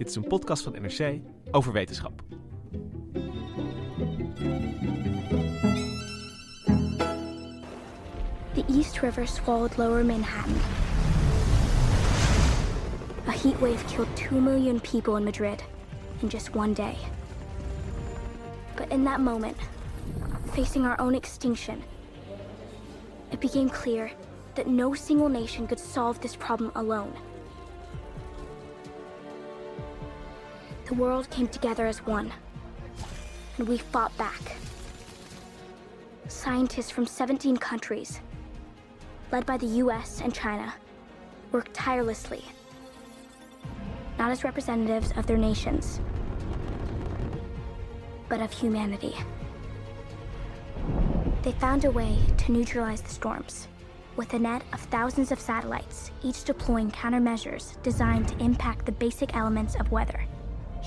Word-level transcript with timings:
Dit 0.00 0.08
is 0.08 0.16
een 0.16 0.26
podcast 0.26 0.62
van 0.62 0.72
NRC 0.72 1.18
over 1.50 1.72
wetenschap. 1.72 2.22
The 8.54 8.64
East 8.68 9.00
River 9.00 9.26
swallowed 9.26 9.76
lower 9.76 10.04
Manhattan. 10.04 10.54
A 13.28 13.30
heat 13.30 13.58
wave 13.60 13.84
killed 13.86 14.16
2 14.16 14.40
million 14.40 14.80
people 14.80 15.16
in 15.16 15.24
Madrid 15.24 15.62
in 16.22 16.28
just 16.28 16.54
one 16.54 16.72
day. 16.72 16.96
But 18.76 18.88
in 18.88 19.04
that 19.04 19.20
moment, 19.20 19.56
facing 20.52 20.86
our 20.86 21.00
own 21.00 21.14
extinction, 21.14 21.82
it 23.30 23.40
became 23.40 23.68
clear 23.68 24.10
that 24.54 24.66
no 24.66 24.94
single 24.94 25.28
nation 25.28 25.66
could 25.66 25.80
solve 25.80 26.20
this 26.20 26.36
problem 26.36 26.72
alone. 26.74 27.12
The 30.90 30.96
world 30.96 31.30
came 31.30 31.46
together 31.46 31.86
as 31.86 32.04
one, 32.04 32.32
and 33.58 33.68
we 33.68 33.78
fought 33.78 34.10
back. 34.18 34.56
Scientists 36.26 36.90
from 36.90 37.06
17 37.06 37.58
countries, 37.58 38.20
led 39.30 39.46
by 39.46 39.56
the 39.56 39.68
US 39.84 40.20
and 40.20 40.34
China, 40.34 40.74
worked 41.52 41.74
tirelessly, 41.74 42.44
not 44.18 44.32
as 44.32 44.42
representatives 44.42 45.12
of 45.16 45.28
their 45.28 45.36
nations, 45.36 46.00
but 48.28 48.40
of 48.40 48.50
humanity. 48.50 49.14
They 51.42 51.52
found 51.52 51.84
a 51.84 51.92
way 51.92 52.18
to 52.38 52.50
neutralize 52.50 53.00
the 53.00 53.10
storms 53.10 53.68
with 54.16 54.34
a 54.34 54.40
net 54.40 54.64
of 54.72 54.80
thousands 54.80 55.30
of 55.30 55.38
satellites, 55.38 56.10
each 56.24 56.42
deploying 56.42 56.90
countermeasures 56.90 57.80
designed 57.84 58.26
to 58.26 58.36
impact 58.42 58.86
the 58.86 58.92
basic 58.92 59.36
elements 59.36 59.76
of 59.76 59.92
weather 59.92 60.19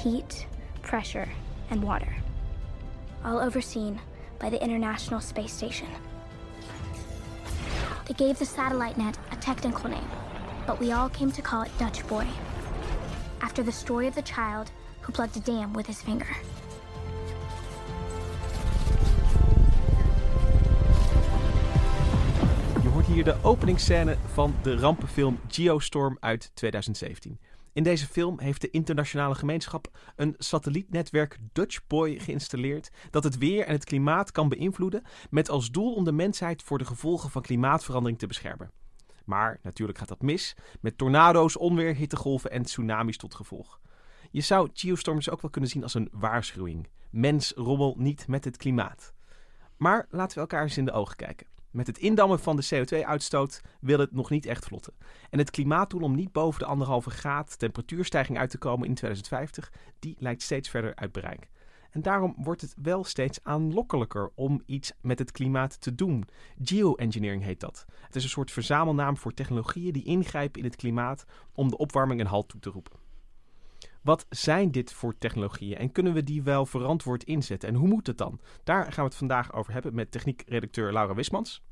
heat, 0.04 0.46
pressure, 0.82 1.30
and 1.70 1.82
water, 1.82 2.14
all 3.24 3.40
overseen 3.40 4.02
by 4.38 4.50
the 4.50 4.62
International 4.62 5.22
Space 5.22 5.54
Station. 5.54 5.88
They 8.06 8.14
gave 8.14 8.38
the 8.38 8.46
satellite 8.46 8.98
net 8.98 9.18
a 9.32 9.38
technical 9.38 9.90
name, 9.90 10.10
but 10.68 10.78
we 10.78 10.92
all 10.92 11.08
came 11.08 11.32
to 11.32 11.42
call 11.42 11.62
it 11.62 11.72
Dutch 11.80 12.06
Boy, 12.08 12.28
after 13.40 13.64
the 13.64 13.72
story 13.72 14.08
of 14.08 14.16
the 14.16 14.22
child 14.22 14.72
who 15.00 15.14
plugged 15.14 15.38
a 15.38 15.40
dam 15.40 15.72
with 15.72 15.88
his 15.88 16.02
finger. 16.02 16.36
Je 22.82 22.90
hoort 22.90 23.06
hier 23.06 23.24
de 23.24 23.36
openingsscène 23.42 24.18
van 24.34 24.56
de 24.62 24.76
rampenfilm 24.76 25.40
Geostorm 25.48 26.18
uit 26.20 26.52
2017. 26.54 27.40
In 27.74 27.84
deze 27.84 28.08
film 28.08 28.40
heeft 28.40 28.62
de 28.62 28.70
internationale 28.70 29.36
gemeenschap 29.36 29.98
een 30.16 30.36
satellietnetwerk 30.38 31.38
Dutch 31.52 31.88
Boy 31.88 32.20
geïnstalleerd 32.20 32.92
dat 33.10 33.24
het 33.24 33.38
weer 33.38 33.66
en 33.66 33.72
het 33.72 33.84
klimaat 33.84 34.32
kan 34.32 34.50
beïnvloeden 34.50 35.04
met 35.30 35.50
als 35.50 35.72
doel 35.72 35.94
om 35.94 36.04
de 36.04 36.12
mensheid 36.12 36.64
voor 36.64 36.78
de 36.78 36.86
gevolgen 36.86 37.30
van 37.30 37.42
klimaatverandering 37.42 38.20
te 38.20 38.28
beschermen. 38.28 38.72
Maar 39.26 39.60
natuurlijk 39.62 39.98
gaat 39.98 40.08
dat 40.08 40.22
mis, 40.22 40.56
met 40.82 40.98
tornado's, 40.98 41.58
onweer, 41.58 41.96
hittegolven 41.96 42.52
en 42.52 42.64
tsunamis 42.64 43.18
tot 43.18 43.36
gevolg. 43.36 43.80
Je 44.32 44.42
zou 44.42 44.70
geostorms 44.74 45.30
ook 45.30 45.42
wel 45.42 45.52
kunnen 45.52 45.70
zien 45.70 45.84
als 45.84 45.94
een 45.94 46.10
waarschuwing. 46.12 46.88
Mens 47.10 47.52
rommel 47.56 47.96
niet 47.98 48.28
met 48.28 48.46
het 48.46 48.58
klimaat. 48.58 49.14
Maar 49.78 50.08
laten 50.10 50.36
we 50.36 50.42
elkaar 50.42 50.62
eens 50.62 50.78
in 50.78 50.86
de 50.86 50.92
ogen 50.92 51.16
kijken. 51.16 51.48
Met 51.74 51.88
het 51.88 51.98
indammen 51.98 52.40
van 52.40 52.56
de 52.56 52.68
CO2-uitstoot 52.74 53.62
wil 53.80 54.00
het 54.00 54.12
nog 54.12 54.30
niet 54.30 54.46
echt 54.46 54.66
vlotten. 54.66 54.94
En 55.30 55.40
het 55.40 55.52
klimaatdoel 55.52 56.02
om 56.02 56.16
niet 56.16 56.32
boven 56.32 56.60
de 56.60 56.66
anderhalve 56.66 57.10
graad 57.10 57.60
temperatuurstijging 57.60 58.38
uit 58.38 58.50
te 58.50 58.58
komen 58.58 58.88
in 58.88 58.94
2050, 58.94 59.72
die 60.00 60.16
lijkt 60.20 60.42
steeds 60.42 60.70
verder 60.70 60.96
uit 60.96 61.12
bereik. 61.12 61.50
En 61.92 62.02
daarom 62.02 62.36
wordt 62.38 62.62
het 62.62 62.76
wel 62.82 63.04
steeds 63.04 63.40
aanlokkelijker 63.44 64.32
om 64.36 64.62
iets 64.66 64.92
met 65.02 65.20
het 65.20 65.32
klimaat 65.32 65.82
te 65.82 65.96
doen. 65.96 66.26
Geoengineering 66.64 67.44
heet 67.44 67.60
dat. 67.60 67.86
Het 68.02 68.16
is 68.16 68.24
een 68.24 68.30
soort 68.30 68.52
verzamelnaam 68.52 69.18
voor 69.18 69.34
technologieën 69.34 69.94
die 69.94 70.04
ingrijpen 70.04 70.60
in 70.60 70.68
het 70.68 70.76
klimaat 70.76 71.26
om 71.54 71.70
de 71.70 71.78
opwarming 71.78 72.20
een 72.20 72.28
halt 72.28 72.48
toe 72.48 72.60
te 72.60 72.70
roepen. 72.70 73.03
Wat 74.04 74.26
zijn 74.30 74.72
dit 74.72 74.94
voor 74.94 75.18
technologieën 75.18 75.78
en 75.78 75.92
kunnen 75.92 76.14
we 76.14 76.24
die 76.24 76.44
wel 76.44 76.66
verantwoord 76.66 77.24
inzetten? 77.24 77.70
En 77.70 77.76
hoe 77.76 77.88
moet 77.88 78.08
het 78.08 78.18
dan? 78.18 78.40
Daar 78.64 78.84
gaan 78.84 79.04
we 79.04 79.10
het 79.10 79.16
vandaag 79.16 79.54
over 79.54 79.74
hebben 79.74 79.96
met 79.96 80.12
techniekredacteur 80.12 80.94
Laura 80.94 81.14
Wismans. 81.14 81.64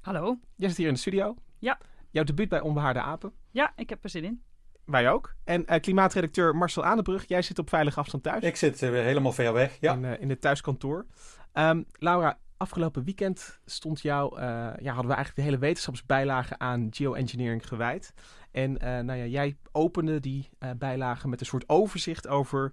Hallo. 0.00 0.38
Jij 0.56 0.68
zit 0.68 0.76
hier 0.76 0.86
in 0.86 0.92
de 0.92 1.00
studio. 1.00 1.36
Ja. 1.58 1.80
Jouw 2.10 2.24
debuut 2.24 2.48
bij 2.48 2.60
Onbehaarde 2.60 3.00
Apen. 3.00 3.32
Ja, 3.50 3.72
ik 3.76 3.88
heb 3.88 4.04
er 4.04 4.10
zin 4.10 4.24
in. 4.24 4.42
Wij 4.84 5.10
ook. 5.10 5.34
En 5.44 5.64
uh, 5.72 5.80
klimaatredacteur 5.80 6.56
Marcel 6.56 6.84
Aanenbrug, 6.84 7.28
jij 7.28 7.42
zit 7.42 7.58
op 7.58 7.68
veilige 7.68 8.00
afstand 8.00 8.22
thuis. 8.22 8.42
Ik 8.42 8.56
zit 8.56 8.82
uh, 8.82 8.90
helemaal 8.90 9.32
ver 9.32 9.52
weg, 9.52 9.76
ja. 9.80 9.92
In, 9.92 10.02
uh, 10.02 10.20
in 10.20 10.28
het 10.28 10.40
thuiskantoor. 10.40 11.06
Um, 11.52 11.86
Laura, 11.92 12.38
afgelopen 12.56 13.04
weekend 13.04 13.60
stond 13.64 14.00
jou, 14.00 14.40
ja, 14.40 14.92
hadden 14.92 15.06
we 15.06 15.14
eigenlijk 15.14 15.36
de 15.36 15.42
hele 15.42 15.58
wetenschapsbijlage 15.58 16.58
aan 16.58 16.88
geoengineering 16.90 17.68
gewijd. 17.68 18.14
En 18.50 18.72
nou 19.06 19.14
ja, 19.14 19.24
jij 19.24 19.56
opende 19.72 20.20
die 20.20 20.48
bijlage 20.76 21.28
met 21.28 21.40
een 21.40 21.46
soort 21.46 21.68
overzicht 21.68 22.28
over 22.28 22.72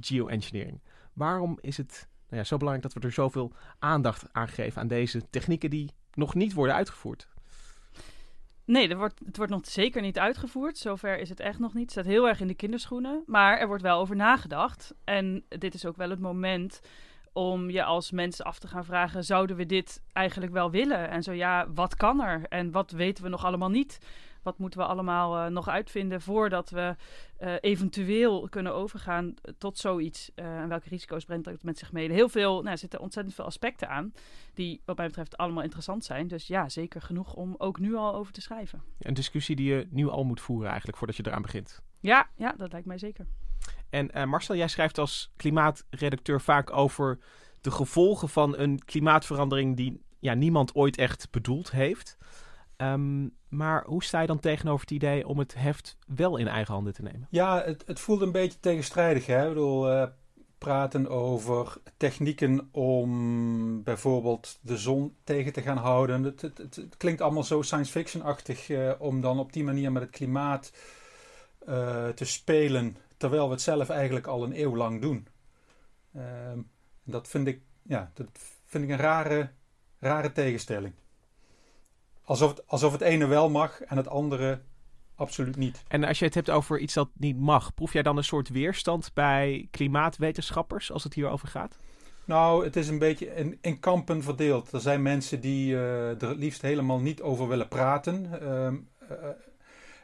geoengineering. 0.00 0.82
Waarom 1.12 1.58
is 1.60 1.76
het 1.76 2.08
nou 2.28 2.40
ja, 2.40 2.44
zo 2.48 2.56
belangrijk 2.56 2.92
dat 2.92 3.02
we 3.02 3.08
er 3.08 3.14
zoveel 3.14 3.52
aandacht 3.78 4.32
aan 4.32 4.48
geven 4.48 4.80
aan 4.80 4.88
deze 4.88 5.30
technieken 5.30 5.70
die 5.70 5.90
nog 6.14 6.34
niet 6.34 6.52
worden 6.52 6.74
uitgevoerd? 6.74 7.28
Nee, 8.64 8.96
wordt, 8.96 9.20
het 9.24 9.36
wordt 9.36 9.52
nog 9.52 9.66
zeker 9.66 10.02
niet 10.02 10.18
uitgevoerd. 10.18 10.78
Zover 10.78 11.18
is 11.18 11.28
het 11.28 11.40
echt 11.40 11.58
nog 11.58 11.74
niet. 11.74 11.82
Het 11.82 11.90
staat 11.90 12.04
heel 12.04 12.28
erg 12.28 12.40
in 12.40 12.46
de 12.46 12.54
kinderschoenen. 12.54 13.22
Maar 13.26 13.58
er 13.58 13.66
wordt 13.66 13.82
wel 13.82 14.00
over 14.00 14.16
nagedacht. 14.16 14.94
En 15.04 15.44
dit 15.48 15.74
is 15.74 15.86
ook 15.86 15.96
wel 15.96 16.10
het 16.10 16.20
moment 16.20 16.80
om 17.38 17.70
je 17.70 17.84
als 17.84 18.10
mens 18.10 18.42
af 18.42 18.58
te 18.58 18.68
gaan 18.68 18.84
vragen: 18.84 19.24
zouden 19.24 19.56
we 19.56 19.66
dit 19.66 20.02
eigenlijk 20.12 20.52
wel 20.52 20.70
willen? 20.70 21.08
En 21.08 21.22
zo 21.22 21.32
ja, 21.32 21.70
wat 21.74 21.94
kan 21.94 22.20
er? 22.20 22.46
En 22.48 22.70
wat 22.70 22.90
weten 22.90 23.24
we 23.24 23.30
nog 23.30 23.44
allemaal 23.44 23.70
niet? 23.70 23.98
Wat 24.42 24.58
moeten 24.58 24.80
we 24.80 24.86
allemaal 24.86 25.36
uh, 25.44 25.46
nog 25.46 25.68
uitvinden 25.68 26.20
voordat 26.20 26.70
we 26.70 26.96
uh, 27.40 27.54
eventueel 27.60 28.48
kunnen 28.48 28.74
overgaan 28.74 29.34
tot 29.58 29.78
zoiets? 29.78 30.30
Uh, 30.36 30.60
en 30.60 30.68
welke 30.68 30.88
risico's 30.88 31.24
brengt 31.24 31.44
dat 31.44 31.62
met 31.62 31.78
zich 31.78 31.92
mee? 31.92 32.12
Heel 32.12 32.28
veel, 32.28 32.54
nou, 32.54 32.68
er 32.68 32.78
zitten 32.78 33.00
ontzettend 33.00 33.34
veel 33.34 33.44
aspecten 33.44 33.88
aan 33.88 34.12
die 34.54 34.82
wat 34.84 34.96
mij 34.96 35.06
betreft 35.06 35.36
allemaal 35.36 35.62
interessant 35.62 36.04
zijn. 36.04 36.28
Dus 36.28 36.46
ja, 36.46 36.68
zeker 36.68 37.02
genoeg 37.02 37.34
om 37.34 37.54
ook 37.58 37.78
nu 37.78 37.94
al 37.94 38.14
over 38.14 38.32
te 38.32 38.40
schrijven. 38.40 38.82
Een 38.98 39.14
discussie 39.14 39.56
die 39.56 39.74
je 39.74 39.86
nu 39.90 40.08
al 40.08 40.24
moet 40.24 40.40
voeren 40.40 40.68
eigenlijk 40.68 40.98
voordat 40.98 41.16
je 41.16 41.26
eraan 41.26 41.42
begint. 41.42 41.82
Ja, 42.00 42.28
ja 42.36 42.52
dat 42.56 42.72
lijkt 42.72 42.86
mij 42.86 42.98
zeker. 42.98 43.26
En 43.90 44.28
Marcel, 44.28 44.56
jij 44.56 44.68
schrijft 44.68 44.98
als 44.98 45.32
klimaatredacteur 45.36 46.40
vaak 46.40 46.72
over 46.72 47.18
de 47.60 47.70
gevolgen 47.70 48.28
van 48.28 48.58
een 48.58 48.84
klimaatverandering 48.84 49.76
die 49.76 50.02
ja, 50.18 50.34
niemand 50.34 50.74
ooit 50.74 50.96
echt 50.96 51.30
bedoeld 51.30 51.70
heeft. 51.70 52.16
Um, 52.76 53.36
maar 53.48 53.84
hoe 53.86 54.04
sta 54.04 54.20
je 54.20 54.26
dan 54.26 54.40
tegenover 54.40 54.80
het 54.80 54.90
idee 54.90 55.28
om 55.28 55.38
het 55.38 55.54
heft 55.54 55.96
wel 56.06 56.36
in 56.36 56.48
eigen 56.48 56.74
handen 56.74 56.92
te 56.92 57.02
nemen? 57.02 57.26
Ja, 57.30 57.62
het, 57.64 57.82
het 57.86 58.00
voelt 58.00 58.20
een 58.20 58.32
beetje 58.32 58.60
tegenstrijdig. 58.60 59.26
Hè? 59.26 59.42
Ik 59.42 59.48
bedoel, 59.48 59.92
uh, 59.92 60.06
praten 60.58 61.08
over 61.08 61.76
technieken 61.96 62.68
om 62.72 63.82
bijvoorbeeld 63.82 64.58
de 64.60 64.76
zon 64.76 65.14
tegen 65.24 65.52
te 65.52 65.62
gaan 65.62 65.76
houden. 65.76 66.22
Het, 66.22 66.40
het, 66.40 66.84
klinkt 66.96 67.20
allemaal 67.20 67.44
zo 67.44 67.62
science 67.62 67.90
fiction-achtig 67.90 68.68
uh, 68.68 68.92
om 68.98 69.20
dan 69.20 69.38
op 69.38 69.52
die 69.52 69.64
manier 69.64 69.92
met 69.92 70.02
het 70.02 70.10
klimaat 70.10 70.72
te 72.14 72.24
spelen, 72.24 72.96
terwijl 73.18 73.44
we 73.44 73.52
het 73.52 73.62
zelf 73.62 73.88
eigenlijk 73.88 74.26
al 74.26 74.44
een 74.44 74.60
eeuw 74.60 74.76
lang 74.76 75.00
doen. 75.00 75.26
Ehm, 76.14 76.58
dat 77.04 77.28
vind 77.28 77.46
ik, 77.46 77.60
ja, 77.82 78.10
dat 78.14 78.26
vind 78.66 78.84
ik 78.84 78.90
een 78.90 78.96
rare, 78.96 79.50
rare 79.98 80.32
tegenstelling. 80.32 80.94
Alsof 82.22 82.50
het, 82.50 82.68
alsof 82.68 82.92
het 82.92 83.00
ene 83.00 83.26
wel 83.26 83.50
mag 83.50 83.80
en 83.80 83.96
het 83.96 84.08
andere 84.08 84.60
absoluut 85.14 85.56
niet. 85.56 85.82
En 85.88 86.04
als 86.04 86.18
je 86.18 86.24
het 86.24 86.34
hebt 86.34 86.50
over 86.50 86.78
iets 86.78 86.94
dat 86.94 87.08
niet 87.12 87.38
mag, 87.38 87.74
proef 87.74 87.92
jij 87.92 88.02
dan 88.02 88.16
een 88.16 88.24
soort 88.24 88.48
weerstand 88.48 89.10
bij 89.14 89.68
klimaatwetenschappers 89.70 90.92
als 90.92 91.04
het 91.04 91.14
hierover 91.14 91.48
gaat? 91.48 91.76
Nou, 92.24 92.64
het 92.64 92.76
is 92.76 92.88
een 92.88 92.98
beetje 92.98 93.34
in, 93.34 93.58
in 93.60 93.80
kampen 93.80 94.22
verdeeld. 94.22 94.72
Er 94.72 94.80
zijn 94.80 95.02
mensen 95.02 95.40
die 95.40 95.72
uh, 95.72 96.22
er 96.22 96.28
het 96.28 96.38
liefst 96.38 96.62
helemaal 96.62 97.00
niet 97.00 97.22
over 97.22 97.48
willen 97.48 97.68
praten. 97.68 98.40
Ehm, 98.40 98.76
eh, 99.08 99.16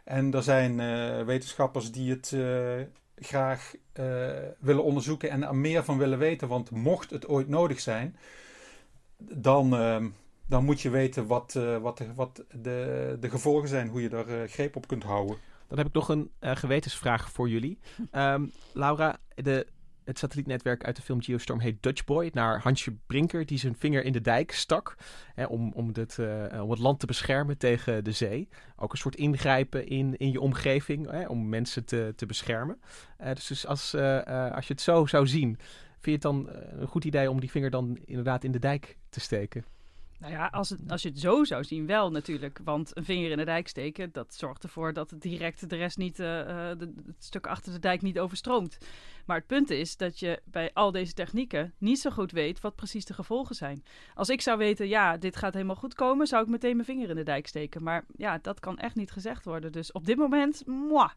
en 0.04 0.32
er 0.32 0.42
zijn 0.42 0.78
uh, 0.78 1.22
wetenschappers 1.26 1.92
die 1.92 2.10
het 2.10 2.36
graag 3.16 3.74
willen 4.58 4.84
onderzoeken 4.84 5.30
en 5.30 5.42
er 5.42 5.56
meer 5.56 5.84
van 5.84 5.98
willen 5.98 6.18
weten. 6.18 6.48
Want 6.48 6.70
mocht 6.70 7.10
het 7.10 7.28
ooit 7.28 7.48
nodig 7.48 7.80
zijn, 7.80 8.16
dan, 9.18 9.74
ehm, 9.74 10.08
dan 10.46 10.64
moet 10.64 10.80
je 10.80 10.90
weten 10.90 11.26
wat, 11.26 11.52
wat, 11.80 11.98
de, 11.98 12.14
wat 12.14 12.44
de, 12.62 13.16
de 13.20 13.30
gevolgen 13.30 13.68
zijn, 13.68 13.88
hoe 13.88 14.02
je 14.02 14.08
daar 14.08 14.48
greep 14.48 14.76
op 14.76 14.86
kunt 14.86 15.02
houden. 15.02 15.36
Dan 15.68 15.78
heb 15.78 15.86
ik 15.86 15.92
nog 15.92 16.08
een 16.08 16.30
gewetensvraag 16.40 17.30
voor 17.30 17.48
jullie. 17.48 17.78
Um, 18.12 18.52
Laura, 18.72 19.18
de 19.34 19.66
het 20.04 20.18
satellietnetwerk 20.18 20.84
uit 20.84 20.96
de 20.96 21.02
film 21.02 21.22
Geostorm 21.22 21.60
heet 21.60 21.82
Dutch 21.82 22.04
Boy. 22.04 22.30
Naar 22.32 22.60
Hansje 22.60 22.96
Brinker, 23.06 23.46
die 23.46 23.58
zijn 23.58 23.76
vinger 23.76 24.04
in 24.04 24.12
de 24.12 24.20
dijk 24.20 24.52
stak. 24.52 24.96
Hè, 25.34 25.44
om, 25.44 25.72
om, 25.72 25.92
dit, 25.92 26.18
uh, 26.18 26.62
om 26.62 26.70
het 26.70 26.78
land 26.78 27.00
te 27.00 27.06
beschermen 27.06 27.58
tegen 27.58 28.04
de 28.04 28.12
zee. 28.12 28.48
Ook 28.76 28.92
een 28.92 28.98
soort 28.98 29.16
ingrijpen 29.16 29.86
in, 29.86 30.16
in 30.16 30.30
je 30.30 30.40
omgeving. 30.40 31.10
Hè, 31.10 31.26
om 31.26 31.48
mensen 31.48 31.84
te, 31.84 32.12
te 32.16 32.26
beschermen. 32.26 32.80
Uh, 33.20 33.34
dus, 33.34 33.46
dus 33.46 33.66
als, 33.66 33.94
uh, 33.94 34.50
als 34.50 34.66
je 34.66 34.72
het 34.72 34.82
zo 34.82 35.06
zou 35.06 35.26
zien. 35.26 35.56
Vind 36.00 36.22
je 36.22 36.28
het 36.28 36.36
dan 36.36 36.48
een 36.80 36.86
goed 36.86 37.04
idee 37.04 37.30
om 37.30 37.40
die 37.40 37.50
vinger 37.50 37.70
dan 37.70 37.98
inderdaad 38.04 38.44
in 38.44 38.52
de 38.52 38.58
dijk 38.58 38.98
te 39.08 39.20
steken? 39.20 39.73
Nou 40.24 40.36
ja, 40.36 40.46
als, 40.46 40.70
het, 40.70 40.80
als 40.88 41.02
je 41.02 41.08
het 41.08 41.18
zo 41.18 41.44
zou 41.44 41.64
zien, 41.64 41.86
wel 41.86 42.10
natuurlijk. 42.10 42.60
Want 42.64 42.96
een 42.96 43.04
vinger 43.04 43.30
in 43.30 43.36
de 43.36 43.44
dijk 43.44 43.68
steken, 43.68 44.12
dat 44.12 44.34
zorgt 44.34 44.62
ervoor 44.62 44.92
dat 44.92 45.10
het 45.10 45.22
direct 45.22 45.70
de 45.70 45.76
rest 45.76 45.96
niet, 45.96 46.18
uh, 46.20 46.26
de, 46.26 46.92
het 47.06 47.24
stuk 47.24 47.46
achter 47.46 47.72
de 47.72 47.78
dijk 47.78 48.02
niet 48.02 48.18
overstroomt. 48.18 48.78
Maar 49.26 49.36
het 49.36 49.46
punt 49.46 49.70
is 49.70 49.96
dat 49.96 50.18
je 50.18 50.40
bij 50.44 50.70
al 50.72 50.90
deze 50.92 51.12
technieken 51.12 51.74
niet 51.78 51.98
zo 51.98 52.10
goed 52.10 52.32
weet 52.32 52.60
wat 52.60 52.74
precies 52.74 53.04
de 53.04 53.14
gevolgen 53.14 53.54
zijn. 53.54 53.84
Als 54.14 54.28
ik 54.28 54.40
zou 54.40 54.58
weten, 54.58 54.88
ja, 54.88 55.16
dit 55.16 55.36
gaat 55.36 55.52
helemaal 55.52 55.76
goed 55.76 55.94
komen, 55.94 56.26
zou 56.26 56.42
ik 56.42 56.48
meteen 56.48 56.74
mijn 56.74 56.86
vinger 56.86 57.08
in 57.08 57.16
de 57.16 57.22
dijk 57.22 57.46
steken. 57.46 57.82
Maar 57.82 58.04
ja, 58.16 58.38
dat 58.38 58.60
kan 58.60 58.78
echt 58.78 58.94
niet 58.94 59.10
gezegd 59.10 59.44
worden. 59.44 59.72
Dus 59.72 59.92
op 59.92 60.06
dit 60.06 60.16
moment, 60.16 60.66
moi, 60.66 61.08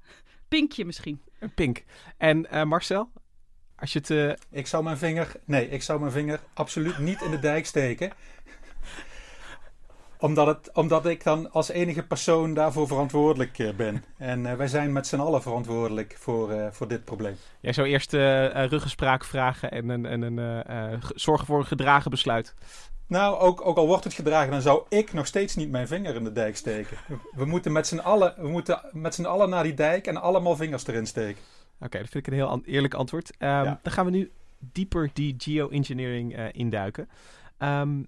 pinkje 0.48 0.86
misschien. 0.86 1.22
Een 1.40 1.54
pink. 1.54 1.84
En 2.18 2.48
uh, 2.52 2.64
Marcel, 2.64 3.12
als 3.76 3.94
je 3.94 4.00
het... 4.00 4.10
Uh... 4.10 4.34
Ik 4.52 4.68
zou 4.68 4.84
mijn 4.84 4.98
vinger, 4.98 5.32
nee, 5.46 5.70
ik 5.70 5.82
zou 5.82 6.00
mijn 6.00 6.12
vinger 6.12 6.40
absoluut 6.54 6.98
niet 6.98 7.22
in 7.22 7.32
de 7.32 7.40
dijk 7.40 7.66
steken 7.66 8.12
omdat, 10.20 10.48
het, 10.48 10.72
omdat 10.74 11.06
ik 11.06 11.24
dan 11.24 11.52
als 11.52 11.70
enige 11.70 12.04
persoon 12.04 12.54
daarvoor 12.54 12.88
verantwoordelijk 12.88 13.60
eh, 13.60 13.76
ben. 13.76 14.04
En 14.18 14.40
uh, 14.40 14.54
wij 14.54 14.68
zijn 14.68 14.92
met 14.92 15.08
z'n 15.08 15.20
allen 15.20 15.42
verantwoordelijk 15.42 16.16
voor, 16.20 16.52
uh, 16.52 16.68
voor 16.72 16.88
dit 16.88 17.06
probleem. 17.06 17.36
Jij 17.60 17.74
zou 17.74 17.88
eerst 17.88 18.14
ruggespraak 18.14 19.26
vragen 19.26 19.72
en, 19.72 19.90
en, 19.90 20.24
en, 20.24 20.40
en 20.68 21.00
zorgen 21.16 21.46
voor 21.46 21.60
een 21.60 21.66
gedragen 21.66 22.12
besluit. 22.12 22.54
Nou, 23.08 23.40
ook, 23.40 23.66
ook 23.66 23.78
al 23.78 23.88
wordt 23.88 24.04
het 24.04 24.14
gedragen, 24.14 24.52
dan 24.52 24.62
zou 24.62 24.86
ik 24.90 25.14
nog 25.14 25.28
steeds 25.28 25.56
niet 25.56 25.72
mijn 25.72 25.88
vinger 25.88 26.16
in 26.16 26.24
de 26.24 26.32
dijk 26.32 26.56
steken. 26.56 26.98
We 27.32 27.46
moeten 27.46 27.72
met 27.72 27.88
z'n 27.88 27.98
allen, 27.98 28.34
we 28.38 28.48
moeten 28.48 28.82
met 28.92 29.16
z'n 29.16 29.26
allen 29.26 29.50
naar 29.50 29.64
die 29.64 29.74
dijk 29.74 30.08
en 30.08 30.18
allemaal 30.18 30.56
vingers 30.56 30.88
erin 30.88 31.08
steken. 31.08 31.42
Oké, 31.80 31.98
dat 32.00 32.10
vind 32.10 32.28
ik 32.28 32.28
een 32.28 32.40
heel 32.40 32.62
eerlijk 32.66 32.94
antwoord. 32.94 33.30
Um, 33.40 33.48
ja. 33.48 33.80
Dan 33.82 33.94
gaan 33.94 34.06
we 34.06 34.12
nu 34.12 34.32
dieper 34.60 35.10
die 35.14 35.36
geoengineering 35.38 36.52
induiken. 36.52 37.10
Um, 37.60 38.08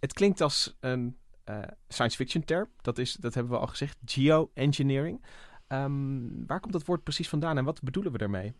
het 0.00 0.12
klinkt 0.12 0.40
als 0.40 0.76
een 0.80 1.06
uh, 1.06 1.14
science 1.88 2.16
fiction 2.16 2.44
term. 2.44 2.68
Dat, 2.80 2.98
is, 2.98 3.12
dat 3.12 3.34
hebben 3.34 3.52
we 3.52 3.58
al 3.58 3.66
gezegd. 3.66 3.98
Geoengineering. 4.04 5.24
Um, 5.68 6.46
waar 6.46 6.60
komt 6.60 6.72
dat 6.72 6.84
woord 6.84 7.02
precies 7.02 7.28
vandaan 7.28 7.58
en 7.58 7.64
wat 7.64 7.82
bedoelen 7.82 8.12
we 8.12 8.18
daarmee? 8.18 8.54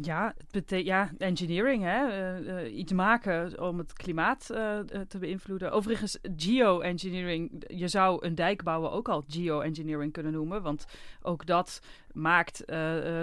Ja, 0.00 0.34
het 0.50 0.70
ja, 0.84 1.10
engineering, 1.18 1.82
hè? 1.82 2.06
Uh, 2.38 2.64
uh, 2.64 2.76
iets 2.76 2.92
maken 2.92 3.60
om 3.60 3.78
het 3.78 3.92
klimaat 3.92 4.48
uh, 4.50 4.78
te 5.08 5.18
beïnvloeden. 5.18 5.72
Overigens, 5.72 6.18
geoengineering, 6.36 7.64
je 7.66 7.88
zou 7.88 8.26
een 8.26 8.34
dijk 8.34 8.62
bouwen 8.62 8.90
ook 8.90 9.08
al 9.08 9.24
geoengineering 9.26 10.12
kunnen 10.12 10.32
noemen, 10.32 10.62
want 10.62 10.84
ook 11.22 11.46
dat 11.46 11.80
maakt 12.12 12.62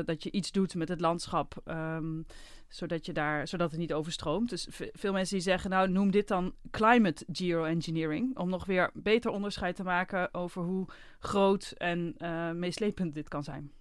dat 0.06 0.23
je 0.23 0.31
iets 0.31 0.51
doet 0.51 0.75
met 0.75 0.89
het 0.89 1.01
landschap. 1.01 1.62
Um, 1.65 2.25
zodat, 2.68 3.06
je 3.06 3.13
daar, 3.13 3.47
zodat 3.47 3.71
het 3.71 3.79
niet 3.79 3.94
overstroomt. 3.94 4.50
Dus 4.50 4.68
veel 4.71 5.13
mensen 5.13 5.35
die 5.35 5.44
zeggen, 5.44 5.69
nou 5.69 5.89
noem 5.89 6.12
dit 6.12 6.27
dan 6.27 6.53
climate 6.71 7.25
geoengineering. 7.31 8.38
Om 8.38 8.50
nog 8.50 8.65
weer 8.65 8.89
beter 8.94 9.31
onderscheid 9.31 9.75
te 9.75 9.83
maken 9.83 10.33
over 10.33 10.63
hoe 10.63 10.88
groot 11.19 11.73
en 11.77 12.15
meeslepend 12.59 13.13
dit 13.13 13.27
kan 13.27 13.44
zijn. 13.44 13.71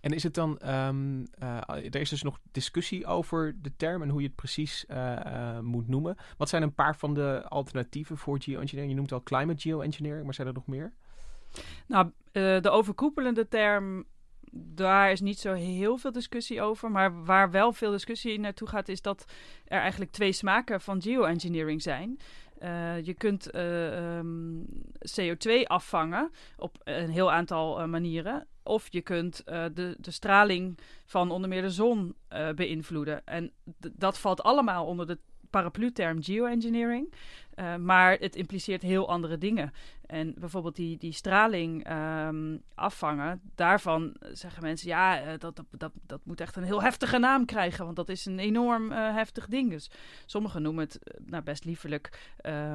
En 0.00 0.12
is 0.12 0.22
het 0.22 0.34
dan, 0.34 0.68
um, 0.68 1.26
uh, 1.42 1.58
er 1.68 2.00
is 2.00 2.08
dus 2.08 2.22
nog 2.22 2.38
discussie 2.52 3.06
over 3.06 3.56
de 3.62 3.76
term 3.76 4.02
en 4.02 4.08
hoe 4.08 4.20
je 4.20 4.26
het 4.26 4.36
precies 4.36 4.84
uh, 4.88 5.58
moet 5.58 5.88
noemen. 5.88 6.16
Wat 6.36 6.48
zijn 6.48 6.62
een 6.62 6.74
paar 6.74 6.96
van 6.96 7.14
de 7.14 7.44
alternatieven 7.48 8.16
voor 8.16 8.42
geoengineering? 8.42 8.92
Je 8.92 8.98
noemt 8.98 9.12
al 9.12 9.22
climate 9.22 9.60
geoengineering, 9.60 10.24
maar 10.24 10.34
zijn 10.34 10.46
er 10.46 10.54
nog 10.54 10.66
meer? 10.66 10.92
Nou, 11.86 12.10
de 12.32 12.70
overkoepelende 12.70 13.48
term 13.48 14.04
daar 14.56 15.10
is 15.10 15.20
niet 15.20 15.38
zo 15.38 15.52
heel 15.52 15.96
veel 15.96 16.12
discussie 16.12 16.62
over. 16.62 16.90
Maar 16.90 17.24
waar 17.24 17.50
wel 17.50 17.72
veel 17.72 17.90
discussie 17.90 18.40
naartoe 18.40 18.68
gaat, 18.68 18.88
is 18.88 19.02
dat 19.02 19.24
er 19.64 19.80
eigenlijk 19.80 20.10
twee 20.10 20.32
smaken 20.32 20.80
van 20.80 21.02
geoengineering 21.02 21.82
zijn. 21.82 22.18
Uh, 22.62 23.04
je 23.04 23.14
kunt 23.14 23.54
uh, 23.54 24.16
um, 24.16 24.66
CO2 25.20 25.62
afvangen 25.62 26.30
op 26.56 26.76
een 26.84 27.10
heel 27.10 27.32
aantal 27.32 27.80
uh, 27.80 27.86
manieren. 27.86 28.46
Of 28.62 28.86
je 28.90 29.00
kunt 29.00 29.42
de, 29.44 29.96
de 29.98 30.10
straling 30.10 30.78
van 31.06 31.30
onder 31.30 31.48
meer 31.48 31.62
de 31.62 31.70
zon 31.70 32.14
beïnvloeden. 32.54 33.26
En 33.26 33.52
dat 33.92 34.18
valt 34.18 34.42
allemaal 34.42 34.86
onder 34.86 35.06
de 35.06 35.18
paraplu-term 35.54 36.22
geoengineering. 36.22 37.12
Uh, 37.56 37.76
maar 37.76 38.16
het 38.18 38.36
impliceert 38.36 38.82
heel 38.82 39.08
andere 39.08 39.38
dingen. 39.38 39.72
En 40.06 40.34
bijvoorbeeld 40.38 40.76
die, 40.76 40.96
die 40.96 41.12
straling 41.12 41.90
um, 42.26 42.62
afvangen, 42.74 43.40
daarvan 43.54 44.16
zeggen 44.32 44.62
mensen, 44.62 44.88
ja, 44.88 45.22
uh, 45.22 45.28
dat, 45.38 45.56
dat, 45.56 45.66
dat, 45.70 45.92
dat 46.06 46.20
moet 46.24 46.40
echt 46.40 46.56
een 46.56 46.62
heel 46.62 46.82
heftige 46.82 47.18
naam 47.18 47.44
krijgen, 47.44 47.84
want 47.84 47.96
dat 47.96 48.08
is 48.08 48.26
een 48.26 48.38
enorm 48.38 48.92
uh, 48.92 49.14
heftig 49.14 49.46
ding. 49.46 49.70
Dus 49.70 49.90
sommigen 50.26 50.62
noemen 50.62 50.84
het 50.84 50.98
nou, 51.26 51.42
best 51.42 51.64
liefelijk 51.64 52.34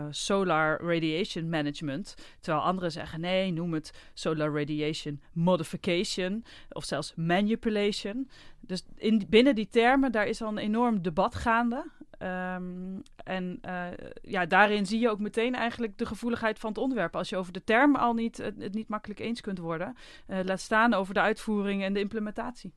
solar 0.10 0.82
radiation 0.82 1.50
management, 1.50 2.16
terwijl 2.40 2.64
anderen 2.64 2.92
zeggen, 2.92 3.20
nee, 3.20 3.52
noem 3.52 3.74
het 3.74 3.92
solar 4.14 4.54
radiation 4.54 5.22
modification 5.34 6.44
of 6.70 6.84
zelfs 6.84 7.14
manipulation. 7.16 8.30
Dus 8.60 8.86
in, 8.96 9.26
binnen 9.30 9.56
die 9.56 9.68
termen, 9.68 10.12
daar 10.12 10.28
is 10.28 10.42
al 10.42 10.50
een 10.50 10.58
enorm 10.58 11.02
debat 11.02 11.36
gaande. 11.36 11.86
Um, 12.24 13.02
en 13.24 13.60
uh, 13.66 13.86
ja, 14.22 14.46
daarin 14.46 14.86
zie 14.86 15.00
je 15.00 15.10
ook 15.10 15.20
meteen 15.20 15.56
eigenlijk 15.56 15.98
de 15.98 16.06
gevoeligheid 16.06 16.60
van 16.60 16.70
het 16.70 16.80
onderwerp. 16.80 17.16
Als 17.16 17.30
je 17.30 17.38
over 17.38 17.54
de 17.54 17.64
term 17.64 17.96
al 17.96 18.14
niet, 18.14 18.38
het, 18.38 18.56
het 18.58 18.74
niet 18.74 18.88
makkelijk 18.88 19.20
eens 19.20 19.42
kunt 19.42 19.58
worden, 19.58 19.96
uh, 20.28 20.40
laat 20.44 20.60
staan 20.60 20.94
over 20.94 21.14
de 21.14 21.20
uitvoering 21.22 21.84
en 21.84 21.94
de 21.94 22.00
implementatie. 22.00 22.74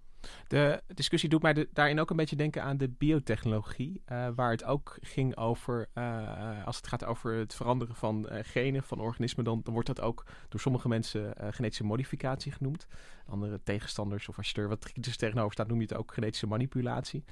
De 0.47 0.83
discussie 0.87 1.29
doet 1.29 1.43
mij 1.43 1.67
daarin 1.73 2.01
ook 2.01 2.11
een 2.11 2.17
beetje 2.17 2.37
denken 2.37 2.63
aan 2.63 2.77
de 2.77 2.89
biotechnologie, 2.89 4.03
uh, 4.13 4.29
waar 4.35 4.51
het 4.51 4.65
ook 4.65 4.99
ging 5.01 5.37
over, 5.37 5.89
uh, 5.95 6.67
als 6.67 6.77
het 6.77 6.87
gaat 6.87 7.05
over 7.05 7.35
het 7.35 7.55
veranderen 7.55 7.95
van 7.95 8.29
uh, 8.31 8.39
genen 8.43 8.83
van 8.83 9.01
organismen, 9.01 9.45
dan, 9.45 9.63
wordt 9.65 9.87
dat 9.87 10.01
ook 10.01 10.27
door 10.49 10.61
sommige 10.61 10.89
mensen 10.89 11.35
genetische 11.51 11.85
modificatie 11.85 12.53
genoemd. 12.53 12.87
Andere 13.27 13.61
tegenstanders, 13.63 14.29
of 14.29 14.37
als 14.37 14.51
je 14.51 14.61
er 14.61 14.69
wat 14.69 14.93
kritisch 14.93 15.17
tegenover 15.17 15.53
staat, 15.53 15.69
noem 15.69 15.81
je 15.81 15.87
het 15.89 15.97
ook 15.97 16.15
genetische 16.15 16.47
manipulatie. 16.47 17.25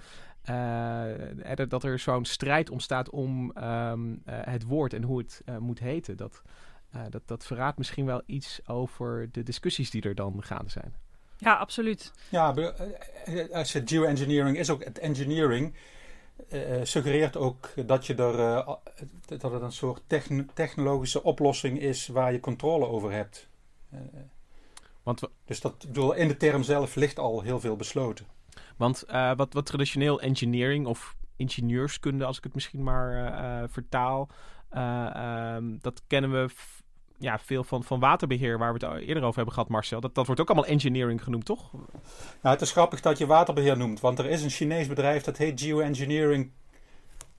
dat 1.69 1.85
er 1.85 1.99
zo'n 1.99 2.25
strijd 2.25 2.71
ontstaat 2.71 3.11
om 3.11 3.57
um, 3.57 4.23
het 4.25 4.65
woord 4.65 4.93
en 4.93 5.03
hoe 5.03 5.19
het 5.19 5.43
moet 5.59 5.79
heten, 5.79 6.17
dat, 6.17 6.43
dat, 7.09 7.23
dat 7.27 7.47
verraadt 7.47 7.79
misschien 7.79 8.07
wel 8.07 8.23
iets 8.27 8.69
over 8.69 9.29
de 9.33 9.43
discussies 9.43 9.91
die 9.91 10.03
er 10.03 10.15
dan 10.15 10.43
gaande 10.43 10.71
zijn. 10.71 10.95
Ja, 11.41 11.55
absoluut. 11.55 12.13
Ja, 12.29 12.55
eh, 12.55 13.41
eh, 13.41 13.51
als 13.51 13.73
je 13.73 13.83
geoengineering 13.85 14.59
is 14.59 14.71
ook 14.71 14.85
het 14.85 14.99
engineering. 14.99 15.75
Uh, 16.53 16.61
suggereert 16.83 17.37
ook 17.37 17.69
dat, 17.87 18.07
je 18.07 18.15
er, 18.15 18.39
uh, 18.39 18.75
dat 19.39 19.53
het 19.53 19.63
een 19.63 19.73
soort 19.73 20.03
technologische 20.55 21.23
oplossing 21.23 21.81
is 21.81 22.07
waar 22.07 22.33
je 22.33 22.41
controle 22.41 22.87
over 22.87 23.13
hebt. 23.13 23.49
Uh, 23.93 24.01
Want 25.03 25.21
we... 25.21 25.31
Dus 25.45 25.61
dat, 25.61 25.79
bedoel, 25.87 26.13
in 26.13 26.29
de 26.29 26.37
term 26.37 26.63
zelf 26.63 26.95
ligt 26.95 27.19
al 27.19 27.41
heel 27.41 27.61
veel 27.61 27.77
besloten. 27.77 28.27
Want 28.77 29.05
wat, 29.37 29.53
wat 29.53 29.67
traditioneel 29.67 30.21
engineering 30.21 30.87
of 30.87 31.17
ingenieurskunde, 31.37 32.25
als 32.25 32.37
ik 32.37 32.45
het 32.45 32.55
misschien 32.55 32.83
maar 32.83 33.69
vertaal, 33.71 34.29
um, 34.77 35.79
dat 35.81 36.03
kennen 36.07 36.31
we 36.31 36.49
ja, 37.21 37.39
veel 37.39 37.65
van, 37.65 37.85
van 37.85 38.01
waterbeheer, 38.01 38.59
waar 38.59 38.75
we 38.75 38.87
het 38.87 39.01
eerder 39.01 39.23
over 39.23 39.37
hebben 39.37 39.55
gehad, 39.55 39.69
Marcel. 39.69 40.01
Dat, 40.01 40.15
dat 40.15 40.27
wordt 40.27 40.41
ook 40.41 40.51
allemaal 40.51 40.71
engineering 40.71 41.23
genoemd, 41.23 41.45
toch? 41.45 41.73
Nou, 41.73 42.55
het 42.55 42.61
is 42.61 42.73
grappig 42.73 43.01
dat 43.01 43.19
je 43.19 43.27
waterbeheer 43.27 43.77
noemt, 43.77 44.01
want 44.01 44.19
er 44.19 44.27
is 44.27 44.43
een 44.43 44.51
Chinees 44.51 44.87
bedrijf 44.87 45.23
dat 45.23 45.37
heet 45.37 45.61
Geoengineering 45.61 46.51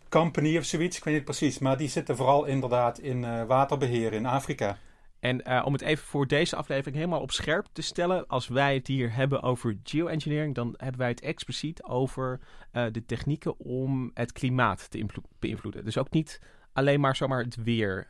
Company 0.09 0.57
of 0.57 0.63
zoiets, 0.63 0.97
ik 0.97 1.03
weet 1.03 1.13
niet 1.13 1.23
precies. 1.23 1.59
Maar 1.59 1.77
die 1.77 1.89
zitten 1.89 2.15
vooral 2.15 2.45
inderdaad 2.45 2.99
in 2.99 3.23
uh, 3.23 3.43
waterbeheer 3.43 4.13
in 4.13 4.25
Afrika. 4.25 4.77
En 5.19 5.41
uh, 5.47 5.61
om 5.65 5.73
het 5.73 5.81
even 5.81 6.05
voor 6.05 6.27
deze 6.27 6.55
aflevering 6.55 6.95
helemaal 6.95 7.21
op 7.21 7.31
scherp 7.31 7.67
te 7.71 7.81
stellen, 7.81 8.27
als 8.27 8.47
wij 8.47 8.73
het 8.73 8.87
hier 8.87 9.15
hebben 9.15 9.41
over 9.41 9.77
geoengineering, 9.83 10.55
dan 10.55 10.73
hebben 10.77 10.99
wij 10.99 11.09
het 11.09 11.21
expliciet 11.21 11.83
over 11.83 12.39
uh, 12.73 12.85
de 12.91 13.05
technieken 13.05 13.59
om 13.59 14.11
het 14.13 14.31
klimaat 14.31 14.91
te 14.91 15.05
beïnvloeden. 15.39 15.85
Dus 15.85 15.97
ook 15.97 16.11
niet 16.11 16.39
alleen 16.73 16.99
maar 16.99 17.15
zomaar 17.15 17.43
het 17.43 17.55
weer 17.55 18.07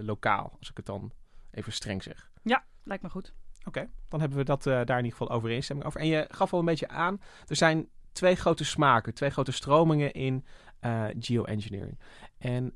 lokaal, 0.00 0.56
als 0.58 0.70
ik 0.70 0.76
het 0.76 0.86
dan 0.86 1.12
even 1.50 1.72
streng 1.72 2.02
zeg. 2.02 2.30
Ja, 2.42 2.64
lijkt 2.84 3.02
me 3.02 3.08
goed. 3.08 3.34
Oké, 3.64 3.88
dan 4.08 4.20
hebben 4.20 4.38
we 4.38 4.44
dat 4.44 4.62
daar 4.62 4.88
in 4.88 5.04
ieder 5.04 5.10
geval 5.10 5.30
overeenstemming 5.30 5.86
over. 5.88 6.00
En 6.00 6.06
je 6.06 6.26
gaf 6.30 6.52
al 6.52 6.58
een 6.58 6.64
beetje 6.64 6.88
aan, 6.88 7.20
er 7.46 7.56
zijn 7.56 7.88
twee 8.12 8.34
grote 8.34 8.64
smaken, 8.64 9.14
twee 9.14 9.30
grote 9.30 9.52
stromingen 9.52 10.12
in 10.12 10.44
uh, 10.80 11.04
geoengineering. 11.18 11.98
En 12.38 12.72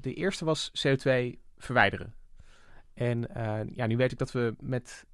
de 0.00 0.14
eerste 0.14 0.44
was 0.44 0.70
CO2 0.86 1.38
verwijderen. 1.56 2.14
En 2.94 3.26
ja, 3.74 3.86
nu 3.86 3.96
weet 3.96 4.12
ik 4.12 4.18
dat 4.18 4.32
we 4.32 4.54
met 4.60 5.04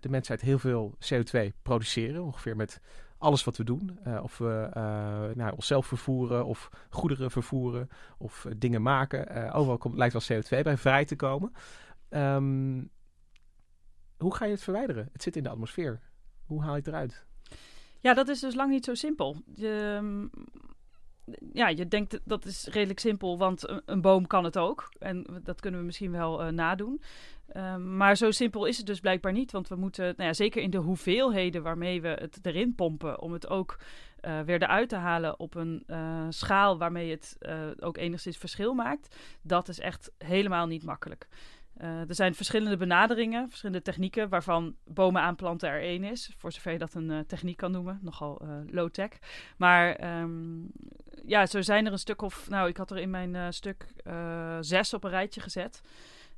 de 0.00 0.08
mensheid 0.08 0.40
heel 0.40 0.58
veel 0.58 0.98
CO2 1.12 1.40
produceren. 1.62 2.22
Ongeveer 2.22 2.56
met 2.56 2.80
alles 3.24 3.44
wat 3.44 3.56
we 3.56 3.64
doen. 3.64 3.98
of 4.22 4.38
we 4.38 4.68
nou, 5.34 5.52
onszelf 5.54 5.86
vervoeren, 5.86 6.44
of 6.44 6.70
goederen 6.90 7.30
vervoeren, 7.30 7.88
of 8.18 8.46
dingen 8.56 8.82
maken. 8.82 9.52
overal 9.52 9.78
komt, 9.78 9.96
lijkt 9.96 10.28
wel 10.28 10.40
CO2 10.42 10.62
bij 10.62 10.76
vrij 10.76 11.04
te 11.04 11.16
komen. 11.16 11.52
Um, 12.10 12.90
hoe 14.18 14.34
ga 14.34 14.44
je 14.44 14.50
het 14.50 14.62
verwijderen? 14.62 15.08
Het 15.12 15.22
zit 15.22 15.36
in 15.36 15.42
de 15.42 15.48
atmosfeer. 15.48 16.00
Hoe 16.46 16.62
haal 16.62 16.70
je 16.70 16.78
het 16.78 16.86
eruit? 16.86 17.24
Ja, 18.00 18.14
dat 18.14 18.28
is 18.28 18.40
dus 18.40 18.54
lang 18.54 18.70
niet 18.70 18.84
zo 18.84 18.94
simpel. 18.94 19.36
Je, 19.54 20.28
ja, 21.52 21.68
je 21.68 21.88
denkt 21.88 22.20
dat 22.24 22.44
is 22.44 22.66
redelijk 22.66 23.00
simpel, 23.00 23.38
want 23.38 23.82
een, 23.84 24.00
boom 24.00 24.26
kan 24.26 24.44
het 24.44 24.58
ook. 24.58 24.88
En 24.98 25.40
dat 25.42 25.60
kunnen 25.60 25.80
we 25.80 25.86
misschien 25.86 26.10
wel 26.10 26.46
uh, 26.46 26.48
nadoen. 26.52 27.02
Uh, 27.52 27.76
maar 27.76 28.16
zo 28.16 28.30
simpel 28.30 28.64
is 28.64 28.76
het 28.76 28.86
dus 28.86 29.00
blijkbaar 29.00 29.32
niet. 29.32 29.52
Want 29.52 29.68
we 29.68 29.76
moeten, 29.76 30.04
nou 30.04 30.22
ja, 30.28 30.32
zeker 30.32 30.62
in 30.62 30.70
de 30.70 30.78
hoeveelheden 30.78 31.62
waarmee 31.62 32.00
we 32.00 32.08
het 32.08 32.38
erin 32.42 32.74
pompen, 32.74 33.20
om 33.20 33.32
het 33.32 33.48
ook 33.48 33.78
uh, 34.22 34.40
weer 34.40 34.62
eruit 34.62 34.88
te 34.88 34.96
halen 34.96 35.38
op 35.38 35.54
een 35.54 35.84
uh, 35.86 36.26
schaal 36.28 36.78
waarmee 36.78 37.10
het 37.10 37.38
ook 37.80 37.96
enigszins 37.96 38.36
verschil 38.36 38.74
maakt, 38.74 39.16
dat 39.42 39.68
is 39.68 39.80
echt 39.80 40.12
helemaal 40.18 40.66
niet 40.66 40.84
makkelijk. 40.84 41.28
Er 41.76 42.14
zijn 42.14 42.34
verschillende 42.34 42.76
benaderingen, 42.76 43.48
verschillende 43.48 43.82
technieken, 43.82 44.28
waarvan 44.28 44.76
bomen 44.84 45.22
aanplanten 45.22 45.68
er 45.68 45.80
één 45.80 46.04
is. 46.04 46.34
Voor 46.36 46.52
zover 46.52 46.72
je 46.72 46.78
dat 46.78 46.94
een 46.94 47.26
techniek 47.26 47.56
kan 47.56 47.70
noemen, 47.70 47.98
nogal 48.02 48.42
low-tech. 48.70 49.10
Maar 49.56 50.18
um, 50.20 50.70
ja, 51.26 51.46
zo 51.46 51.62
zijn 51.62 51.86
er 51.86 51.92
een 51.92 51.98
stuk 51.98 52.22
of, 52.22 52.48
nou, 52.48 52.68
ik 52.68 52.76
had 52.76 52.90
er 52.90 52.98
in 52.98 53.10
mijn 53.10 53.52
stuk 53.52 53.86
zes 54.60 54.94
op 54.94 55.04
een 55.04 55.10
rijtje 55.10 55.40
gezet. 55.40 55.80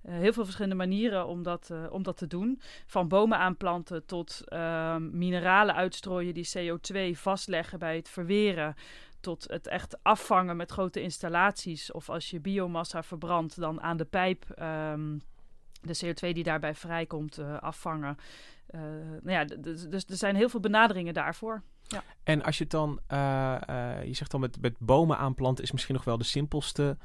Heel 0.02 0.32
veel 0.32 0.44
verschillende 0.44 0.76
manieren 0.76 1.26
om 1.26 1.42
dat, 1.42 1.70
om 1.90 2.02
dat 2.02 2.16
te 2.16 2.26
doen. 2.26 2.60
Van 2.86 3.08
bomen 3.08 3.38
aanplanten 3.38 4.06
tot 4.06 4.42
ehm, 4.44 5.18
mineralen 5.18 5.74
uitstrooien 5.74 6.34
die 6.34 6.48
CO2 6.58 7.18
vastleggen 7.18 7.78
bij 7.78 7.96
het 7.96 8.08
verweren 8.08 8.74
tot 9.20 9.44
het 9.50 9.66
echt 9.66 10.02
afvangen 10.02 10.56
met 10.56 10.70
grote 10.70 11.00
installaties. 11.00 11.92
Of 11.92 12.08
als 12.08 12.30
je 12.30 12.40
biomassa 12.40 13.02
verbrandt, 13.02 13.60
dan 13.60 13.80
aan 13.80 13.96
de 13.96 14.04
pijp 14.04 14.44
um, 14.92 15.22
de 15.82 16.00
CO2 16.04 16.32
die 16.32 16.42
daarbij 16.42 16.74
vrijkomt 16.74 17.38
uh, 17.38 17.58
afvangen. 17.58 18.16
Nou 19.22 19.30
ja, 19.30 19.44
dus, 19.44 20.04
er 20.06 20.16
zijn 20.16 20.36
heel 20.36 20.48
veel 20.48 20.60
benaderingen 20.60 21.14
daarvoor. 21.14 21.62
Ja. 21.82 22.02
En 22.22 22.42
als 22.42 22.58
je 22.58 22.62
het 22.62 22.72
dan, 22.72 23.00
je 24.04 24.14
zegt 24.14 24.30
dan 24.30 24.40
met, 24.40 24.60
met 24.60 24.78
bomen 24.78 25.18
aanplanten 25.18 25.64
is 25.64 25.72
misschien 25.72 25.94
nog 25.94 26.04
wel 26.04 26.18
de 26.18 26.24
simpelste 26.24 26.96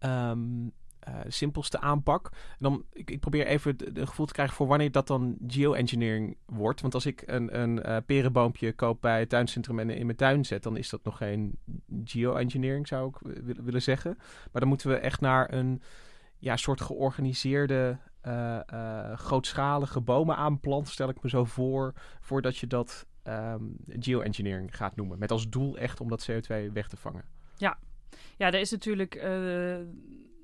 uh, 0.00 0.32
simpelste 1.26 1.80
aanpak. 1.80 2.30
dan, 2.58 2.84
ik, 2.92 3.10
ik 3.10 3.20
probeer 3.20 3.46
even 3.46 3.76
een 3.94 4.08
gevoel 4.08 4.26
te 4.26 4.32
krijgen 4.32 4.56
voor 4.56 4.66
wanneer 4.66 4.92
dat 4.92 5.06
dan 5.06 5.36
geoengineering 5.46 6.36
wordt. 6.46 6.80
Want 6.80 6.94
als 6.94 7.06
ik 7.06 7.22
een, 7.26 7.60
een 7.60 7.88
uh, 7.88 7.96
perenboompje 8.06 8.72
koop 8.72 9.00
bij 9.00 9.18
het 9.18 9.28
tuincentrum 9.28 9.78
en 9.78 9.90
in 9.90 10.06
mijn 10.06 10.18
tuin 10.18 10.44
zet, 10.44 10.62
dan 10.62 10.76
is 10.76 10.88
dat 10.88 11.04
nog 11.04 11.16
geen 11.16 11.58
geoengineering, 12.04 12.88
zou 12.88 13.08
ik 13.08 13.42
willen 13.62 13.82
zeggen. 13.82 14.14
Maar 14.52 14.60
dan 14.60 14.68
moeten 14.68 14.88
we 14.90 14.96
echt 14.96 15.20
naar 15.20 15.52
een 15.52 15.82
ja, 16.38 16.56
soort 16.56 16.80
georganiseerde, 16.80 17.98
uh, 18.26 19.12
grootschalige 19.14 20.00
bomen 20.00 20.36
aanplant, 20.36 20.88
stel 20.88 21.08
ik 21.08 21.22
me 21.22 21.28
zo 21.28 21.44
voor, 21.44 21.92
voordat 22.20 22.56
je 22.56 22.66
dat 22.66 23.06
um, 23.24 23.76
geoengineering 23.86 24.76
gaat 24.76 24.96
noemen. 24.96 25.18
Met 25.18 25.30
als 25.30 25.48
doel 25.48 25.78
echt 25.78 26.00
om 26.00 26.08
dat 26.08 26.30
CO2 26.30 26.72
weg 26.72 26.88
te 26.88 26.96
vangen. 26.96 27.24
Ja, 27.56 27.78
ja 28.36 28.46
er 28.46 28.60
is 28.60 28.70
natuurlijk 28.70 29.14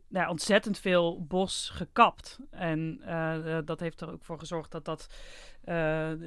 nou, 0.09 0.29
ontzettend 0.29 0.79
veel 0.79 1.25
bos 1.25 1.71
gekapt. 1.73 2.39
En 2.51 3.01
uh, 3.07 3.59
dat 3.65 3.81
heeft 3.81 4.01
er 4.01 4.13
ook 4.13 4.25
voor 4.25 4.39
gezorgd 4.39 4.71
dat 4.71 4.85
dat 4.85 5.07
uh, 5.65 5.75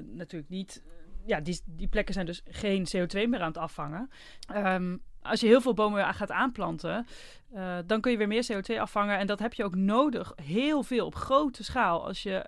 natuurlijk 0.06 0.50
niet. 0.50 0.84
Ja, 1.26 1.40
die, 1.40 1.62
die 1.66 1.88
plekken 1.88 2.14
zijn 2.14 2.26
dus 2.26 2.42
geen 2.50 2.88
CO2 2.88 3.30
meer 3.30 3.40
aan 3.40 3.48
het 3.48 3.58
afvangen. 3.58 4.10
Um, 4.56 5.02
als 5.22 5.40
je 5.40 5.48
heel 5.48 5.62
veel 5.62 5.74
bomen 5.74 6.14
gaat 6.14 6.32
aanplanten, 6.32 7.08
dan 7.86 8.02
kun 8.02 8.12
je 8.12 8.18
weer 8.18 8.28
meer 8.28 8.48
CO2 8.54 8.76
afvangen. 8.80 9.18
En 9.18 9.28
dat 9.28 9.40
heb 9.40 9.54
je 9.54 9.64
ook 9.64 9.76
nodig, 9.76 10.34
heel 10.36 10.84
veel 10.84 11.06
op 11.06 11.16
grote 11.16 11.64
schaal. 11.64 12.06
Als 12.06 12.24
je 12.24 12.46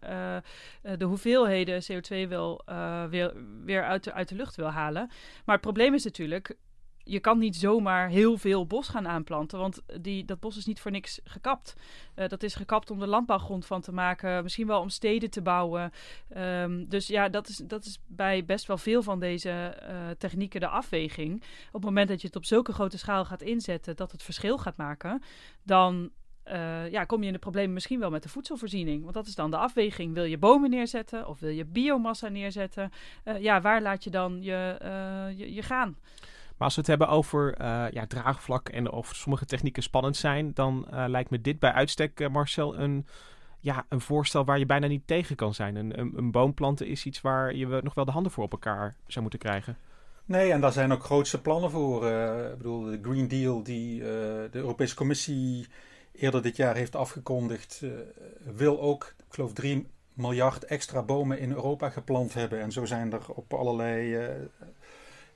de 0.97 1.05
hoeveelheden 1.05 1.81
CO2 1.91 2.27
wil, 2.27 2.61
weer, 3.09 3.33
weer 3.65 3.83
uit, 3.83 4.03
de, 4.03 4.13
uit 4.13 4.29
de 4.29 4.35
lucht 4.35 4.55
wil 4.55 4.69
halen. 4.69 5.07
Maar 5.45 5.55
het 5.55 5.63
probleem 5.63 5.93
is 5.93 6.03
natuurlijk, 6.03 6.55
je 7.11 7.19
kan 7.19 7.37
niet 7.37 7.55
zomaar 7.55 8.09
heel 8.09 8.37
veel 8.37 8.67
bos 8.67 8.87
gaan 8.87 9.07
aanplanten, 9.07 9.59
want 9.59 9.81
die, 10.01 10.25
dat 10.25 10.39
bos 10.39 10.57
is 10.57 10.65
niet 10.65 10.79
voor 10.79 10.91
niks 10.91 11.19
gekapt. 11.23 11.75
Uh, 12.15 12.27
dat 12.27 12.43
is 12.43 12.55
gekapt 12.55 12.91
om 12.91 12.99
de 12.99 13.07
landbouwgrond 13.07 13.65
van 13.65 13.81
te 13.81 13.93
maken, 13.93 14.43
misschien 14.43 14.67
wel 14.67 14.81
om 14.81 14.89
steden 14.89 15.29
te 15.29 15.41
bouwen. 15.41 15.91
Um, 16.37 16.89
dus 16.89 17.07
ja, 17.07 17.29
dat 17.29 17.47
is, 17.47 17.57
dat 17.57 17.85
is 17.85 17.99
bij 18.07 18.45
best 18.45 18.65
wel 18.65 18.77
veel 18.77 19.03
van 19.03 19.19
deze 19.19 19.77
uh, 19.89 19.95
technieken 20.17 20.59
de 20.59 20.67
afweging. 20.67 21.43
Op 21.67 21.73
het 21.73 21.83
moment 21.83 22.07
dat 22.07 22.21
je 22.21 22.27
het 22.27 22.35
op 22.35 22.45
zulke 22.45 22.73
grote 22.73 22.97
schaal 22.97 23.25
gaat 23.25 23.41
inzetten, 23.41 23.95
dat 23.95 24.11
het 24.11 24.23
verschil 24.23 24.57
gaat 24.57 24.77
maken, 24.77 25.21
dan 25.63 26.09
uh, 26.47 26.91
ja, 26.91 27.03
kom 27.03 27.21
je 27.21 27.27
in 27.27 27.33
de 27.33 27.39
problemen 27.39 27.73
misschien 27.73 27.99
wel 27.99 28.09
met 28.09 28.23
de 28.23 28.29
voedselvoorziening. 28.29 29.01
Want 29.01 29.13
dat 29.13 29.27
is 29.27 29.35
dan 29.35 29.51
de 29.51 29.57
afweging. 29.57 30.13
Wil 30.13 30.23
je 30.23 30.37
bomen 30.37 30.69
neerzetten 30.69 31.27
of 31.27 31.39
wil 31.39 31.49
je 31.49 31.65
biomassa 31.65 32.27
neerzetten? 32.27 32.91
Ja, 33.39 33.61
waar 33.61 33.81
laat 33.81 34.03
je 34.03 34.09
dan 34.09 34.43
je, 34.43 34.79
uh, 34.83 35.55
je 35.55 35.61
gaan? 35.61 35.97
Maar 36.61 36.69
als 36.69 36.79
we 36.79 36.91
het 36.91 36.99
hebben 36.99 37.17
over 37.17 37.61
uh, 37.61 37.85
ja, 37.91 38.07
draagvlak 38.07 38.69
en 38.69 38.91
of 38.91 39.15
sommige 39.15 39.45
technieken 39.45 39.83
spannend 39.83 40.17
zijn, 40.17 40.53
dan 40.53 40.87
uh, 40.93 41.03
lijkt 41.07 41.29
me 41.29 41.41
dit 41.41 41.59
bij 41.59 41.71
uitstek, 41.71 42.19
uh, 42.19 42.29
Marcel, 42.29 42.77
een, 42.77 43.07
ja, 43.59 43.85
een 43.89 44.01
voorstel 44.01 44.45
waar 44.45 44.59
je 44.59 44.65
bijna 44.65 44.87
niet 44.87 45.07
tegen 45.07 45.35
kan 45.35 45.53
zijn. 45.53 45.75
Een, 45.75 45.99
een, 45.99 46.33
een 46.35 46.77
is 46.77 47.05
iets 47.05 47.21
waar 47.21 47.55
je 47.55 47.79
nog 47.83 47.93
wel 47.93 48.05
de 48.05 48.11
handen 48.11 48.31
voor 48.31 48.43
op 48.43 48.51
elkaar 48.51 48.95
zou 49.07 49.21
moeten 49.21 49.39
krijgen. 49.39 49.77
Nee, 50.25 50.51
en 50.51 50.61
daar 50.61 50.71
zijn 50.71 50.91
ook 50.91 51.03
grootste 51.03 51.41
plannen 51.41 51.71
voor. 51.71 52.05
ik 52.51 52.57
bedoel, 52.57 52.83
de 52.83 52.99
Green 53.01 53.27
Deal 53.27 53.63
die 53.63 53.99
de 53.99 54.49
Europese 54.51 54.95
Commissie 54.95 55.67
eerder 56.11 56.41
dit 56.41 56.55
jaar 56.55 56.75
heeft 56.75 56.95
afgekondigd, 56.95 57.83
wil 58.55 58.81
ook, 58.81 59.13
ik 59.27 59.33
geloof, 59.33 59.53
3 59.53 59.87
miljard 60.13 60.65
extra 60.65 61.03
bomen 61.03 61.39
in 61.39 61.51
Europa 61.51 61.89
geplant 61.89 62.33
hebben. 62.33 62.61
En 62.61 62.71
zo 62.71 62.85
zijn 62.85 63.13
er 63.13 63.21
op 63.27 63.53
allerlei 63.53 64.17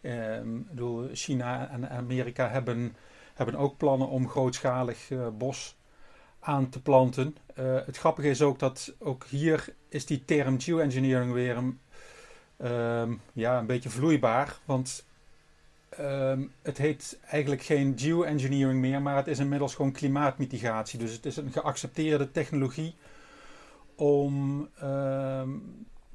Um, 0.06 0.68
bedoel, 0.70 1.10
China 1.14 1.70
en 1.70 1.90
Amerika 1.90 2.50
hebben, 2.50 2.96
hebben 3.34 3.56
ook 3.56 3.78
plannen 3.78 4.08
om 4.08 4.30
grootschalig 4.30 5.10
uh, 5.10 5.28
bos 5.38 5.78
aan 6.40 6.70
te 6.70 6.82
planten. 6.82 7.38
Uh, 7.60 7.76
het 7.86 7.98
grappige 7.98 8.30
is 8.30 8.42
ook 8.42 8.60
dat 8.60 8.94
ook 9.00 9.26
hier 9.26 9.74
is 9.90 10.06
die 10.06 10.26
term 10.26 10.62
geoengineering 10.62 11.34
weer 11.34 11.58
een, 11.58 11.80
um, 12.72 13.22
ja, 13.34 13.60
een 13.60 13.66
beetje 13.66 13.90
vloeibaar. 13.90 14.60
Want 14.66 15.06
um, 16.00 16.52
het 16.62 16.78
heet 16.78 17.20
eigenlijk 17.26 17.62
geen 17.62 17.94
geoengineering 17.96 18.80
meer, 18.80 19.02
maar 19.02 19.16
het 19.16 19.28
is 19.28 19.40
inmiddels 19.40 19.76
gewoon 19.76 19.92
klimaatmitigatie. 19.92 21.00
Dus 21.00 21.12
het 21.12 21.26
is 21.26 21.38
een 21.38 21.52
geaccepteerde 21.52 22.32
technologie 22.32 22.96
om 23.96 24.70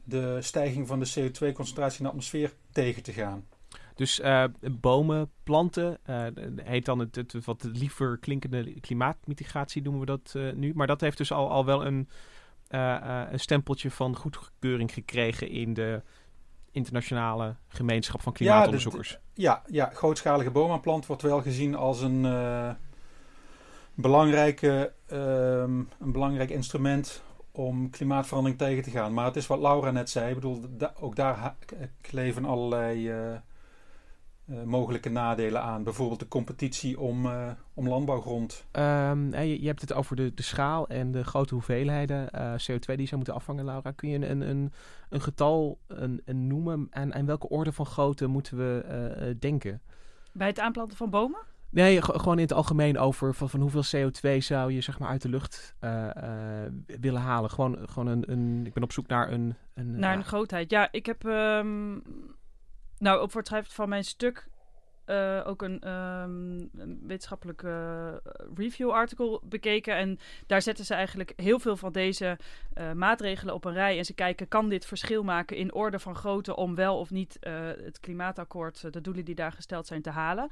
de 0.04 0.38
stijging 0.40 0.86
van 0.86 1.00
de 1.00 1.08
CO2-concentratie 1.08 1.98
in 1.98 2.04
de 2.04 2.08
atmosfeer 2.08 2.52
tegen 2.72 3.02
te 3.02 3.12
gaan. 3.12 3.44
Dus 4.00 4.20
uh, 4.20 4.44
bomen, 4.80 5.30
planten, 5.42 5.98
uh, 6.06 6.26
heet 6.56 6.84
dan 6.84 6.98
het, 6.98 7.16
het, 7.16 7.44
wat 7.44 7.68
liever 7.72 8.18
klinkende 8.18 8.80
klimaatmitigatie 8.80 9.82
noemen 9.82 10.00
we 10.00 10.06
dat 10.06 10.32
uh, 10.36 10.52
nu. 10.52 10.72
Maar 10.74 10.86
dat 10.86 11.00
heeft 11.00 11.16
dus 11.16 11.32
al, 11.32 11.50
al 11.50 11.64
wel 11.64 11.86
een, 11.86 12.08
een 13.30 13.40
stempeltje 13.40 13.90
van 13.90 14.16
goedkeuring 14.16 14.92
gekregen 14.92 15.48
in 15.48 15.74
de 15.74 16.02
internationale 16.70 17.56
gemeenschap 17.68 18.22
van 18.22 18.32
klimaatonderzoekers. 18.32 19.10
Ja, 19.10 19.18
ja, 19.34 19.62
ja 19.66 19.90
grootschalige 19.94 20.50
boomaanplant 20.50 21.06
wordt 21.06 21.22
wel 21.22 21.42
gezien 21.42 21.74
als 21.74 22.00
een 22.00 22.22
belangrijke, 23.94 24.92
ehm, 25.06 25.78
een 25.98 26.12
belangrijk 26.12 26.50
instrument 26.50 27.22
om 27.52 27.90
klimaatverandering 27.90 28.58
tegen 28.58 28.82
te 28.82 28.90
gaan. 28.90 29.14
Maar 29.14 29.24
het 29.24 29.36
is 29.36 29.46
wat 29.46 29.60
Laura 29.60 29.90
net 29.90 30.10
zei. 30.10 30.28
Ik 30.28 30.34
bedoel, 30.34 30.64
ook 31.00 31.16
daar 31.16 31.56
kleven 32.00 32.44
allerlei 32.44 33.10
uh, 33.10 33.36
mogelijke 34.64 35.08
nadelen 35.08 35.62
aan. 35.62 35.82
Bijvoorbeeld 35.82 36.20
de 36.20 36.28
competitie 36.28 37.00
om, 37.00 37.26
uh, 37.26 37.50
om 37.74 37.88
landbouwgrond. 37.88 38.66
Um, 38.72 39.34
je, 39.34 39.60
je, 39.60 39.66
hebt 39.66 39.80
het 39.80 39.92
over 39.92 40.16
de, 40.16 40.34
de 40.34 40.42
schaal 40.42 40.88
en 40.88 41.12
de 41.12 41.24
grote 41.24 41.54
hoeveelheden 41.54 42.28
CO2 42.32 42.94
die 42.94 43.06
zou 43.06 43.16
moeten 43.16 43.34
afvangen, 43.34 43.64
Laura. 43.64 43.90
Kun 43.90 44.08
je 44.08 44.26
een, 44.26 44.40
een, 44.40 44.72
een 45.08 45.20
getal 45.20 45.78
een, 45.86 46.22
een 46.24 46.46
noemen 46.46 46.86
en, 46.90 47.12
en 47.12 47.26
welke 47.26 47.48
orde 47.48 47.72
van 47.72 47.86
grootte 47.86 48.26
moeten 48.26 48.56
we 48.56 49.36
denken? 49.38 49.82
Bij 50.32 50.46
het 50.46 50.60
aanplanten 50.60 50.96
van 50.96 51.10
bomen? 51.10 51.40
Nee, 51.70 52.02
gewoon 52.02 52.36
in 52.36 52.42
het 52.42 52.52
algemeen 52.52 52.98
over 52.98 53.34
van, 53.34 53.50
van 53.50 53.60
hoeveel 53.60 54.10
CO2 54.10 54.36
zou 54.36 54.72
je 54.72 54.80
zeg 54.80 54.98
maar 54.98 55.08
uit 55.08 55.22
de 55.22 55.28
lucht 55.28 55.74
uh, 55.80 55.90
uh, 55.90 56.94
willen 57.00 57.20
halen. 57.20 57.50
Gewoon, 57.50 57.78
gewoon 57.88 58.06
een, 58.06 58.32
een, 58.32 58.66
ik 58.66 58.72
ben 58.72 58.82
op 58.82 58.92
zoek 58.92 59.06
naar 59.06 59.32
een... 59.32 59.54
een 59.74 59.98
naar 59.98 60.16
een 60.16 60.24
grootheid. 60.24 60.70
Ja, 60.70 60.88
ik 60.92 61.06
heb... 61.06 61.24
Um, 61.24 62.02
nou, 63.00 63.22
op 63.22 63.30
voortschrift 63.30 63.72
van 63.72 63.88
mijn 63.88 64.04
stuk 64.04 64.48
uh, 65.10 65.40
ook 65.46 65.62
een, 65.62 65.88
een 65.90 67.00
wetenschappelijk 67.02 67.62
uh, 67.62 68.12
review 68.54 68.90
artikel 68.90 69.42
bekeken. 69.44 69.96
En 69.96 70.18
daar 70.46 70.62
zetten 70.62 70.84
ze 70.84 70.94
eigenlijk 70.94 71.32
heel 71.36 71.58
veel 71.58 71.76
van 71.76 71.92
deze 71.92 72.38
uh, 72.78 72.92
maatregelen 72.92 73.54
op 73.54 73.64
een 73.64 73.72
rij. 73.72 73.98
En 73.98 74.04
ze 74.04 74.14
kijken, 74.14 74.48
kan 74.48 74.68
dit 74.68 74.86
verschil 74.86 75.22
maken 75.22 75.56
in 75.56 75.74
orde 75.74 75.98
van 75.98 76.14
grootte 76.14 76.56
om 76.56 76.74
wel 76.74 76.98
of 76.98 77.10
niet 77.10 77.38
het 77.84 78.00
klimaatakkoord, 78.00 78.92
de 78.92 79.00
doelen 79.00 79.24
die 79.24 79.34
daar 79.34 79.52
gesteld 79.52 79.86
zijn, 79.86 80.02
te 80.02 80.10
halen. 80.10 80.50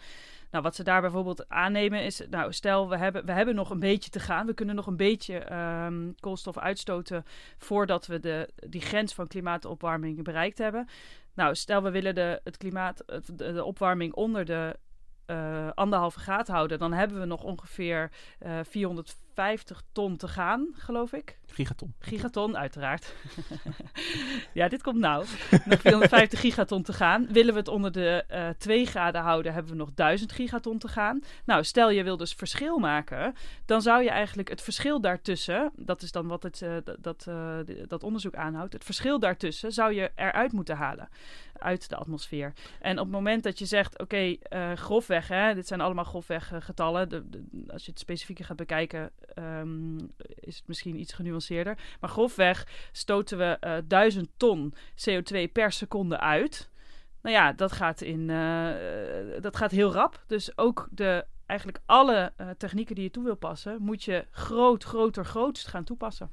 Nou, 0.50 0.64
wat 0.64 0.74
ze 0.74 0.82
daar 0.82 1.00
bijvoorbeeld 1.00 1.48
aannemen 1.48 2.02
is, 2.02 2.22
nou, 2.30 2.52
stel 2.52 2.88
we 2.88 2.96
hebben, 2.96 3.24
we 3.24 3.32
hebben 3.32 3.54
nog 3.54 3.70
een 3.70 3.78
beetje 3.78 4.10
te 4.10 4.20
gaan. 4.20 4.46
We 4.46 4.54
kunnen 4.54 4.74
nog 4.74 4.86
een 4.86 4.96
beetje 4.96 5.52
um, 5.84 6.14
koolstof 6.20 6.58
uitstoten 6.58 7.24
voordat 7.58 8.06
we 8.06 8.20
de, 8.20 8.48
die 8.54 8.80
grens 8.80 9.14
van 9.14 9.26
klimaatopwarming 9.26 10.22
bereikt 10.22 10.58
hebben. 10.58 10.88
Nou, 11.38 11.54
stel 11.54 11.83
we 11.83 11.90
willen 11.90 12.14
de, 12.14 12.40
het 12.45 12.57
klimaat, 12.57 13.04
de, 13.07 13.52
de 13.52 13.64
opwarming 13.64 14.14
onder 14.14 14.45
de 14.45 14.78
uh, 15.26 15.68
anderhalve 15.75 16.18
graad 16.18 16.49
houden, 16.49 16.78
dan 16.78 16.92
hebben 16.92 17.21
we 17.21 17.26
nog 17.26 17.42
ongeveer 17.42 18.11
uh, 18.47 18.59
450 19.38 19.83
ton 19.92 20.16
te 20.16 20.28
gaan, 20.28 20.68
geloof 20.73 21.12
ik. 21.12 21.38
Gigaton. 21.47 21.95
Gigaton, 21.99 22.57
uiteraard. 22.57 23.14
ja, 24.52 24.68
dit 24.68 24.83
komt 24.83 24.99
nou. 24.99 25.26
Nog 25.64 25.80
450 25.80 26.40
gigaton 26.40 26.83
te 26.83 26.92
gaan. 26.92 27.26
Willen 27.33 27.52
we 27.52 27.59
het 27.59 27.68
onder 27.68 27.92
de 27.92 28.25
uh, 28.30 28.49
2 28.49 28.87
graden 28.87 29.21
houden, 29.21 29.52
hebben 29.52 29.73
we 29.73 29.78
nog 29.78 29.90
1000 29.95 30.33
gigaton 30.33 30.78
te 30.78 30.88
gaan. 30.88 31.23
Nou, 31.45 31.64
stel 31.64 31.90
je 31.90 32.02
wil 32.02 32.16
dus 32.16 32.33
verschil 32.33 32.78
maken, 32.78 33.35
dan 33.64 33.83
zou 33.83 34.02
je 34.02 34.11
eigenlijk 34.11 34.49
het 34.49 34.62
verschil 34.62 35.00
daartussen, 35.00 35.73
dat 35.76 36.02
is 36.02 36.12
dan 36.12 36.26
wat 36.26 36.42
het, 36.42 36.61
uh, 36.61 36.76
dat, 37.00 37.26
uh, 37.28 37.59
dat 37.87 38.02
onderzoek 38.02 38.35
aanhoudt, 38.35 38.73
het 38.73 38.85
verschil 38.85 39.18
daartussen 39.18 39.73
zou 39.73 39.95
je 39.95 40.11
eruit 40.14 40.52
moeten 40.52 40.76
halen 40.76 41.09
uit 41.59 41.88
de 41.88 41.97
atmosfeer. 41.97 42.52
En 42.80 42.99
op 42.99 43.04
het 43.04 43.14
moment 43.14 43.42
dat 43.42 43.59
je 43.59 43.64
zegt, 43.64 44.00
oké, 44.00 44.38
okay, 44.49 44.76
grofweg, 44.76 45.28
hè, 45.28 45.54
dit 45.54 45.66
zijn 45.66 45.80
allemaal 45.80 46.04
grofweg 46.04 46.52
getallen. 46.59 47.09
De, 47.09 47.28
de, 47.28 47.42
als 47.73 47.85
je 47.85 47.90
het 47.90 48.00
specifieker 48.00 48.45
gaat 48.45 48.57
bekijken, 48.57 49.11
um, 49.35 50.11
is 50.35 50.56
het 50.56 50.68
misschien 50.68 51.00
iets 51.00 51.12
genuanceerder. 51.12 51.78
Maar 52.00 52.11
grofweg 52.11 52.66
stoten 52.92 53.38
we 53.38 53.56
uh, 53.61 53.76
1000 53.88 54.28
ton 54.37 54.75
CO2 55.08 55.52
per 55.52 55.73
seconde 55.73 56.18
uit. 56.18 56.70
Nou 57.23 57.35
ja, 57.35 57.52
dat 57.52 57.73
gaat, 57.73 58.00
in, 58.00 58.26
dat 59.40 59.56
gaat 59.56 59.70
heel 59.70 59.92
rap. 59.92 60.25
Dus 60.26 60.58
ook 60.58 60.88
de, 60.90 61.25
eigenlijk 61.47 61.80
alle 61.87 62.32
technieken 62.58 62.94
die 62.94 63.04
je 63.04 63.11
toe 63.11 63.25
wil 63.25 63.37
passen, 63.37 63.82
moet 63.82 64.04
je 64.04 64.26
groot, 64.30 64.85
groter, 64.85 65.25
grootst 65.25 65.66
gaan 65.66 65.85
toepassen. 65.85 66.30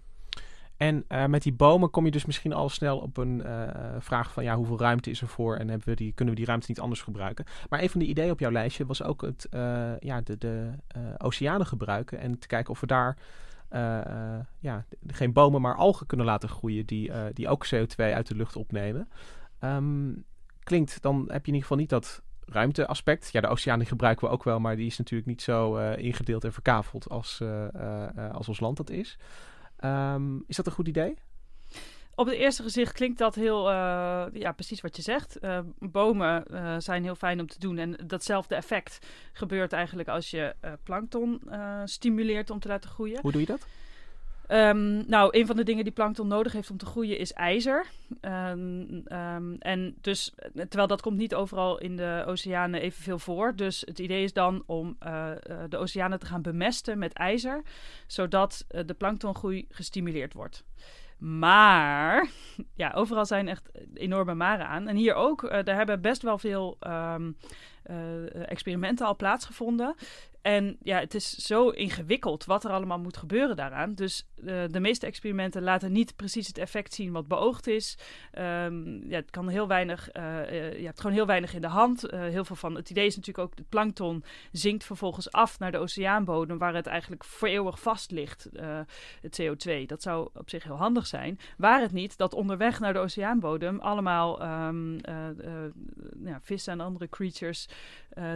En 0.78 1.06
uh, 1.10 1.26
met 1.26 1.44
die 1.44 1.54
bomen 1.54 1.90
kom 1.90 2.06
je 2.06 2.12
dus 2.12 2.26
misschien 2.26 2.54
al 2.54 2.70
snel 2.70 2.98
op 2.98 3.18
een 3.18 3.42
uh, 3.46 3.68
vraag 4.00 4.34
van 4.34 4.44
ja, 4.44 4.56
hoeveel 4.56 4.80
ruimte 4.80 5.10
is 5.10 5.22
er 5.22 5.28
voor 5.28 5.56
en 5.56 5.70
hebben 5.70 5.88
we 5.88 5.96
die, 5.96 6.12
kunnen 6.12 6.34
we 6.34 6.40
die 6.40 6.50
ruimte 6.50 6.66
niet 6.70 6.80
anders 6.80 7.02
gebruiken? 7.02 7.46
Maar 7.70 7.82
een 7.82 7.90
van 7.90 8.00
de 8.00 8.06
ideeën 8.06 8.32
op 8.32 8.40
jouw 8.40 8.52
lijstje 8.52 8.86
was 8.86 9.04
ook 9.04 9.22
het, 9.22 9.48
uh, 9.52 10.00
ja, 10.00 10.22
de, 10.22 10.38
de 10.38 10.72
oceanen 11.18 11.66
gebruiken 11.66 12.20
en 12.20 12.40
te 12.40 12.48
kijken 12.48 12.72
of 12.72 12.80
we 12.80 12.88
daar 12.88 13.18
ja, 14.60 14.86
geen 15.08 15.34
bomen, 15.34 15.62
maar 15.62 15.76
algen 15.76 16.06
kunnen 16.08 16.26
laten 16.26 16.50
groeien 16.50 16.86
die, 16.86 17.12
die 17.34 17.48
ook 17.48 17.66
CO2 17.66 17.96
uit 17.96 18.28
de 18.28 18.36
lucht 18.36 18.56
opnemen. 18.56 19.10
Um, 19.60 20.24
klinkt, 20.64 21.02
dan 21.02 21.18
heb 21.18 21.46
je 21.46 21.52
in 21.52 21.54
ieder 21.54 21.62
geval 21.62 21.78
niet 21.78 21.90
dat 21.90 22.22
ruimteaspect. 22.46 23.32
Ja, 23.32 23.42
de 23.42 23.48
oceaan 23.48 23.86
gebruiken 23.86 24.28
we 24.28 24.34
ook 24.34 24.44
wel, 24.44 24.60
maar 24.60 24.76
die 24.76 24.86
is 24.86 24.98
natuurlijk 24.98 25.30
niet 25.30 25.42
zo 25.42 25.76
ingedeeld 25.94 26.44
en 26.44 26.54
verkaveld 26.54 27.10
als, 27.10 27.42
als 28.32 28.48
ons 28.48 28.60
land 28.60 28.78
dat 28.78 28.90
is. 28.90 29.18
Um, 29.84 30.44
is 30.48 30.56
dat 30.56 30.66
een 30.66 30.72
goed 30.72 30.88
idee? 30.88 31.18
Op 32.16 32.26
het 32.26 32.36
eerste 32.36 32.64
gezicht 32.64 32.94
klinkt 32.94 33.18
dat 33.18 33.36
heel, 33.36 33.72
uh, 33.72 34.26
ja, 34.34 34.52
precies 34.52 34.82
wat 34.82 34.96
je 34.96 35.02
zegt. 35.02 35.38
Uh, 35.42 35.60
bomen 35.80 36.44
uh, 36.52 36.76
zijn 36.78 37.04
heel 37.04 37.16
fijn 37.16 37.40
om 37.40 37.48
te 37.48 37.60
doen. 37.60 37.78
En 37.78 37.98
datzelfde 38.08 38.56
effect 38.56 39.08
gebeurt 39.34 39.74
eigenlijk 39.74 40.08
als 40.08 40.30
je 40.30 40.56
plankton 40.84 41.42
stimuleert 41.86 42.50
om 42.50 42.60
te 42.60 42.68
laten 42.68 42.90
groeien. 42.90 43.22
Hoe 43.22 43.32
doe 43.32 43.42
je 43.42 43.48
dat? 43.48 43.68
Um, 44.48 45.04
nou, 45.08 45.30
een 45.32 45.46
van 45.46 45.56
de 45.56 45.64
dingen 45.64 45.84
die 45.84 45.94
plankton 45.94 46.28
nodig 46.28 46.54
heeft 46.54 46.72
om 46.72 46.78
te 46.78 46.86
groeien 46.86 47.18
is 47.18 47.34
ijzer. 47.34 47.86
Um, 48.22 49.04
um, 49.08 49.56
en 49.60 49.96
dus, 50.02 50.34
terwijl 50.54 50.88
dat 50.88 51.02
komt 51.02 51.18
niet 51.18 51.36
overal 51.36 51.78
in 51.80 51.96
de 51.96 52.24
oceanen 52.28 52.82
evenveel 52.82 53.20
voor. 53.20 53.56
Dus 53.56 53.82
het 53.86 54.00
idee 54.00 54.24
is 54.24 54.34
dan 54.34 54.64
om 54.66 54.98
uh, 55.06 55.32
uh, 55.50 55.58
de 55.70 55.78
oceanen 55.78 56.20
te 56.20 56.26
gaan 56.26 56.42
bemesten 56.42 56.98
met 56.98 57.14
ijzer, 57.14 57.62
zodat 58.08 58.66
uh, 58.70 58.82
de 58.86 58.94
planktongroei 58.94 59.66
gestimuleerd 59.70 60.34
wordt. 60.34 60.64
Maar, 61.18 62.30
ja, 62.76 62.92
overal 62.96 63.26
zijn 63.26 63.48
echt 63.48 63.70
enorme 63.94 64.34
maren 64.34 64.68
aan. 64.68 64.88
En 64.88 64.96
hier 64.96 65.14
ook, 65.14 65.44
er 65.44 65.76
hebben 65.76 66.02
best 66.02 66.22
wel 66.22 66.38
veel 66.38 66.78
experimenten 68.32 69.06
al 69.06 69.16
plaatsgevonden. 69.16 69.96
En 70.46 70.78
ja, 70.82 71.00
het 71.00 71.14
is 71.14 71.36
zo 71.36 71.70
ingewikkeld 71.70 72.46
wat 72.46 72.64
er 72.64 72.72
allemaal 72.72 73.00
moet 73.00 73.18
gebeuren 73.18 73.56
daaraan. 73.56 73.94
Dus 73.94 74.28
uh, 74.36 74.64
de 74.70 74.80
meeste 74.80 75.06
experimenten 75.06 75.64
laten 75.64 75.92
niet 75.92 76.16
precies 76.16 76.48
het 76.48 76.58
effect 76.58 76.94
zien 76.94 77.12
wat 77.12 77.28
beoogd 77.28 77.68
is. 77.68 77.98
Um, 78.38 79.10
ja, 79.10 79.16
het 79.16 79.30
kan 79.30 79.48
heel 79.48 79.68
weinig, 79.68 80.16
uh, 80.16 80.24
uh, 80.24 80.80
je 80.80 80.86
hebt 80.86 81.02
gewoon 81.02 81.16
heel 81.16 81.26
weinig 81.26 81.54
in 81.54 81.62
de 81.62 81.68
hand. 81.68 82.02
heel 82.12 82.46
veel 82.46 82.56
van 82.56 82.76
het 82.76 82.90
idee 82.90 83.06
is 83.06 83.16
natuurlijk 83.16 83.48
ook, 83.48 83.58
het 83.58 83.70
plankton 83.70 84.24
zinkt 84.52 84.84
vervolgens 84.84 85.32
af 85.32 85.60
naar 85.60 85.72
de 85.72 85.78
oceaanbodem, 85.78 86.58
waar 86.58 86.76
het 86.76 86.88
eigenlijk 86.88 87.24
voor 87.24 87.48
eeuwig 87.48 87.80
vast 87.80 88.12
ligt, 88.12 88.50
het 89.22 89.42
CO2. 89.42 89.86
Dat 89.86 90.02
zou 90.02 90.30
op 90.34 90.50
zich 90.50 90.64
heel 90.64 90.78
handig 90.78 91.08
zijn. 91.08 91.40
Waar 91.58 91.82
het 91.82 91.92
niet 91.92 92.18
dat 92.18 92.34
onderweg 92.34 92.80
naar 92.80 92.94
de 92.94 93.00
oceaanbodem 93.00 93.80
allemaal 93.80 94.42
um, 94.68 95.00
ja, 96.24 96.40
vissen 96.42 96.74
en 96.74 96.80
andere 96.80 97.10
creatures 97.10 97.68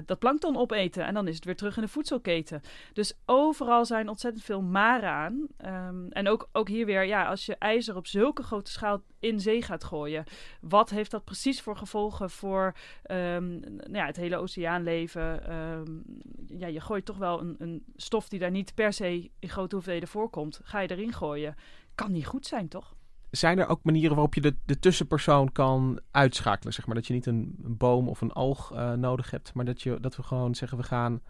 dat 0.06 0.20
plankton 0.20 0.58
opeten. 0.58 1.06
En 1.06 1.14
dan 1.14 1.28
is 1.28 1.36
het 1.36 1.46
weer 1.46 1.56
terug 1.56 1.76
in 1.76 1.82
de 1.82 1.88
voedselketen. 2.00 2.62
Dus 2.94 3.14
overal 3.26 3.86
zijn 3.86 4.10
ontzettend 4.10 4.44
veel 4.44 4.62
maren 4.62 5.10
aan. 5.10 5.48
Um, 5.88 6.12
en 6.12 6.28
ook, 6.28 6.50
ook 6.52 6.68
hier 6.68 6.86
weer, 6.86 7.04
ja, 7.04 7.26
als 7.26 7.46
je 7.46 7.56
ijzer 7.56 7.96
op 7.96 8.08
zulke 8.08 8.44
grote 8.44 8.72
schaal 8.72 9.02
in 9.20 9.40
zee 9.40 9.62
gaat 9.62 9.84
gooien, 9.84 10.24
wat 10.62 10.90
heeft 10.90 11.12
dat 11.12 11.24
precies 11.24 11.62
voor 11.62 11.78
gevolgen 11.78 12.30
voor 12.30 12.74
um, 13.12 13.60
nou 13.60 13.92
ja, 13.92 14.06
het 14.06 14.16
hele 14.16 14.38
oceaanleven? 14.38 15.56
Um, 15.56 16.04
ja, 16.48 16.68
je 16.68 16.82
gooit 16.82 17.06
toch 17.06 17.18
wel 17.18 17.40
een, 17.40 17.56
een 17.58 17.84
stof 17.96 18.30
die 18.30 18.40
daar 18.40 18.52
niet 18.52 18.74
per 18.74 18.94
se 18.94 19.32
in 19.40 19.50
grote 19.50 19.76
hoeveelheden 19.76 20.10
voorkomt, 20.10 20.60
ga 20.64 20.80
je 20.80 20.92
erin 20.92 21.14
gooien. 21.14 21.56
Kan 21.96 22.12
niet 22.12 22.28
goed 22.28 22.46
zijn, 22.46 22.68
toch? 22.68 22.96
zijn 23.32 23.60
er 23.60 23.68
ook 23.68 23.84
manieren 23.84 24.16
waarop 24.16 24.34
je 24.34 24.42
de, 24.42 24.56
de 24.66 24.80
tussenpersoon 24.80 25.52
kan 25.52 26.00
uitschakelen? 26.12 26.74
Zeg 26.74 26.86
maar 26.86 26.96
dat 26.96 27.08
je 27.08 27.14
niet 27.14 27.26
een, 27.26 27.58
een 27.64 27.78
boom 27.78 28.08
of 28.08 28.22
een 28.22 28.32
alg 28.32 28.74
uh, 28.74 28.94
nodig 28.94 29.32
hebt, 29.32 29.54
maar 29.54 29.66
dat, 29.66 29.82
je, 29.82 30.00
dat 30.00 30.16
we 30.16 30.24
gewoon 30.24 30.56
zeggen: 30.56 30.78
we 30.78 30.84
gaan 30.84 31.22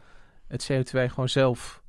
het 0.49 0.71
CO2 0.71 0.91
gewoon 0.91 1.29
zelf 1.29 1.81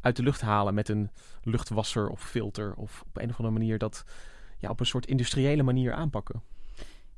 uit 0.00 0.16
de 0.16 0.22
lucht 0.22 0.40
halen 0.40 0.74
met 0.74 0.88
een 0.88 1.10
luchtwasser 1.42 2.08
of 2.08 2.28
filter 2.28 2.74
of 2.74 3.02
op 3.06 3.16
een 3.16 3.30
of 3.30 3.38
andere 3.38 3.58
manier 3.58 3.78
dat 3.78 4.04
ja, 4.58 4.68
op 4.70 4.80
een 4.80 4.86
soort 4.86 5.06
industriële 5.06 5.62
manier 5.62 5.92
aanpakken. 5.92 6.42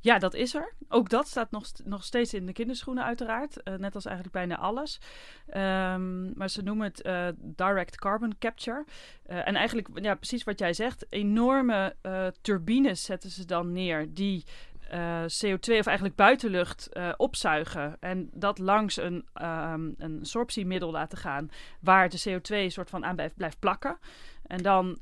Ja, 0.01 0.19
dat 0.19 0.33
is 0.33 0.55
er. 0.55 0.73
Ook 0.87 1.09
dat 1.09 1.27
staat 1.27 1.51
nog, 1.51 1.71
nog 1.83 2.03
steeds 2.03 2.33
in 2.33 2.45
de 2.45 2.53
kinderschoenen, 2.53 3.03
uiteraard. 3.03 3.57
Uh, 3.63 3.75
net 3.75 3.95
als 3.95 4.05
eigenlijk 4.05 4.35
bijna 4.35 4.57
alles. 4.57 4.99
Um, 5.47 6.31
maar 6.35 6.49
ze 6.49 6.61
noemen 6.61 6.87
het 6.87 7.05
uh, 7.05 7.27
direct 7.35 7.95
carbon 7.95 8.37
capture. 8.39 8.85
Uh, 9.29 9.47
en 9.47 9.55
eigenlijk, 9.55 9.87
ja, 9.93 10.15
precies 10.15 10.43
wat 10.43 10.59
jij 10.59 10.73
zegt. 10.73 11.05
Enorme 11.09 11.95
turbines 12.41 13.03
zetten 13.03 13.29
ze 13.29 13.45
dan 13.45 13.71
neer 13.71 14.13
die 14.13 14.45
uh, 14.93 15.21
CO2 15.21 15.77
of 15.79 15.85
eigenlijk 15.85 16.15
buitenlucht 16.15 16.89
uh, 16.93 17.11
opzuigen 17.17 17.97
en 17.99 18.29
dat 18.33 18.57
langs 18.57 18.97
een, 18.97 19.25
um, 19.41 19.95
een 19.97 20.19
sorptiemiddel 20.21 20.91
laten 20.91 21.17
gaan 21.17 21.49
waar 21.81 22.09
de 22.09 22.19
CO2 22.29 22.65
soort 22.67 22.89
van 22.89 23.05
aan 23.05 23.15
blijft, 23.35 23.59
plakken. 23.59 23.97
En 24.43 24.61
dan 24.61 24.99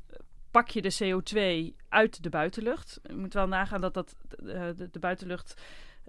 pak 0.50 0.68
je 0.68 0.82
de 0.82 0.96
CO2 1.02 1.74
uit 1.88 2.22
de 2.22 2.30
buitenlucht. 2.30 3.00
Je 3.02 3.14
moet 3.14 3.34
wel 3.34 3.48
nagaan 3.48 3.80
dat, 3.80 3.94
dat 3.94 4.16
de, 4.28 4.98
buitenlucht 5.00 5.60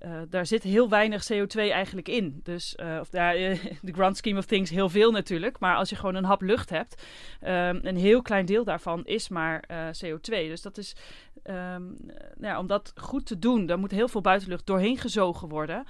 uh, 0.05 0.21
daar 0.29 0.45
zit 0.45 0.63
heel 0.63 0.89
weinig 0.89 1.31
CO2 1.33 1.55
eigenlijk 1.55 2.07
in. 2.07 2.39
Dus, 2.43 2.75
uh, 2.79 2.97
of 2.99 3.09
daar, 3.09 3.33
de 3.81 3.93
grand 3.93 4.17
scheme 4.17 4.39
of 4.39 4.45
things, 4.45 4.69
heel 4.69 4.89
veel 4.89 5.11
natuurlijk. 5.11 5.59
Maar 5.59 5.75
als 5.75 5.89
je 5.89 5.95
gewoon 5.95 6.15
een 6.15 6.23
hap 6.23 6.41
lucht 6.41 6.69
hebt, 6.69 7.03
um, 7.41 7.79
een 7.83 7.97
heel 7.97 8.21
klein 8.21 8.45
deel 8.45 8.63
daarvan 8.63 9.05
is 9.05 9.29
maar 9.29 9.63
uh, 9.71 9.87
CO2. 9.87 10.21
Dus 10.21 10.61
dat 10.61 10.77
is, 10.77 10.95
um, 11.43 11.97
nou, 12.37 12.57
om 12.57 12.67
dat 12.67 12.93
goed 12.95 13.25
te 13.25 13.39
doen, 13.39 13.65
daar 13.65 13.79
moet 13.79 13.91
heel 13.91 14.07
veel 14.07 14.21
buitenlucht 14.21 14.65
doorheen 14.65 14.97
gezogen 14.97 15.49
worden. 15.49 15.83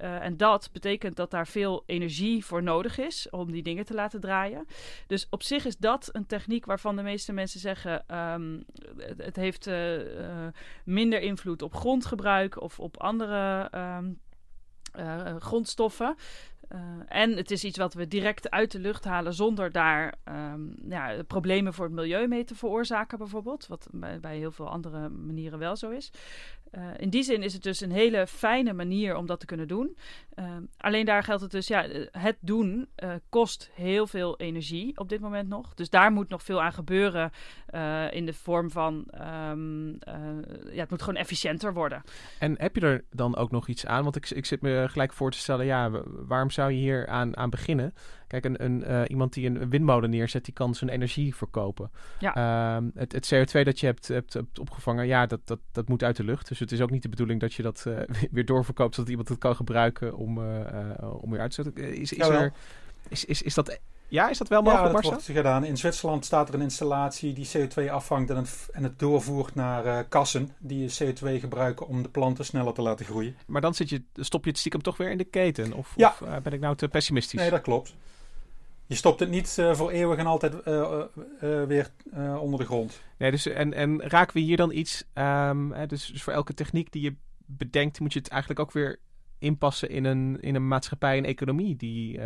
Uh, 0.00 0.22
en 0.24 0.36
dat 0.36 0.68
betekent 0.72 1.16
dat 1.16 1.30
daar 1.30 1.46
veel 1.46 1.82
energie 1.86 2.44
voor 2.44 2.62
nodig 2.62 2.98
is 2.98 3.30
om 3.30 3.52
die 3.52 3.62
dingen 3.62 3.84
te 3.84 3.94
laten 3.94 4.20
draaien. 4.20 4.66
Dus 5.06 5.26
op 5.30 5.42
zich 5.42 5.64
is 5.64 5.76
dat 5.76 6.08
een 6.12 6.26
techniek 6.26 6.64
waarvan 6.66 6.96
de 6.96 7.02
meeste 7.02 7.32
mensen 7.32 7.60
zeggen: 7.60 8.16
um, 8.16 8.64
het, 9.16 9.36
heeft 9.36 9.66
uh, 9.66 10.18
uh, 10.18 10.46
minder 10.84 11.20
invloed 11.20 11.62
op 11.62 11.74
grondgebruik 11.74 12.60
of 12.60 12.80
op 12.80 12.96
andere 12.96 13.70
um, 13.98 14.20
grondstoffen. 15.38 16.16
En 17.08 17.36
het 17.36 17.50
is 17.50 17.64
iets 17.64 17.78
wat 17.78 17.94
we 17.94 18.08
direct 18.08 18.50
uit 18.50 18.70
de 18.70 18.78
lucht 18.78 19.04
halen 19.04 19.34
zonder 19.34 19.72
daar 19.72 20.14
um, 20.24 20.74
ja, 20.88 21.22
problemen 21.26 21.74
voor 21.74 21.84
het 21.84 21.94
milieu 21.94 22.26
mee 22.26 22.44
te 22.44 22.54
veroorzaken, 22.54 23.18
bijvoorbeeld. 23.18 23.66
Wat 23.66 23.88
bij 24.20 24.36
heel 24.36 24.52
veel 24.52 24.68
andere 24.68 25.08
manieren 25.08 25.58
wel 25.58 25.76
zo 25.76 25.90
is. 25.90 26.10
Uh, 26.76 26.82
in 26.96 27.10
die 27.10 27.22
zin 27.22 27.42
is 27.42 27.52
het 27.52 27.62
dus 27.62 27.80
een 27.80 27.92
hele 27.92 28.26
fijne 28.26 28.72
manier 28.72 29.16
om 29.16 29.26
dat 29.26 29.40
te 29.40 29.46
kunnen 29.46 29.68
doen. 29.68 29.96
Uh, 30.34 30.56
alleen 30.76 31.04
daar 31.04 31.22
geldt 31.22 31.42
het 31.42 31.50
dus, 31.50 31.66
ja, 31.66 31.86
het 32.10 32.36
doen 32.40 32.88
uh, 33.04 33.14
kost 33.28 33.70
heel 33.74 34.06
veel 34.06 34.36
energie 34.38 34.98
op 34.98 35.08
dit 35.08 35.20
moment 35.20 35.48
nog. 35.48 35.74
Dus 35.74 35.90
daar 35.90 36.12
moet 36.12 36.28
nog 36.28 36.42
veel 36.42 36.62
aan 36.62 36.72
gebeuren 36.72 37.30
in 38.10 38.26
de 38.26 38.32
vorm 38.32 38.70
van, 38.70 39.08
um, 39.50 39.98
ja, 40.70 40.80
het 40.80 40.90
moet 40.90 41.02
gewoon 41.02 41.20
efficiënter 41.20 41.74
worden. 41.74 42.02
En 42.38 42.54
heb 42.58 42.76
je 42.76 42.80
er 42.80 43.04
dan 43.10 43.36
ook 43.36 43.50
nog 43.50 43.68
iets 43.68 43.86
aan? 43.86 44.02
Want 44.02 44.16
ik, 44.16 44.30
ik 44.30 44.46
zit 44.46 44.60
me 44.62 44.86
gelijk 44.88 45.12
voor 45.12 45.30
te 45.30 45.38
stellen, 45.38 45.66
ja, 45.66 45.90
waarom 46.04 46.50
zou 46.50 46.70
je 46.70 46.78
hier 46.78 47.06
aan, 47.06 47.36
aan 47.36 47.50
beginnen? 47.50 47.94
Kijk, 48.26 48.44
een, 48.44 48.64
een, 48.64 48.84
uh, 48.90 49.02
iemand 49.06 49.32
die 49.32 49.46
een 49.46 49.70
windmolen 49.70 50.10
neerzet, 50.10 50.44
die 50.44 50.54
kan 50.54 50.74
zijn 50.74 50.90
energie 50.90 51.34
verkopen. 51.34 51.90
Ja. 52.18 52.36
Uh, 52.78 52.86
het, 52.94 53.12
het, 53.12 53.34
CO2 53.34 53.62
dat 53.62 53.80
je 53.80 53.86
hebt, 53.86 54.08
hebt, 54.08 54.32
hebt, 54.32 54.58
opgevangen, 54.58 55.06
ja, 55.06 55.26
dat, 55.26 55.40
dat, 55.44 55.58
dat 55.72 55.88
moet 55.88 56.02
uit 56.02 56.16
de 56.16 56.24
lucht. 56.24 56.48
Dus 56.48 56.58
het 56.58 56.72
is 56.72 56.80
ook 56.80 56.90
niet 56.90 57.02
de 57.02 57.08
bedoeling 57.08 57.40
dat 57.40 57.54
je 57.54 57.62
dat 57.62 57.84
uh, 57.88 57.98
weer 58.30 58.44
doorverkoopt, 58.44 58.94
zodat 58.94 59.10
iemand 59.10 59.28
het 59.28 59.38
kan 59.38 59.56
gebruiken 59.56 60.16
om, 60.16 60.38
eh, 60.38 61.14
om 61.20 61.30
weer 61.30 61.40
uit 61.40 61.54
te 61.54 61.62
zetten. 61.62 61.84
Is, 62.00 62.12
is, 62.12 62.28
er, 62.28 62.52
is, 63.08 63.24
is, 63.24 63.42
is 63.42 63.54
dat... 63.54 63.80
Ja, 64.08 64.28
is 64.28 64.38
dat 64.38 64.48
wel 64.48 64.62
mogelijk, 64.62 64.86
Ja, 64.86 64.92
dat 64.92 65.10
wordt 65.10 65.24
gedaan. 65.24 65.64
In 65.64 65.76
Zwitserland 65.76 66.24
staat 66.24 66.48
er 66.48 66.54
een 66.54 66.60
installatie 66.60 67.32
die 67.32 67.48
CO2 67.56 67.90
afvangt 67.90 68.30
en 68.30 68.36
het, 68.36 68.68
en 68.72 68.82
het 68.82 68.98
doorvoert 68.98 69.54
naar 69.54 70.04
kassen 70.04 70.54
die 70.58 70.90
CO2 70.90 71.40
gebruiken 71.40 71.86
om 71.86 72.02
de 72.02 72.08
planten 72.08 72.44
sneller 72.44 72.72
te 72.72 72.82
laten 72.82 73.06
groeien. 73.06 73.36
Maar 73.46 73.60
dan 73.60 73.74
zit 73.74 73.88
je, 73.88 74.02
stop 74.14 74.44
je 74.44 74.50
het 74.50 74.58
stiekem 74.58 74.82
toch 74.82 74.96
weer 74.96 75.10
in 75.10 75.18
de 75.18 75.24
keten? 75.24 75.72
Of, 75.72 75.92
ja. 75.96 76.08
of 76.08 76.42
ben 76.42 76.52
ik 76.52 76.60
nou 76.60 76.76
te 76.76 76.88
pessimistisch? 76.88 77.40
Nee, 77.40 77.50
dat 77.50 77.60
klopt. 77.60 77.94
Je 78.88 78.94
stopt 78.94 79.20
het 79.20 79.28
niet 79.28 79.56
uh, 79.60 79.74
voor 79.74 79.90
eeuwig 79.90 80.18
en 80.18 80.26
altijd 80.26 80.66
uh, 80.66 81.02
uh, 81.42 81.64
weer 81.64 81.90
onder 82.40 82.58
de 82.58 82.64
grond. 82.64 83.02
Nee, 83.18 83.30
dus, 83.30 83.46
en, 83.46 83.72
en 83.72 84.02
raken 84.02 84.34
we 84.34 84.40
hier 84.40 84.56
dan 84.56 84.72
iets... 84.72 85.04
Um, 85.14 85.72
hè, 85.72 85.86
dus, 85.86 86.06
dus, 86.06 86.22
voor 86.22 86.32
elke 86.32 86.54
techniek 86.54 86.92
die 86.92 87.02
je 87.02 87.14
bedenkt... 87.46 88.00
moet 88.00 88.12
je 88.12 88.18
het 88.18 88.28
eigenlijk 88.28 88.60
ook 88.60 88.72
weer 88.72 88.98
inpassen 89.38 89.90
in 89.90 90.04
een, 90.04 90.40
in 90.40 90.54
een 90.54 90.68
maatschappij 90.68 91.18
en 91.18 91.24
economie... 91.24 91.76
Die, 91.76 92.20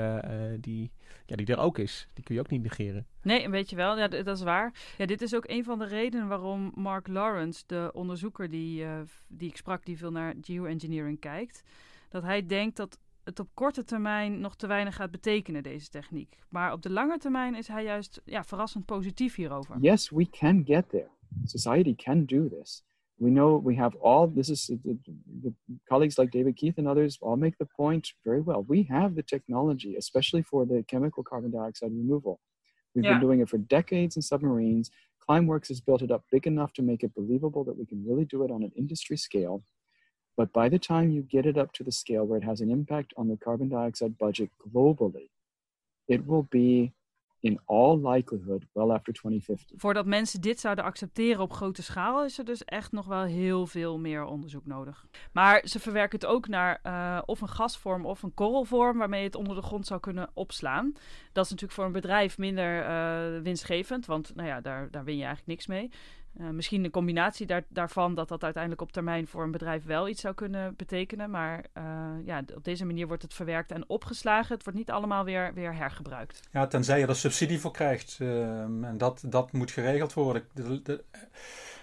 die, 0.61 0.93
ja, 1.27 1.37
die 1.37 1.47
er 1.47 1.59
ook 1.59 1.79
is. 1.79 2.07
Die 2.15 2.25
kun 2.25 2.35
je 2.35 2.41
ook 2.41 2.51
niet 2.51 2.63
negeren. 2.63 3.07
Nee, 3.23 3.49
weet 3.49 3.71
je 3.71 3.77
wel. 3.77 3.99
Ja, 3.99 4.09
dat 4.09 4.27
is 4.27 4.43
waar. 4.43 4.75
Ja, 4.99 5.07
dit 5.07 5.23
is 5.23 5.35
ook 5.35 5.49
een 5.49 5.65
van 5.65 5.79
de 5.79 5.87
redenen 5.87 6.29
waarom 6.29 6.73
Mark 6.75 7.09
Lawrence... 7.09 7.63
de 7.67 7.91
onderzoeker 7.93 8.51
die, 8.51 8.85
die 9.29 9.49
ik 9.49 9.57
sprak... 9.57 9.85
die 9.85 9.99
veel 9.99 10.13
naar 10.13 10.35
geoengineering 10.41 11.21
kijkt... 11.21 11.63
dat 12.09 12.23
hij 12.23 12.47
denkt 12.47 12.77
dat 12.77 12.99
het 13.25 13.39
op 13.41 13.49
korte 13.55 13.85
termijn 13.85 14.41
nog 14.41 14.57
te 14.57 14.67
weinig 14.67 14.95
gaat 14.97 15.11
betekenen, 15.11 15.63
deze 15.63 15.89
techniek. 15.89 16.39
Maar 16.49 16.73
op 16.73 16.83
de 16.83 16.91
lange 16.91 17.19
termijn 17.19 17.55
is 17.55 17.69
hij 17.69 17.85
juist 17.85 18.21
ja, 18.25 18.45
verrassend 18.45 18.85
positief 18.87 19.35
hierover. 19.35 19.77
Yes, 19.81 20.11
we 20.11 20.29
can 20.31 20.63
get 20.65 20.89
there. 20.89 21.09
Society 21.45 21.95
can 21.95 22.25
do 22.25 22.49
this. 22.49 22.83
We 23.15 23.29
know 23.31 23.65
we 23.65 23.75
have 23.77 23.99
all, 23.99 24.33
this 24.35 24.49
is, 24.49 24.65
the, 24.65 24.97
the 25.43 25.53
colleagues 25.85 26.17
like 26.17 26.31
David 26.31 26.55
Keith 26.55 26.79
and 26.79 26.87
others 26.87 27.21
all 27.21 27.37
make 27.37 27.57
the 27.57 27.67
point 27.77 28.15
very 28.23 28.43
well. 28.43 28.65
We 28.67 28.87
have 28.89 29.15
the 29.15 29.23
technology, 29.23 29.97
especially 29.97 30.43
for 30.43 30.67
the 30.67 30.83
chemical 30.87 31.23
carbon 31.23 31.51
dioxide 31.51 31.93
removal. 31.93 32.39
We've 32.95 33.05
Yeah. 33.05 33.19
been 33.19 33.27
doing 33.27 33.41
it 33.41 33.49
for 33.49 33.59
decades 33.67 34.17
in 34.17 34.23
submarines. 34.23 34.91
Climeworks 35.29 35.69
has 35.69 35.81
built 35.83 36.03
it 36.03 36.11
up 36.11 36.25
big 36.31 36.47
enough 36.47 36.73
to 36.73 36.83
make 36.83 37.07
it 37.07 37.13
believable 37.15 37.65
that 37.65 37.77
we 37.77 37.85
can 37.87 38.05
really 38.09 38.25
do 38.25 38.43
it 38.45 38.51
on 38.51 38.63
an 38.63 38.73
industry 38.75 39.17
scale. 39.17 39.63
But 40.35 40.53
by 40.53 40.69
the 40.69 40.79
time 40.79 41.11
you 41.11 41.25
get 41.29 41.45
it 41.45 41.57
up 41.57 41.73
to 41.73 41.85
the 41.85 41.91
scale 41.91 42.27
where 42.27 42.41
it 42.41 42.47
has 42.47 42.61
an 42.61 42.71
impact 42.71 43.17
on 43.17 43.29
the 43.29 43.37
carbon 43.39 43.69
dioxide 43.69 44.17
budget 44.17 44.51
globally, 44.57 45.31
it 46.07 46.27
will 46.27 46.47
be 46.49 46.93
in 47.41 47.61
all 47.65 47.99
likelihood 48.15 48.67
well 48.73 48.91
after 48.91 49.13
2050. 49.13 49.75
Voordat 49.77 50.07
mensen 50.07 50.41
dit 50.41 50.61
zouden 50.61 50.85
accepteren 50.85 51.43
op 51.43 51.53
grote 51.53 51.83
schaal, 51.83 52.25
is 52.25 52.39
er 52.39 52.45
dus 52.45 52.65
echt 52.65 52.93
nog 52.93 53.07
wel 53.07 53.23
heel 53.23 53.67
veel 53.67 53.99
meer 53.99 54.25
onderzoek 54.25 54.67
nodig. 54.67 55.07
Maar 55.33 55.63
ze 55.65 55.81
verwerken 55.81 56.19
het 56.19 56.29
ook 56.29 56.49
naar 56.49 56.81
uh, 56.87 57.23
of 57.27 57.41
een 57.41 57.49
gasvorm 57.49 58.07
of 58.07 58.23
een 58.23 58.35
korrelvorm 58.35 58.99
waarmee 58.99 59.25
het 59.25 59.35
onder 59.35 59.55
de 59.57 59.63
grond 59.63 59.87
zou 59.87 60.01
kunnen 60.01 60.31
opslaan. 60.35 60.93
Dat 61.33 61.45
is 61.45 61.51
natuurlijk 61.51 61.73
voor 61.73 61.85
een 61.85 61.93
bedrijf 61.93 62.39
minder 62.39 62.89
uh, 62.89 63.43
winstgevend, 63.43 64.07
want 64.07 64.35
nou 64.35 64.49
ja, 64.49 64.61
daar, 64.61 64.91
daar 64.91 65.05
win 65.05 65.17
je 65.17 65.25
eigenlijk 65.25 65.49
niks 65.49 65.67
mee. 65.67 65.91
Uh, 66.39 66.49
misschien 66.49 66.85
een 66.85 66.91
combinatie 66.91 67.47
daar, 67.47 67.65
daarvan 67.69 68.15
dat 68.15 68.29
dat 68.29 68.45
uiteindelijk 68.45 68.83
op 68.83 68.93
termijn 68.93 69.27
voor 69.27 69.43
een 69.43 69.51
bedrijf 69.51 69.85
wel 69.85 70.09
iets 70.09 70.21
zou 70.21 70.35
kunnen 70.35 70.77
betekenen. 70.77 71.31
Maar 71.31 71.65
uh, 71.79 72.11
ja, 72.25 72.43
op 72.55 72.65
deze 72.65 72.85
manier 72.85 73.07
wordt 73.07 73.23
het 73.23 73.35
verwerkt 73.35 73.73
en 73.73 73.89
opgeslagen. 73.89 74.55
Het 74.55 74.65
wordt 74.65 74.79
niet 74.79 74.91
allemaal 74.91 75.25
weer, 75.25 75.55
weer 75.55 75.75
hergebruikt. 75.75 76.41
Ja, 76.53 76.67
tenzij 76.67 76.99
je 76.99 77.07
er 77.07 77.17
subsidie 77.17 77.61
voor 77.61 77.73
krijgt. 77.73 78.19
Uh, 78.23 78.61
en 78.61 78.95
dat, 78.99 79.23
dat 79.27 79.53
moet 79.53 79.71
geregeld 79.71 80.13
worden. 80.13 80.45
De, 80.55 80.83
de, 80.83 81.05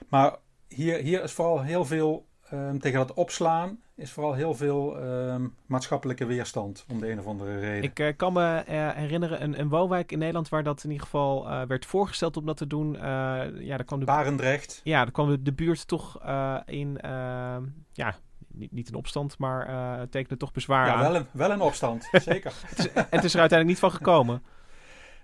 maar 0.09 0.35
hier, 0.67 0.97
hier 0.97 1.23
is 1.23 1.31
vooral 1.31 1.63
heel 1.63 1.85
veel 1.85 2.27
um, 2.53 2.79
tegen 2.79 2.97
dat 2.99 3.13
opslaan. 3.13 3.79
Is 3.95 4.11
vooral 4.11 4.33
heel 4.33 4.53
veel 4.53 5.03
um, 5.03 5.55
maatschappelijke 5.65 6.25
weerstand 6.25 6.85
om 6.89 6.99
de 6.99 7.11
een 7.11 7.19
of 7.19 7.25
andere 7.25 7.59
reden. 7.59 7.83
Ik 7.83 7.99
uh, 7.99 8.07
kan 8.17 8.33
me 8.33 8.63
uh, 8.69 8.89
herinneren 8.89 9.43
een, 9.43 9.59
een 9.59 9.69
woonwijk 9.69 10.11
in 10.11 10.19
Nederland 10.19 10.49
waar 10.49 10.63
dat 10.63 10.83
in 10.83 10.89
ieder 10.89 11.05
geval 11.05 11.47
uh, 11.47 11.61
werd 11.61 11.85
voorgesteld 11.85 12.37
om 12.37 12.45
dat 12.45 12.57
te 12.57 12.67
doen. 12.67 12.93
ja, 12.93 13.77
daar 13.77 13.83
kwam 13.83 13.99
de, 13.99 14.05
Barendrecht. 14.05 14.81
Ja, 14.83 15.03
daar 15.03 15.11
kwam 15.11 15.29
de, 15.29 15.41
de 15.41 15.53
buurt 15.53 15.87
toch 15.87 16.21
in, 16.65 17.01
ehm, 17.01 17.63
ja, 17.91 18.15
niet, 18.57 18.71
niet 18.71 18.87
in 18.87 18.95
opstand, 18.95 19.37
maar 19.37 19.69
uh, 19.69 20.01
tekende 20.09 20.37
toch 20.37 20.51
bezwaar 20.51 20.87
ja, 20.87 20.93
aan. 20.93 21.01
Wel 21.01 21.15
een, 21.15 21.25
wel 21.31 21.51
een 21.51 21.61
opstand, 21.61 22.09
zeker. 22.11 22.53
het, 22.65 22.79
is, 22.79 22.87
het 22.93 23.23
is 23.23 23.33
er 23.33 23.39
uiteindelijk 23.39 23.65
niet 23.65 23.79
van 23.79 23.91
gekomen. 23.91 24.43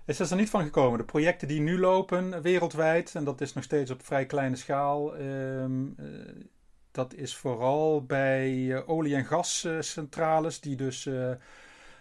Het 0.04 0.20
is 0.20 0.30
er 0.30 0.36
niet 0.36 0.50
van 0.50 0.62
gekomen. 0.62 0.98
De 0.98 1.04
projecten 1.04 1.48
die 1.48 1.60
nu 1.60 1.78
lopen 1.78 2.42
wereldwijd, 2.42 3.14
en 3.14 3.24
dat 3.24 3.40
is 3.40 3.52
nog 3.52 3.64
steeds 3.64 3.90
op 3.90 4.04
vrij 4.04 4.26
kleine 4.26 4.56
schaal, 4.56 5.16
um, 5.16 5.96
dat 6.94 7.14
is 7.14 7.36
vooral 7.36 8.04
bij 8.04 8.52
uh, 8.52 8.88
olie- 8.88 9.14
en 9.14 9.24
gascentrales, 9.24 10.60
die 10.60 10.76
dus 10.76 11.06
uh, 11.06 11.30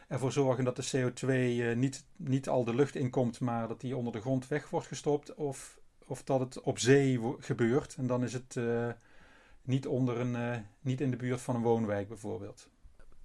ervoor 0.08 0.32
zorgen 0.32 0.64
dat 0.64 0.76
de 0.76 1.12
CO2 1.12 1.28
uh, 1.28 1.76
niet, 1.76 2.06
niet 2.16 2.50
al 2.50 2.64
de 2.64 2.76
lucht 2.76 2.96
inkomt, 2.96 3.40
maar 3.40 3.68
dat 3.68 3.82
die 3.82 3.96
onder 3.96 4.14
de 4.14 4.22
grond 4.22 4.48
weg 4.48 4.70
wordt 4.70 4.88
gestopt. 4.88 5.34
Of, 5.36 5.80
of 6.06 6.24
dat 6.24 6.40
het 6.40 6.62
op 6.62 6.80
zee 6.80 7.20
gebeurt. 7.40 7.96
En 7.96 8.08
dan 8.08 8.24
is 8.24 8.34
het 8.34 8.60
niet, 9.62 9.88
onder 9.88 10.20
een, 10.20 10.66
niet 10.82 11.02
in 11.02 11.12
de 11.12 11.18
buurt 11.18 11.42
van 11.42 11.56
een 11.56 11.62
woonwijk 11.62 12.08
bijvoorbeeld. 12.08 12.70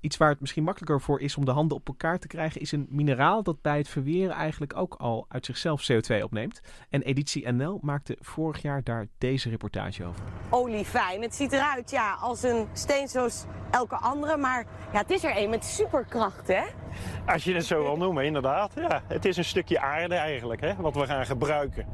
Iets 0.01 0.17
waar 0.17 0.29
het 0.29 0.41
misschien 0.41 0.63
makkelijker 0.63 1.01
voor 1.01 1.21
is 1.21 1.37
om 1.37 1.45
de 1.45 1.51
handen 1.51 1.77
op 1.77 1.89
elkaar 1.89 2.19
te 2.19 2.27
krijgen, 2.27 2.61
is 2.61 2.73
een 2.73 2.87
mineraal 2.91 3.43
dat 3.43 3.63
bij 3.63 3.79
het 3.79 3.89
verweren 3.89 4.35
eigenlijk 4.35 4.77
ook 4.77 4.95
al 4.95 5.27
uit 5.29 5.47
zichzelf 5.47 5.91
CO2 5.93 6.23
opneemt. 6.23 6.61
En 6.91 7.03
Editie 7.03 7.53
NL 7.53 7.79
maakte 7.83 8.17
vorig 8.21 8.63
jaar 8.63 8.83
daar 8.85 9.09
deze 9.19 9.51
reportage 9.51 10.05
over. 10.05 10.23
Olivijn, 10.51 11.23
het 11.23 11.35
ziet 11.35 11.53
eruit 11.53 11.91
ja, 11.91 12.13
als 12.21 12.43
een 12.43 12.67
steen 12.73 13.09
zoals 13.09 13.45
elke 13.71 13.97
andere, 13.97 14.37
maar 14.37 14.67
ja, 14.93 14.99
het 14.99 15.11
is 15.11 15.25
er 15.25 15.37
een 15.37 15.51
met 15.51 15.65
superkracht, 15.65 16.49
hè? 16.49 16.63
Als 17.27 17.45
je 17.45 17.55
het 17.55 17.65
zo 17.65 17.83
wil 17.83 17.97
noemen, 17.97 18.25
inderdaad. 18.25 18.73
Ja, 18.75 19.03
het 19.07 19.25
is 19.25 19.37
een 19.37 19.45
stukje 19.45 19.81
aarde 19.81 20.15
eigenlijk, 20.15 20.61
hè, 20.61 20.75
wat 20.77 20.95
we 20.95 21.07
gaan 21.07 21.27
gebruiken 21.27 21.87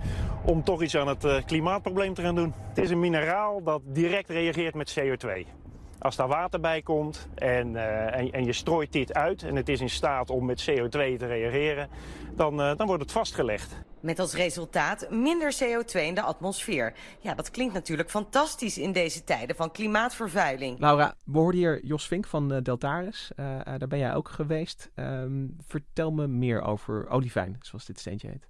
om 0.45 0.65
toch 0.65 0.83
iets 0.83 0.97
aan 0.97 1.09
het 1.09 1.25
uh, 1.25 1.45
klimaatprobleem 1.47 2.15
te 2.15 2.23
gaan 2.23 2.35
doen. 2.35 2.55
Het 2.69 2.79
is 2.79 2.91
een 2.91 3.01
mineraal 3.01 3.63
dat 3.63 3.83
direct 3.85 4.29
reageert 4.29 4.75
met 4.75 4.97
CO2. 5.01 5.64
Als 6.05 6.17
daar 6.17 6.29
water 6.29 6.61
bij 6.61 6.83
komt 6.83 7.29
en, 7.35 7.73
uh, 7.73 8.17
en, 8.17 8.33
en, 8.33 8.45
je 8.45 8.53
strooit 8.53 8.93
dit 8.93 9.15
uit 9.15 9.43
en 9.43 9.57
het 9.57 9.69
is 9.69 9.81
in 9.81 9.91
staat 9.91 10.31
om 10.31 10.45
met 10.45 10.71
CO2 10.71 10.89
te 10.89 11.27
reageren, 11.27 11.89
dan, 12.37 12.61
uh, 12.61 12.77
dan 12.77 12.87
wordt 12.87 13.03
het 13.03 13.13
vastgelegd. 13.13 13.77
Met 14.01 14.19
als 14.19 14.35
resultaat 14.35 15.11
minder 15.11 15.55
CO2 15.63 16.01
in 16.01 16.15
de 16.15 16.23
atmosfeer. 16.23 16.95
Ja, 17.21 17.35
dat 17.35 17.51
klinkt 17.51 17.75
natuurlijk 17.75 18.11
fantastisch 18.11 18.79
in 18.79 18.93
deze 18.93 19.25
tijden 19.25 19.57
van 19.57 19.71
klimaatvervuiling. 19.71 20.79
Laura, 20.79 21.15
we 21.25 21.39
hoorden 21.39 21.61
hier 21.61 21.85
Jos 21.85 22.07
Vink 22.07 22.27
van 22.27 22.53
uh, 22.53 22.59
Deltaris. 22.63 23.31
daar 23.37 23.89
ben 23.89 23.99
jij 23.99 24.15
ook 24.15 24.29
geweest. 24.29 24.91
Um, 24.95 25.57
vertel 25.67 26.13
me 26.13 26.27
meer 26.27 26.63
over 26.63 27.09
olivijn, 27.09 27.57
zoals 27.61 27.85
dit 27.85 28.01
steentje 28.01 28.29
heet. 28.29 28.47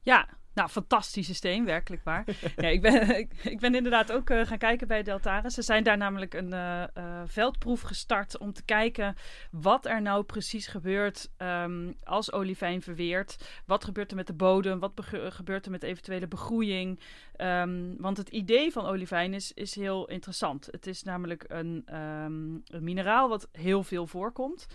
Ja, 0.00 0.28
Nou, 0.54 0.68
fantastisch 0.68 1.26
systeem, 1.26 1.64
werkelijk 1.64 2.04
waar. 2.04 2.24
ja, 2.56 2.68
ik, 2.68 2.80
ben, 2.80 3.18
ik, 3.42 3.60
ben 3.60 3.74
inderdaad 3.74 4.12
ook 4.12 4.30
uh, 4.30 4.46
gaan 4.46 4.58
kijken 4.58 4.88
bij 4.88 5.02
Deltaris. 5.02 5.54
Ze 5.54 5.62
zijn 5.62 5.84
daar 5.84 5.96
namelijk 5.96 6.34
een 6.34 6.52
uh, 6.52 6.82
uh, 6.98 7.22
veldproef 7.26 7.80
gestart 7.80 8.38
om 8.38 8.52
te 8.52 8.64
kijken 8.64 9.14
wat 9.50 9.86
er 9.86 10.02
nou 10.02 10.22
precies 10.24 10.66
gebeurt 10.66 11.30
um, 11.38 11.94
als 12.04 12.32
olivijn 12.32 12.82
verweert. 12.82 13.62
Wat 13.66 13.84
gebeurt 13.84 14.10
er 14.10 14.16
met 14.16 14.26
de 14.26 14.32
bodem? 14.32 14.78
Wat 14.78 14.92
gebeurt 15.12 15.64
er 15.64 15.70
met 15.70 15.82
eventuele 15.82 16.28
begroeiing? 16.28 17.00
Um, 17.36 17.94
want 17.98 18.16
het 18.16 18.28
idee 18.28 18.72
van 18.72 18.86
olivijn 18.86 19.34
is, 19.34 19.52
is 19.52 19.74
heel 19.74 20.08
interessant. 20.08 20.68
Het 20.70 20.86
is 20.86 21.02
namelijk 21.02 21.44
een, 21.48 21.86
um, 21.94 22.62
een 22.66 22.84
mineraal 22.84 23.28
wat 23.28 23.48
heel 23.52 23.82
veel 23.82 24.06
voorkomt. 24.06 24.66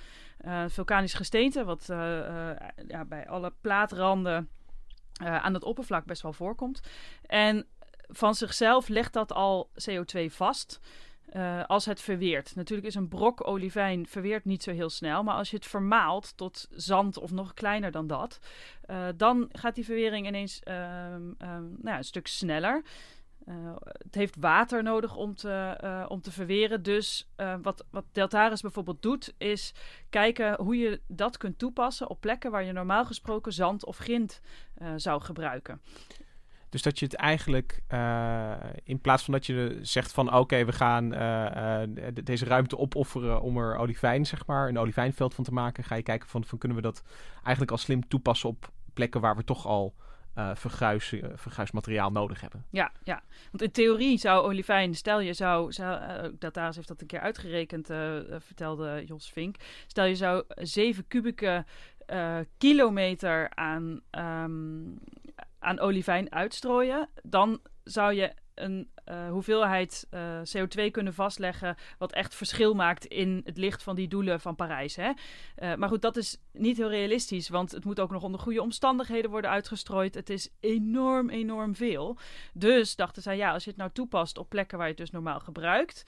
vulkanisch 0.67 1.13
gesteente, 1.13 1.63
wat 1.63 1.85
ja, 2.87 3.05
bij 3.05 3.27
alle 3.27 3.53
plaatranden 3.61 4.49
uh, 5.23 5.43
aan 5.43 5.53
het 5.53 5.63
oppervlak 5.63 6.05
best 6.05 6.21
wel 6.21 6.33
voorkomt. 6.33 6.81
En 7.25 7.65
van 8.07 8.35
zichzelf 8.35 8.87
legt 8.87 9.13
dat 9.13 9.33
al 9.33 9.69
CO2 9.89 10.25
vast. 10.25 10.79
Uh, 11.35 11.63
als 11.65 11.85
het 11.85 12.01
verweert. 12.01 12.55
Natuurlijk 12.55 12.87
is 12.87 12.95
een 12.95 13.07
brok 13.07 13.47
olivijn 13.47 14.07
verweert 14.07 14.45
niet 14.45 14.63
zo 14.63 14.71
heel 14.71 14.89
snel. 14.89 15.23
Maar 15.23 15.35
als 15.35 15.49
je 15.49 15.55
het 15.55 15.65
vermaalt 15.65 16.37
tot 16.37 16.67
zand 16.71 17.17
of 17.17 17.31
nog 17.31 17.53
kleiner 17.53 17.91
dan 17.91 18.07
dat. 18.07 18.39
Uh, 18.89 19.07
dan 19.15 19.49
gaat 19.51 19.75
die 19.75 19.85
verwering 19.85 20.27
ineens 20.27 20.61
um, 20.65 20.73
um, 20.73 21.35
nou 21.39 21.77
ja, 21.81 21.97
een 21.97 22.03
stuk 22.03 22.27
sneller. 22.27 22.83
Uh, 23.49 23.75
het 23.81 24.15
heeft 24.15 24.35
water 24.39 24.83
nodig 24.83 25.15
om 25.15 25.35
te, 25.35 25.77
uh, 25.83 26.05
om 26.07 26.21
te 26.21 26.31
verweren. 26.31 26.83
Dus 26.83 27.31
uh, 27.37 27.55
wat, 27.61 27.85
wat 27.89 28.05
Deltaris 28.11 28.61
bijvoorbeeld 28.61 29.01
doet, 29.01 29.33
is 29.37 29.73
kijken 30.09 30.61
hoe 30.61 30.77
je 30.77 31.01
dat 31.07 31.37
kunt 31.37 31.59
toepassen 31.59 32.09
op 32.09 32.21
plekken 32.21 32.51
waar 32.51 32.63
je 32.63 32.71
normaal 32.71 33.05
gesproken 33.05 33.53
zand 33.53 33.85
of 33.85 33.97
grind 33.97 34.41
zou 34.95 35.21
gebruiken. 35.21 35.81
Dus 36.69 36.81
dat 36.81 36.99
je 36.99 37.05
het 37.05 37.15
eigenlijk, 37.15 37.81
in 38.83 38.99
plaats 39.01 39.23
van 39.23 39.33
dat 39.33 39.45
je 39.45 39.79
zegt 39.81 40.11
van 40.11 40.33
oké, 40.33 40.65
we 40.65 40.71
gaan 40.71 41.09
deze 42.23 42.45
ruimte 42.45 42.77
opofferen 42.77 43.41
om 43.41 43.57
er 43.57 43.77
olivijn, 43.77 44.25
zeg 44.25 44.45
maar, 44.45 44.67
een 44.67 44.79
olivijnveld 44.79 45.33
van 45.33 45.43
te 45.43 45.53
maken, 45.53 45.83
ga 45.83 45.95
je 45.95 46.03
kijken 46.03 46.29
van, 46.29 46.43
van 46.43 46.57
kunnen 46.57 46.77
we 46.77 46.83
dat 46.83 47.03
eigenlijk 47.33 47.71
al 47.71 47.77
slim 47.77 48.07
toepassen 48.07 48.49
op 48.49 48.71
plekken 48.93 49.21
waar 49.21 49.35
we 49.35 49.43
toch 49.43 49.65
al 49.65 49.95
uh, 50.37 50.51
verguis, 50.53 51.11
uh, 51.11 51.23
verguismateriaal 51.35 52.11
nodig 52.11 52.41
hebben. 52.41 52.65
Ja, 52.69 52.91
ja, 53.03 53.21
want 53.51 53.61
in 53.61 53.71
theorie 53.71 54.17
zou 54.17 54.45
olivijn, 54.45 54.95
stel 54.95 55.19
je 55.19 55.33
zou, 55.33 55.71
zou 55.71 56.01
uh, 56.01 56.29
Dataris 56.39 56.75
heeft 56.75 56.87
dat 56.87 57.01
een 57.01 57.07
keer 57.07 57.19
uitgerekend, 57.19 57.87
vertelde 58.37 59.03
Jos 59.05 59.31
Vink, 59.31 59.55
stel 59.87 60.05
je 60.05 60.15
zou 60.15 60.43
7 60.47 61.07
kubieke 61.07 61.65
kilometer 62.57 63.49
aan, 63.49 64.01
um, 64.11 64.99
aan 65.59 65.79
olivijn 65.79 66.31
uitstrooien, 66.31 67.09
dan 67.23 67.59
zou 67.83 68.13
je 68.13 68.33
een 68.53 68.89
uh, 69.09 69.29
hoeveelheid 69.29 70.07
uh, 70.11 70.19
CO2 70.39 70.91
kunnen 70.91 71.13
vastleggen. 71.13 71.75
wat 71.97 72.11
echt 72.11 72.35
verschil 72.35 72.73
maakt 72.73 73.05
in 73.05 73.41
het 73.45 73.57
licht 73.57 73.83
van 73.83 73.95
die 73.95 74.07
doelen 74.07 74.39
van 74.39 74.55
Parijs. 74.55 74.95
Hè? 74.95 75.11
Uh, 75.59 75.75
maar 75.75 75.89
goed, 75.89 76.01
dat 76.01 76.17
is 76.17 76.37
niet 76.51 76.77
heel 76.77 76.89
realistisch. 76.89 77.49
Want 77.49 77.71
het 77.71 77.85
moet 77.85 77.99
ook 77.99 78.11
nog 78.11 78.23
onder 78.23 78.39
goede 78.39 78.61
omstandigheden 78.61 79.29
worden 79.31 79.49
uitgestrooid. 79.49 80.15
Het 80.15 80.29
is 80.29 80.49
enorm, 80.59 81.29
enorm 81.29 81.75
veel. 81.75 82.17
Dus 82.53 82.95
dachten 82.95 83.21
zij, 83.21 83.37
ja, 83.37 83.51
als 83.51 83.63
je 83.63 83.69
het 83.69 83.79
nou 83.79 83.91
toepast 83.93 84.37
op 84.37 84.49
plekken 84.49 84.77
waar 84.77 84.87
je 84.87 84.93
het 84.93 85.01
dus 85.01 85.11
normaal 85.11 85.39
gebruikt. 85.39 86.03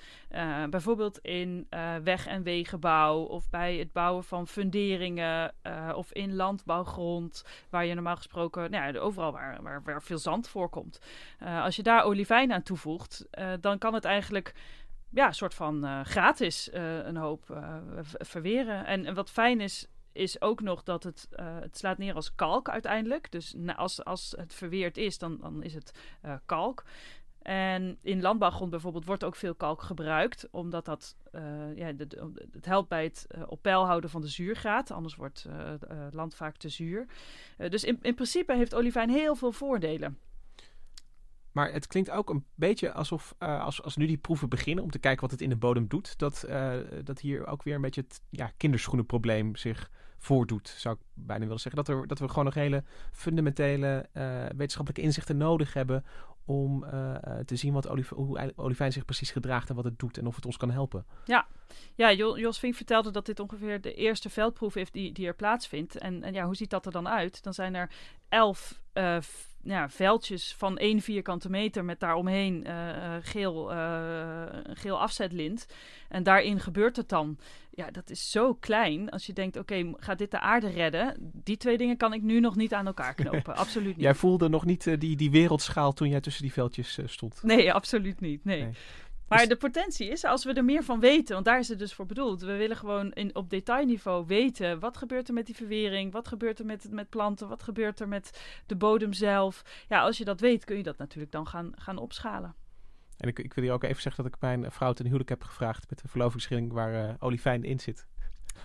bijvoorbeeld 0.70 1.20
in 1.20 1.68
weg- 2.04 2.28
en 2.28 2.44
wegenbouw. 2.44 3.22
of 3.22 3.50
bij 3.50 3.76
het 3.76 3.92
bouwen 3.92 4.24
van 4.24 4.48
funderingen. 4.48 5.54
of 5.96 6.12
in 6.12 6.36
landbouwgrond. 6.36 7.44
Waar 7.70 7.86
je 7.86 7.94
normaal 7.94 8.16
gesproken, 8.16 8.72
nou 8.72 8.94
ja, 8.94 9.00
overal 9.00 9.32
waar, 9.32 9.62
waar, 9.62 9.82
waar 9.84 10.02
veel 10.02 10.18
zand 10.18 10.48
voorkomt. 10.48 11.00
als 11.40 11.76
je 11.76 11.84
daar 11.84 12.04
olivijn 12.04 12.54
aan 12.54 12.64
toevoegt 12.64 12.89
uh, 13.40 13.54
dan 13.62 13.78
kan 13.78 13.94
het 13.94 14.06
eigenlijk 14.06 14.54
ja, 15.10 15.28
een 15.28 15.34
soort 15.34 15.54
van 15.54 15.86
uh, 15.86 16.02
gratis 16.04 16.70
uh, 16.74 17.06
een 17.06 17.18
hoop 17.18 17.62
verweren. 18.02 18.86
En, 18.86 19.06
en, 19.06 19.14
wat 19.14 19.30
fijn 19.30 19.62
is, 19.62 19.88
is 20.12 20.42
ook 20.42 20.62
nog 20.62 20.84
dat 20.84 21.04
het, 21.04 21.28
het 21.36 21.78
slaat 21.78 21.98
neer 21.98 22.16
als 22.16 22.36
kalk 22.36 22.70
uiteindelijk. 22.70 23.32
Dus 23.32 23.56
als, 23.76 24.04
als 24.04 24.34
het 24.38 24.54
verweerd 24.54 24.98
is, 24.98 25.18
dan, 25.18 25.38
dan 25.42 25.64
is 25.64 25.74
het 25.74 25.92
kalk. 26.46 26.84
En 27.42 27.98
in 28.02 28.22
landbouwgrond 28.22 28.72
bijvoorbeeld 28.72 29.06
wordt 29.06 29.24
ook 29.24 29.36
veel 29.36 29.56
kalk 29.56 29.82
gebruikt, 29.82 30.48
omdat 30.52 30.86
dat 30.86 31.16
ja, 31.76 31.94
het 32.52 32.66
helpt 32.66 32.90
bij 32.90 33.04
het 33.04 33.28
op 33.48 33.62
peil 33.62 33.86
houden 33.86 34.10
van 34.10 34.22
de 34.22 34.28
zuurgraad. 34.28 34.92
Anders 34.92 35.16
wordt 35.16 35.46
land 36.12 36.36
vaak 36.36 36.58
te 36.58 36.70
zuur. 36.70 37.06
dus 37.58 37.84
in, 37.84 37.98
in 38.02 38.16
principe 38.16 38.56
heeft 38.56 38.76
olivijn 38.76 39.10
heel 39.10 39.36
veel 39.36 39.52
voordelen. 39.52 40.18
Maar 41.52 41.72
het 41.72 41.88
klinkt 41.88 42.10
ook 42.10 42.30
een 42.30 42.46
beetje 42.56 42.94
alsof, 42.94 43.36
uh, 43.40 43.64
als, 43.64 43.84
als 43.84 43.96
nu 43.96 44.08
die 44.08 44.18
proeven 44.18 44.50
beginnen 44.50 44.84
om 44.84 44.92
te 44.92 45.00
kijken 45.00 45.22
wat 45.22 45.32
het 45.32 45.42
in 45.42 45.50
de 45.50 45.56
bodem 45.56 45.88
doet, 45.88 46.18
dat, 46.18 46.46
uh, 46.50 46.74
dat 47.04 47.20
hier 47.20 47.48
ook 47.48 47.64
weer 47.64 47.76
een 47.76 47.82
beetje 47.82 48.02
het 48.02 48.22
ja, 48.30 48.52
kinderschoenenprobleem 48.58 49.56
zich 49.56 49.90
voordoet, 50.18 50.68
zou 50.68 50.96
ik 50.96 51.02
bijna 51.14 51.44
willen 51.44 51.60
zeggen. 51.60 51.84
Dat, 51.84 51.96
er, 51.96 52.08
dat 52.08 52.20
we 52.20 52.28
gewoon 52.28 52.46
nog 52.46 52.54
hele 52.54 52.84
fundamentele 53.12 54.10
uh, 54.14 54.24
wetenschappelijke 54.46 55.02
inzichten 55.02 55.38
nodig 55.38 55.74
hebben 55.74 56.06
om 56.46 56.86
te 57.46 57.56
zien 57.56 57.74
wat 57.74 57.88
olif 57.88 58.10
hoe 58.10 58.54
olivijn 58.56 58.92
zich 58.92 59.06
precies 59.06 59.32
gedraagt 59.32 59.70
en 59.70 59.76
wat 59.76 59.84
het 59.84 60.00
doet 60.00 60.18
en 60.18 60.28
of 60.28 60.36
het 60.36 60.46
ons 60.46 60.58
kan 60.58 60.72
helpen. 60.72 61.06
Ja, 61.26 61.48
ja 61.96 62.14
Jos 62.14 62.60
Vink 62.60 62.76
vertelde 62.76 63.12
dat 63.12 63.26
dit 63.26 63.40
ongeveer 63.40 63.82
de 63.82 63.94
eerste 63.94 64.30
veldproef 64.30 64.76
is 64.76 64.92
die, 64.92 65.12
die 65.12 65.28
er 65.28 65.36
plaatsvindt. 65.36 65.98
En, 65.98 66.24
en 66.24 66.34
ja, 66.34 66.46
hoe 66.46 66.56
ziet 66.56 66.70
dat 66.70 66.86
er 66.86 66.92
dan 66.92 67.08
uit? 67.08 67.44
Dan 67.44 67.54
zijn 67.54 67.76
er 67.76 67.92
elf 68.30 68.82
ja, 69.64 69.90
veldjes 69.90 70.56
van 70.58 70.78
één 70.78 71.02
vierkante 71.02 71.50
meter 71.50 71.86
met 71.86 72.00
daaromheen 72.00 72.64
uh, 72.68 73.16
geel, 73.22 73.74
uh, 73.74 74.44
geel 74.74 75.00
afzetlint. 75.00 75.68
En 76.10 76.24
daarin 76.24 76.60
gebeurt 76.60 76.96
het 76.96 77.10
dan. 77.10 77.38
Ja, 77.70 77.92
dat 77.92 78.10
is 78.10 78.32
zo 78.32 78.54
klein. 78.54 79.10
Als 79.10 79.26
je 79.26 79.34
denkt, 79.34 79.58
oké, 79.58 79.92
gaat 79.98 80.18
dit 80.18 80.32
de 80.32 80.40
aarde 80.40 80.70
redden? 80.70 81.16
Die 81.20 81.58
twee 81.58 81.78
dingen 81.78 81.98
kan 81.98 82.14
ik 82.14 82.22
nu 82.22 82.40
nog 82.40 82.56
niet 82.56 82.74
aan 82.74 82.86
elkaar 82.86 83.14
knopen. 83.24 83.56
absoluut 83.56 83.96
niet. 83.96 84.06
Jij 84.06 84.16
voelde 84.16 84.50
nog 84.50 84.66
niet 84.66 85.00
die, 85.00 85.16
die 85.16 85.32
wereldschaal 85.32 85.94
toen 85.94 86.10
jij 86.10 86.22
tussen 86.22 86.44
die 86.44 86.54
veldjes 86.54 87.00
stond? 87.06 87.44
Nee, 87.44 87.74
absoluut 87.74 88.20
niet. 88.20 88.46
nee. 88.46 88.62
nee. 88.62 88.74
Maar 89.30 89.40
dus 89.40 89.48
de 89.48 89.56
potentie 89.56 90.10
is, 90.10 90.24
als 90.24 90.44
we 90.44 90.54
er 90.54 90.66
meer 90.66 90.84
van 90.84 91.00
weten, 91.00 91.34
want 91.34 91.46
daar 91.46 91.60
is 91.60 91.68
het 91.68 91.80
dus 91.80 91.94
voor 91.94 92.06
bedoeld. 92.06 92.42
We 92.42 92.56
willen 92.56 92.78
gewoon 92.78 93.12
in, 93.12 93.36
op 93.36 93.50
detailniveau 93.50 94.26
weten, 94.28 94.80
wat 94.80 94.98
gebeurt 94.98 95.28
er 95.28 95.34
met 95.34 95.46
die 95.46 95.56
verwering? 95.56 96.12
Wat 96.12 96.28
gebeurt 96.28 96.60
er 96.60 96.66
met, 96.66 96.88
met 96.92 97.10
planten? 97.10 97.48
Wat 97.48 97.64
gebeurt 97.64 98.00
er 98.00 98.08
met 98.08 98.42
de 98.66 98.76
bodem 98.76 99.14
zelf? 99.14 99.86
Ja, 99.88 100.02
als 100.02 100.18
je 100.18 100.26
dat 100.26 100.40
weet, 100.40 100.66
kun 100.66 100.78
je 100.78 100.84
dat 100.84 100.98
natuurlijk 100.98 101.32
dan 101.32 101.48
gaan, 101.48 101.72
gaan 101.76 101.98
opschalen. 101.98 102.56
En 103.18 103.28
ik, 103.28 103.40
ik 103.40 103.54
wil 103.54 103.64
je 103.64 103.72
ook 103.72 103.84
even 103.84 104.02
zeggen 104.02 104.24
dat 104.24 104.34
ik 104.34 104.42
mijn 104.42 104.72
vrouw 104.72 104.94
ten 104.94 105.06
huwelijk 105.06 105.30
heb 105.30 105.44
gevraagd 105.44 105.90
met 105.90 106.02
de 106.02 106.08
verlovingsring 106.08 106.72
waar 106.72 107.10
uh, 107.10 107.14
olivijn 107.20 107.64
in 107.64 107.80
zit. 107.80 108.08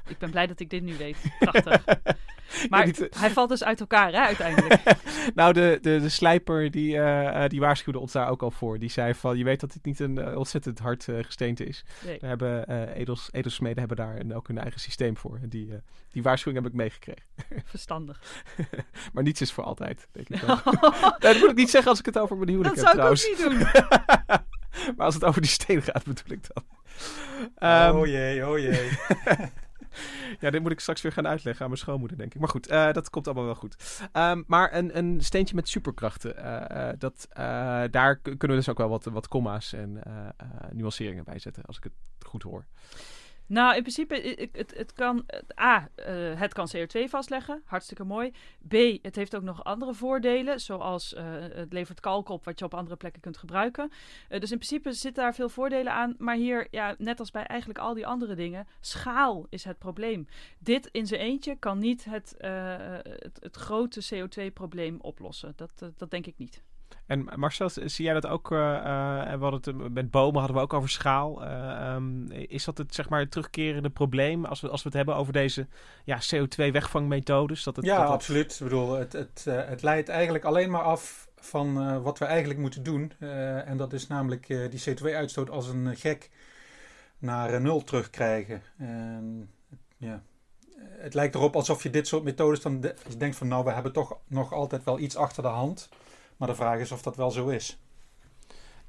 Ik 0.09 0.19
ben 0.19 0.31
blij 0.31 0.47
dat 0.47 0.61
ik 0.61 0.71
dit 0.71 0.83
nu 0.83 0.97
weet. 0.97 1.37
Prachtig. 1.39 1.85
Maar 2.71 2.91
hij 3.17 3.31
valt 3.31 3.49
dus 3.49 3.65
uit 3.65 3.81
elkaar, 3.81 4.13
hè, 4.13 4.19
uiteindelijk. 4.19 4.83
nou, 5.35 5.53
de, 5.53 5.79
de, 5.83 6.01
de 6.01 6.09
slijper 6.09 6.71
die, 6.71 6.95
uh, 6.95 7.45
die 7.49 7.61
waarschuwde 7.61 7.99
ons 7.99 8.13
daar 8.13 8.29
ook 8.29 8.43
al 8.43 8.51
voor. 8.51 8.79
Die 8.79 8.91
zei 8.91 9.15
van, 9.15 9.39
je 9.39 9.45
weet 9.45 9.61
dat 9.61 9.73
dit 9.73 9.85
niet 9.85 10.01
een 10.01 10.19
uh, 10.19 10.37
ontzettend 10.37 10.79
hard 10.79 11.07
uh, 11.07 11.25
gesteente 11.25 11.65
is. 11.65 11.85
Nee. 12.05 12.19
Daar 12.19 12.29
hebben 12.29 12.69
edels, 12.95 13.29
edelsmeden 13.33 13.79
hebben 13.79 13.97
daar 13.97 14.17
een, 14.17 14.35
ook 14.35 14.47
hun 14.47 14.59
eigen 14.59 14.81
systeem 14.81 15.17
voor. 15.17 15.39
En 15.43 15.49
die, 15.49 15.69
die 16.11 16.23
waarschuwing 16.23 16.63
heb 16.63 16.73
ik 16.73 16.79
meegekregen. 16.79 17.23
Verstandig. 17.65 18.21
maar 19.13 19.23
niets 19.23 19.41
is 19.41 19.53
voor 19.53 19.65
altijd, 19.65 20.09
denk 20.13 20.29
ik 20.29 20.47
dan. 20.47 20.61
dat 21.19 21.39
moet 21.39 21.51
ik 21.51 21.57
niet 21.57 21.71
zeggen 21.71 21.91
als 21.91 21.99
ik 21.99 22.07
het 22.07 22.19
over 22.19 22.37
mijn 22.37 22.49
huwelijk 22.49 22.77
dat 22.77 22.87
heb, 22.87 22.97
Dat 22.97 23.19
zou 23.19 23.33
ik 23.33 23.41
ook 23.41 23.51
niet 23.51 23.59
doen. 23.59 23.85
maar 24.97 25.07
als 25.07 25.15
het 25.15 25.25
over 25.25 25.41
die 25.41 25.51
steen 25.51 25.83
gaat, 25.83 26.05
bedoel 26.05 26.37
ik 26.37 26.41
dan. 26.53 26.65
Um, 27.89 27.97
oh 27.97 28.07
jee, 28.07 28.49
oh 28.49 28.59
jee. 28.59 28.91
ja, 30.41 30.51
dit 30.51 30.63
moet 30.63 30.71
ik 30.71 30.81
straks 30.81 31.03
weer 31.03 31.13
gaan 31.13 31.27
uitleggen 31.27 31.63
aan 31.63 31.71
mijn 31.71 31.81
schoonmoeder, 31.81 32.17
denk 32.17 32.35
ik. 32.35 32.41
Maar 32.41 32.49
goed, 32.49 32.71
uh, 32.71 32.93
dat 32.93 33.11
komt 33.11 33.27
allemaal 33.27 33.45
wel 33.45 33.55
goed. 33.55 34.01
Um, 34.13 34.45
maar 34.47 34.75
een, 34.75 34.99
een 34.99 35.21
steentje 35.21 35.55
met 35.55 35.69
superkrachten, 35.69 36.37
uh, 36.39 36.65
uh, 36.71 36.89
dat, 36.99 37.29
daar 37.91 38.17
kunnen 38.17 38.49
we 38.49 38.55
dus 38.55 38.69
ook 38.69 38.79
wel 38.79 38.89
wat, 38.89 39.05
wat 39.05 39.29
comma's 39.29 39.73
en 39.73 40.03
nuanceringen 40.73 41.25
bij 41.25 41.39
zetten, 41.39 41.65
als 41.65 41.77
ik 41.77 41.85
het 41.85 41.93
goed 42.27 42.43
hoor. 42.43 42.65
Nou, 43.47 43.77
in 43.77 43.83
principe, 43.83 44.49
het, 44.53 44.75
het, 44.77 44.93
kan. 44.93 45.25
A, 45.61 45.89
uh, 45.97 46.41
het 46.41 46.53
kan 46.53 46.69
CO2 46.77 47.05
vastleggen. 47.05 47.63
Hartstikke 47.65 48.05
mooi. 48.05 48.33
B, 48.69 48.73
het 49.03 49.17
heeft 49.17 49.37
ook 49.37 49.43
nog 49.43 49.65
andere 49.65 49.95
voordelen. 49.95 50.61
Zoals 50.61 51.13
uh, 51.13 51.23
het 51.53 51.73
levert 51.73 52.01
kalk 52.01 52.29
op, 52.29 52.45
wat 52.45 52.59
je 52.59 52.65
op 52.65 52.75
andere 52.75 52.97
plekken 52.97 53.21
kunt 53.21 53.37
gebruiken. 53.37 53.91
Uh, 54.29 54.41
dus 54.41 54.51
in 54.51 54.59
principe 54.59 54.93
zitten 54.93 55.23
daar 55.23 55.35
veel 55.35 55.49
voordelen 55.49 55.93
aan. 55.93 56.15
Maar 56.19 56.37
hier, 56.37 56.67
ja, 56.71 56.95
net 56.99 57.21
als 57.21 57.31
bij 57.31 57.45
eigenlijk 57.45 57.81
al 57.81 57.95
die 57.95 58.07
andere 58.07 58.35
dingen, 58.35 58.67
schaal 58.81 59.47
is 59.49 59.65
het 59.65 59.79
probleem. 59.79 60.27
Dit 60.59 60.89
in 60.93 61.07
zijn 61.07 61.21
eentje 61.21 61.57
kan 61.57 61.79
niet 61.79 62.05
het, 62.05 62.35
het, 62.39 63.39
het 63.41 63.57
grote 63.57 64.05
CO2-probleem 64.15 64.99
oplossen. 65.01 65.53
Dat, 65.57 65.93
dat 65.97 66.11
denk 66.11 66.27
ik 66.27 66.35
niet. 66.37 66.63
En 67.07 67.29
Marcel, 67.37 67.69
zie 67.69 68.05
jij 68.05 68.15
dat 68.15 68.27
ook? 68.27 68.51
Uh, 68.51 68.59
we 69.33 69.39
hadden 69.41 69.61
het, 69.63 69.93
met 69.93 70.11
bomen 70.11 70.39
hadden 70.39 70.57
we 70.57 70.63
ook 70.63 70.73
over 70.73 70.89
schaal. 70.89 71.47
Um, 71.95 72.31
is 72.31 72.65
dat 72.65 72.79
het 72.79 72.95
zeg 72.95 73.09
maar 73.09 73.29
terugkerende 73.29 73.91
probleem 73.91 74.45
als 74.45 74.61
we, 74.61 74.69
als 74.69 74.83
we 74.83 74.89
het 74.89 74.97
hebben 74.97 75.17
over 75.17 75.33
deze 75.33 75.67
ja, 76.05 76.19
CO2-wegvangmethodes? 76.35 77.63
Dat 77.63 77.77
het, 77.77 77.85
ja, 77.85 78.03
dat 78.03 78.09
absoluut. 78.09 78.53
Ik 78.53 78.59
bedoel, 78.63 78.93
het, 78.93 79.13
het, 79.13 79.45
het 79.45 79.83
leidt 79.83 80.09
eigenlijk 80.09 80.45
alleen 80.45 80.71
maar 80.71 80.83
af 80.83 81.29
van 81.37 82.03
wat 82.03 82.19
we 82.19 82.25
eigenlijk 82.25 82.61
moeten 82.61 82.83
doen. 82.83 83.13
en 83.65 83.77
dat 83.77 83.93
is 83.93 84.07
namelijk 84.07 84.47
die 84.47 84.83
CO2-uitstoot 84.91 85.51
als 85.51 85.69
een 85.69 85.97
gek 85.97 86.31
naar 87.19 87.61
nul 87.61 87.85
terugkrijgen. 87.85 88.63
En, 88.79 89.51
ja, 89.97 90.23
het 90.79 91.15
lijkt 91.15 91.35
erop 91.35 91.57
alsof 91.57 91.83
je 91.83 91.91
dit 91.91 92.07
soort 92.07 92.25
methodes 92.25 92.61
dan 92.61 92.81
de, 92.81 92.95
je 93.09 93.17
denkt 93.17 93.37
van 93.37 93.49
nou, 93.49 93.65
we 93.65 93.71
hebben 93.71 93.93
toch 93.93 94.19
nog 94.27 94.53
altijd 94.53 94.85
wel 94.85 94.99
iets 94.99 95.17
achter 95.17 95.43
de 95.43 95.49
hand. 95.49 95.89
Maar 96.45 96.55
de 96.55 96.63
vraag 96.63 96.79
is 96.79 96.93
of 96.93 97.03
dat 97.03 97.17
wel 97.17 97.31
zo 97.31 97.49
is. 97.49 97.79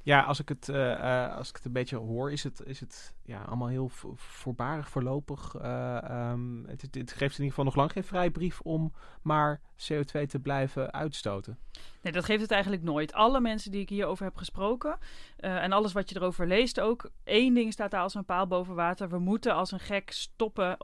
Ja, 0.06 0.22
als 0.22 0.40
ik 0.40 0.48
het, 0.48 0.68
uh, 0.68 0.76
uh, 0.76 1.36
als 1.36 1.48
ik 1.48 1.56
het 1.56 1.64
een 1.64 1.72
beetje 1.72 1.96
hoor, 1.96 2.32
is 2.32 2.42
het, 2.42 2.62
is 2.64 2.80
het 2.80 3.14
ja, 3.24 3.42
allemaal 3.42 3.68
heel 3.68 3.90
voorbarig 4.14 4.88
voorlopig. 4.88 5.54
Uh, 5.54 6.32
het, 6.66 7.12
geeft 7.12 7.38
in 7.38 7.44
ieder 7.44 7.48
geval 7.48 7.64
nog 7.64 7.74
lang 7.74 7.92
geen 7.92 8.04
vrijbrief 8.04 8.60
om 8.60 8.92
maar 9.22 9.60
CO2 9.76 10.26
te 10.26 10.38
blijven 10.42 10.92
uitstoten. 10.92 11.58
Nee, 12.02 12.12
dat 12.12 12.24
geeft 12.24 12.40
het 12.40 12.50
eigenlijk 12.50 12.82
nooit. 12.82 13.12
Alle 13.12 13.40
mensen 13.40 13.70
die 13.70 13.80
ik 13.80 13.88
hierover 13.88 14.24
heb 14.24 14.36
gesproken 14.36 14.98
en 15.36 15.72
alles 15.72 15.92
wat 15.92 16.08
je 16.08 16.16
erover 16.16 16.46
leest 16.46 16.80
ook, 16.80 17.10
één 17.24 17.54
ding 17.54 17.72
staat 17.72 17.90
daar 17.90 18.02
als 18.02 18.14
een 18.14 18.24
paal 18.24 18.46
boven 18.46 18.74
water. 18.74 19.08
We 19.08 19.18
moeten 19.18 19.54
als 19.54 19.72
een 19.72 19.80
gek 19.80 20.10
stoppen 20.10 20.76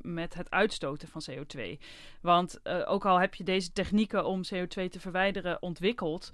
met 0.00 0.34
het 0.34 0.50
uitstoten 0.50 1.08
van 1.08 1.22
CO2. 1.30 1.78
Want 2.20 2.60
ook 2.86 3.06
al 3.06 3.20
heb 3.20 3.34
je 3.34 3.44
deze 3.44 3.72
technieken 3.72 4.26
om 4.26 4.40
CO2 4.54 4.88
te 4.88 5.00
verwijderen 5.00 5.62
ontwikkeld, 5.62 6.32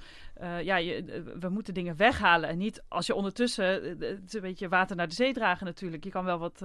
ja, 0.62 0.76
je, 0.76 1.22
we 1.38 1.48
moeten 1.48 1.74
dingen 1.74 1.96
weghalen. 1.96 2.48
En 2.48 2.58
niet 2.58 2.82
als 2.88 3.06
je 3.06 3.14
ondertussen 3.14 3.64
het 3.98 4.34
een 4.34 4.40
beetje 4.40 4.68
water 4.68 4.96
naar 4.96 5.08
de 5.08 5.14
zee 5.14 5.32
dragen 5.32 5.66
natuurlijk. 5.66 6.04
Je 6.04 6.10
kan 6.10 6.24
wel 6.24 6.38
wat, 6.38 6.62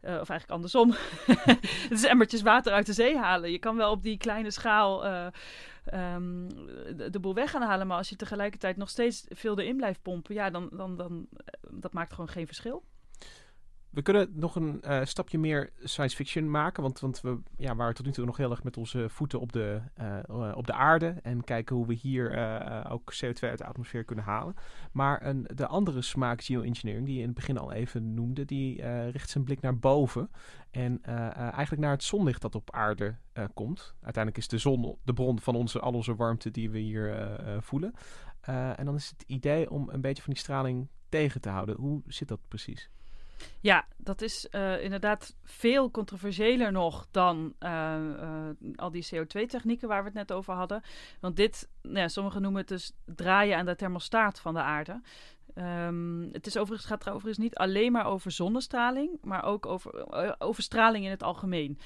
of 0.00 0.28
eigenlijk 0.28 0.50
andersom, 0.50 0.90
het 1.88 1.90
is 1.90 2.04
emmertjes 2.04 2.42
water 2.42 2.72
uit 2.72 2.86
de 2.86 2.92
zee 2.92 3.16
halen. 3.16 3.50
Je 3.50 3.58
kan 3.58 3.76
wel 3.76 3.90
op 3.90 4.02
die 4.02 4.16
kleine 4.16 4.50
schaal 4.50 5.04
um, 5.94 6.48
de, 6.96 7.10
de, 7.10 7.20
boel 7.20 7.34
weg 7.34 7.50
gaan 7.50 7.62
halen. 7.62 7.86
Maar 7.86 7.96
als 7.96 8.08
je 8.08 8.16
tegelijkertijd 8.16 8.76
nog 8.76 8.88
steeds 8.88 9.24
veel 9.28 9.58
erin 9.58 9.76
blijft 9.76 10.02
pompen, 10.02 10.34
ja, 10.34 10.50
dan, 10.50 10.68
dan, 10.72 10.96
dan 10.96 11.26
dat 11.70 11.92
maakt 11.92 12.12
gewoon 12.12 12.28
geen 12.28 12.46
verschil. 12.46 12.82
We 13.90 14.02
kunnen 14.02 14.30
nog 14.34 14.56
een 14.56 14.82
uh, 14.84 15.04
stapje 15.04 15.38
meer 15.38 15.70
science 15.82 16.16
fiction 16.16 16.50
maken. 16.50 16.82
Want, 16.82 17.00
want 17.00 17.20
we 17.20 17.38
ja, 17.56 17.76
waren 17.76 17.94
tot 17.94 18.06
nu 18.06 18.12
toe 18.12 18.24
nog 18.24 18.36
heel 18.36 18.50
erg 18.50 18.62
met 18.62 18.76
onze 18.76 19.08
voeten 19.08 19.40
op 19.40 19.52
de, 19.52 19.80
uh, 20.00 20.52
op 20.56 20.66
de 20.66 20.72
aarde. 20.72 21.14
En 21.22 21.44
kijken 21.44 21.76
hoe 21.76 21.86
we 21.86 21.94
hier 21.94 22.30
ook 22.88 23.14
CO2 23.14 23.38
uit 23.40 23.58
de 23.58 23.64
atmosfeer 23.64 24.04
kunnen 24.04 24.24
halen. 24.24 24.54
Maar 24.92 25.26
een, 25.26 25.48
de 25.54 25.66
andere 25.66 26.02
smaak 26.02 26.42
geoengineering, 26.42 27.06
die 27.06 27.14
je 27.14 27.20
in 27.20 27.26
het 27.26 27.34
begin 27.34 27.58
al 27.58 27.72
even 27.72 28.14
noemde, 28.14 28.44
die 28.44 28.82
richt 29.10 29.30
zijn 29.30 29.44
blik 29.44 29.60
naar 29.60 29.78
boven. 29.78 30.30
En 30.70 31.02
eigenlijk 31.02 31.82
naar 31.82 31.90
het 31.90 32.04
zonlicht 32.04 32.42
dat 32.42 32.54
op 32.54 32.72
aarde 32.72 33.16
komt. 33.54 33.94
Uiteindelijk 34.02 34.36
is 34.36 34.48
de 34.48 34.58
zon 34.58 34.98
de 35.04 35.12
bron 35.12 35.40
van 35.40 35.54
onze, 35.54 35.80
al 35.80 35.92
onze 35.92 36.14
warmte 36.14 36.50
die 36.50 36.70
we 36.70 36.78
hier 36.78 37.38
voelen. 37.60 37.94
en 38.76 38.84
dan 38.84 38.94
is 38.94 39.10
het 39.10 39.24
idee 39.26 39.70
om 39.70 39.88
een 39.88 40.00
beetje 40.00 40.22
van 40.22 40.32
die 40.32 40.42
straling 40.42 40.88
tegen 41.08 41.40
te 41.40 41.48
houden. 41.48 41.76
Hoe 41.76 42.02
zit 42.06 42.28
dat 42.28 42.40
precies? 42.48 42.90
Ja, 43.60 43.86
dat 43.96 44.22
is 44.22 44.48
uh, 44.50 44.82
inderdaad 44.82 45.36
veel 45.44 45.90
controversiëler 45.90 46.72
nog 46.72 47.08
dan 47.10 47.54
uh, 47.60 47.96
uh, 48.20 48.48
al 48.76 48.90
die 48.90 49.06
CO2-technieken 49.14 49.88
waar 49.88 50.00
we 50.00 50.08
het 50.08 50.18
net 50.18 50.32
over 50.32 50.54
hadden. 50.54 50.82
Want 51.20 51.36
dit, 51.36 51.68
nou 51.82 51.98
ja, 51.98 52.08
sommigen 52.08 52.42
noemen 52.42 52.60
het 52.60 52.68
dus 52.68 52.92
draaien 53.04 53.56
aan 53.56 53.66
de 53.66 53.76
thermostaat 53.76 54.40
van 54.40 54.54
de 54.54 54.60
aarde. 54.60 55.00
Um, 55.54 56.28
het 56.32 56.46
is 56.46 56.56
overigens, 56.56 56.88
gaat 56.88 57.06
er 57.06 57.12
overigens 57.12 57.44
niet 57.44 57.56
alleen 57.56 57.92
maar 57.92 58.06
over 58.06 58.30
zonnestraling, 58.30 59.18
maar 59.22 59.44
ook 59.44 59.66
over, 59.66 60.40
over 60.40 60.62
straling 60.62 61.04
in 61.04 61.10
het 61.10 61.22
algemeen. 61.22 61.78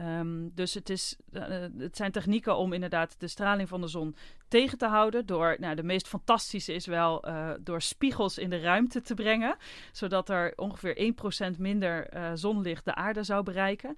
Um, 0.00 0.50
dus 0.54 0.74
het, 0.74 0.90
is, 0.90 1.16
uh, 1.32 1.42
het 1.78 1.96
zijn 1.96 2.12
technieken 2.12 2.56
om 2.56 2.72
inderdaad 2.72 3.14
de 3.18 3.28
straling 3.28 3.68
van 3.68 3.80
de 3.80 3.88
zon 3.88 4.16
tegen 4.48 4.78
te 4.78 4.86
houden. 4.86 5.26
Door, 5.26 5.56
nou, 5.60 5.74
de 5.74 5.82
meest 5.82 6.08
fantastische 6.08 6.74
is 6.74 6.86
wel 6.86 7.28
uh, 7.28 7.50
door 7.60 7.82
spiegels 7.82 8.38
in 8.38 8.50
de 8.50 8.60
ruimte 8.60 9.00
te 9.00 9.14
brengen. 9.14 9.56
Zodat 9.92 10.28
er 10.28 10.52
ongeveer 10.56 11.14
1% 11.54 11.58
minder 11.58 12.14
uh, 12.14 12.30
zonlicht 12.34 12.84
de 12.84 12.94
aarde 12.94 13.22
zou 13.22 13.42
bereiken. 13.42 13.96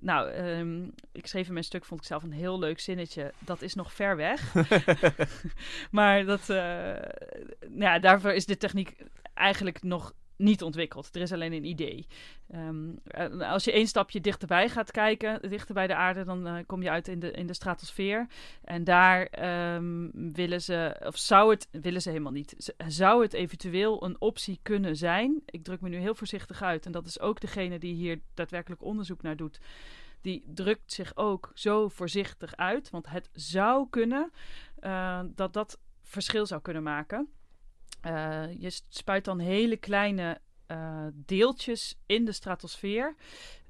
Nou, 0.00 0.32
um, 0.32 0.94
ik 1.12 1.26
schreef 1.26 1.46
in 1.46 1.52
mijn 1.52 1.64
stuk, 1.64 1.84
vond 1.84 2.00
ik 2.00 2.06
zelf 2.06 2.22
een 2.22 2.32
heel 2.32 2.58
leuk 2.58 2.80
zinnetje. 2.80 3.32
Dat 3.38 3.62
is 3.62 3.74
nog 3.74 3.92
ver 3.92 4.16
weg. 4.16 4.54
maar 5.90 6.24
dat, 6.24 6.46
nou 6.46 7.02
ja, 7.68 7.98
daarvoor 7.98 8.32
is 8.32 8.46
de 8.46 8.56
techniek 8.56 8.96
eigenlijk 9.34 9.82
nog 9.82 10.12
niet 10.36 10.62
ontwikkeld. 10.62 11.14
Er 11.14 11.20
is 11.20 11.32
alleen 11.32 11.52
een 11.52 11.64
idee. 11.64 12.06
Um, 12.54 12.98
als 13.40 13.64
je 13.64 13.72
één 13.72 13.86
stapje 13.86 14.20
dichterbij 14.20 14.68
gaat 14.68 14.90
kijken, 14.90 15.48
dichter 15.48 15.74
bij 15.74 15.86
de 15.86 15.94
aarde, 15.94 16.24
dan 16.24 16.46
uh, 16.46 16.58
kom 16.66 16.82
je 16.82 16.90
uit 16.90 17.08
in 17.08 17.18
de, 17.18 17.30
in 17.30 17.46
de 17.46 17.54
stratosfeer. 17.54 18.26
En 18.64 18.84
daar 18.84 19.28
um, 19.74 20.10
willen 20.32 20.62
ze, 20.62 21.00
of 21.06 21.16
zou 21.18 21.50
het, 21.50 21.68
willen 21.70 22.02
ze 22.02 22.08
helemaal 22.08 22.32
niet. 22.32 22.74
Zou 22.86 23.22
het 23.22 23.32
eventueel 23.32 24.04
een 24.04 24.20
optie 24.20 24.58
kunnen 24.62 24.96
zijn? 24.96 25.42
Ik 25.46 25.64
druk 25.64 25.80
me 25.80 25.88
nu 25.88 25.96
heel 25.96 26.14
voorzichtig 26.14 26.62
uit. 26.62 26.86
En 26.86 26.92
dat 26.92 27.06
is 27.06 27.20
ook 27.20 27.40
degene 27.40 27.78
die 27.78 27.94
hier 27.94 28.20
daadwerkelijk 28.34 28.82
onderzoek 28.82 29.22
naar 29.22 29.36
doet. 29.36 29.60
Die 30.20 30.44
drukt 30.46 30.92
zich 30.92 31.16
ook 31.16 31.50
zo 31.54 31.88
voorzichtig 31.88 32.56
uit. 32.56 32.90
Want 32.90 33.08
het 33.08 33.28
zou 33.32 33.86
kunnen 33.90 34.30
uh, 34.80 35.20
dat 35.34 35.52
dat 35.52 35.78
verschil 36.02 36.46
zou 36.46 36.60
kunnen 36.60 36.82
maken. 36.82 37.28
Uh, 38.06 38.60
je 38.60 38.80
spuit 38.88 39.24
dan 39.24 39.38
hele 39.38 39.76
kleine 39.76 40.40
uh, 40.68 41.06
deeltjes 41.12 41.98
in 42.06 42.24
de 42.24 42.32
stratosfeer. 42.32 43.14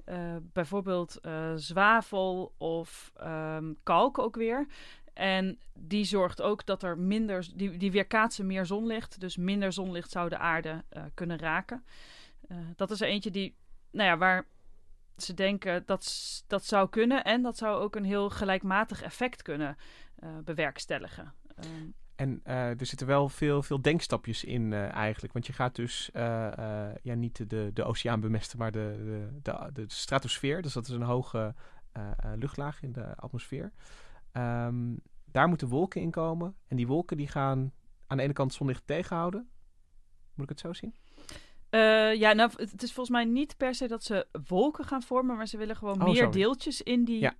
Uh, 0.06 0.36
bijvoorbeeld 0.42 1.20
zwavel 1.56 2.54
of 2.58 3.12
um, 3.22 3.76
kalk 3.82 4.18
ook 4.18 4.36
weer. 4.36 4.66
En 5.12 5.58
die 5.72 6.04
zorgt 6.04 6.42
ook 6.42 6.66
dat 6.66 6.82
er 6.82 6.98
minder, 6.98 7.48
die, 7.54 7.76
die 7.76 7.92
weerkaatsen 7.92 8.46
meer 8.46 8.66
zonlicht. 8.66 9.20
Dus 9.20 9.36
minder 9.36 9.72
zonlicht 9.72 10.10
zou 10.10 10.28
de 10.28 10.38
aarde 10.38 10.84
kunnen 11.14 11.38
raken. 11.38 11.84
dat 12.76 12.90
is 12.90 13.00
er 13.00 13.08
eentje 13.08 13.30
die, 13.30 13.54
nou 13.90 14.08
ja, 14.08 14.16
waar 14.16 14.46
ze 15.16 15.34
denken 15.34 15.82
dat 15.86 16.42
dat 16.46 16.64
zou 16.64 16.88
kunnen. 16.88 17.24
En 17.24 17.42
dat 17.42 17.56
zou 17.56 17.82
ook 17.82 17.96
een 17.96 18.04
heel 18.04 18.30
gelijkmatig 18.30 19.02
effect 19.02 19.42
kunnen 19.42 19.76
bewerkstelligen. 20.44 21.34
Ehm, 21.56 21.88
en 22.16 22.40
uh, 22.46 22.80
er 22.80 22.86
zitten 22.86 23.06
wel 23.06 23.28
veel, 23.28 23.62
veel 23.62 23.82
denkstapjes 23.82 24.44
in 24.44 24.72
uh, 24.72 24.92
eigenlijk. 24.92 25.32
Want 25.32 25.46
je 25.46 25.52
gaat 25.52 25.74
dus 25.76 26.10
uh, 26.16 26.22
ja, 27.02 27.14
niet 27.14 27.50
de, 27.50 27.70
de 27.74 27.84
oceaan 27.84 28.20
bemesten, 28.20 28.58
maar 28.58 28.72
de, 28.72 29.38
de, 29.42 29.70
de, 29.72 29.84
stratosfeer. 29.86 30.62
Dus 30.62 30.72
dat 30.72 30.86
is 30.88 30.94
een 30.94 31.02
hoge 31.02 31.54
luchtlaag 32.34 32.82
in 32.82 32.92
de 32.92 33.16
atmosfeer. 33.16 33.72
Um, 34.32 35.00
daar 35.24 35.48
moeten 35.48 35.68
wolken 35.68 36.00
in 36.00 36.10
komen. 36.10 36.56
En 36.68 36.76
die 36.76 36.86
wolken 36.86 37.16
die 37.16 37.28
gaan 37.28 37.72
aan 38.06 38.16
de 38.16 38.22
ene 38.22 38.32
kant 38.32 38.54
zonlicht 38.54 38.86
tegenhouden. 38.86 39.48
Moet 40.34 40.44
ik 40.44 40.48
het 40.48 40.60
zo 40.60 40.72
zien? 40.72 40.94
Uh, 41.70 42.14
ja, 42.14 42.32
nou, 42.32 42.50
het 42.56 42.82
is 42.82 42.92
volgens 42.92 43.16
mij 43.16 43.24
niet 43.24 43.56
per 43.56 43.74
se 43.74 43.88
dat 43.88 44.04
ze 44.04 44.26
wolken 44.46 44.84
gaan 44.84 45.02
vormen, 45.02 45.36
maar 45.36 45.46
ze 45.46 45.56
willen 45.56 45.76
gewoon 45.76 46.00
oh, 46.00 46.04
meer 46.04 46.16
sorry. 46.16 46.30
deeltjes 46.30 46.82
in, 46.82 47.04
die, 47.04 47.20
ja. 47.20 47.34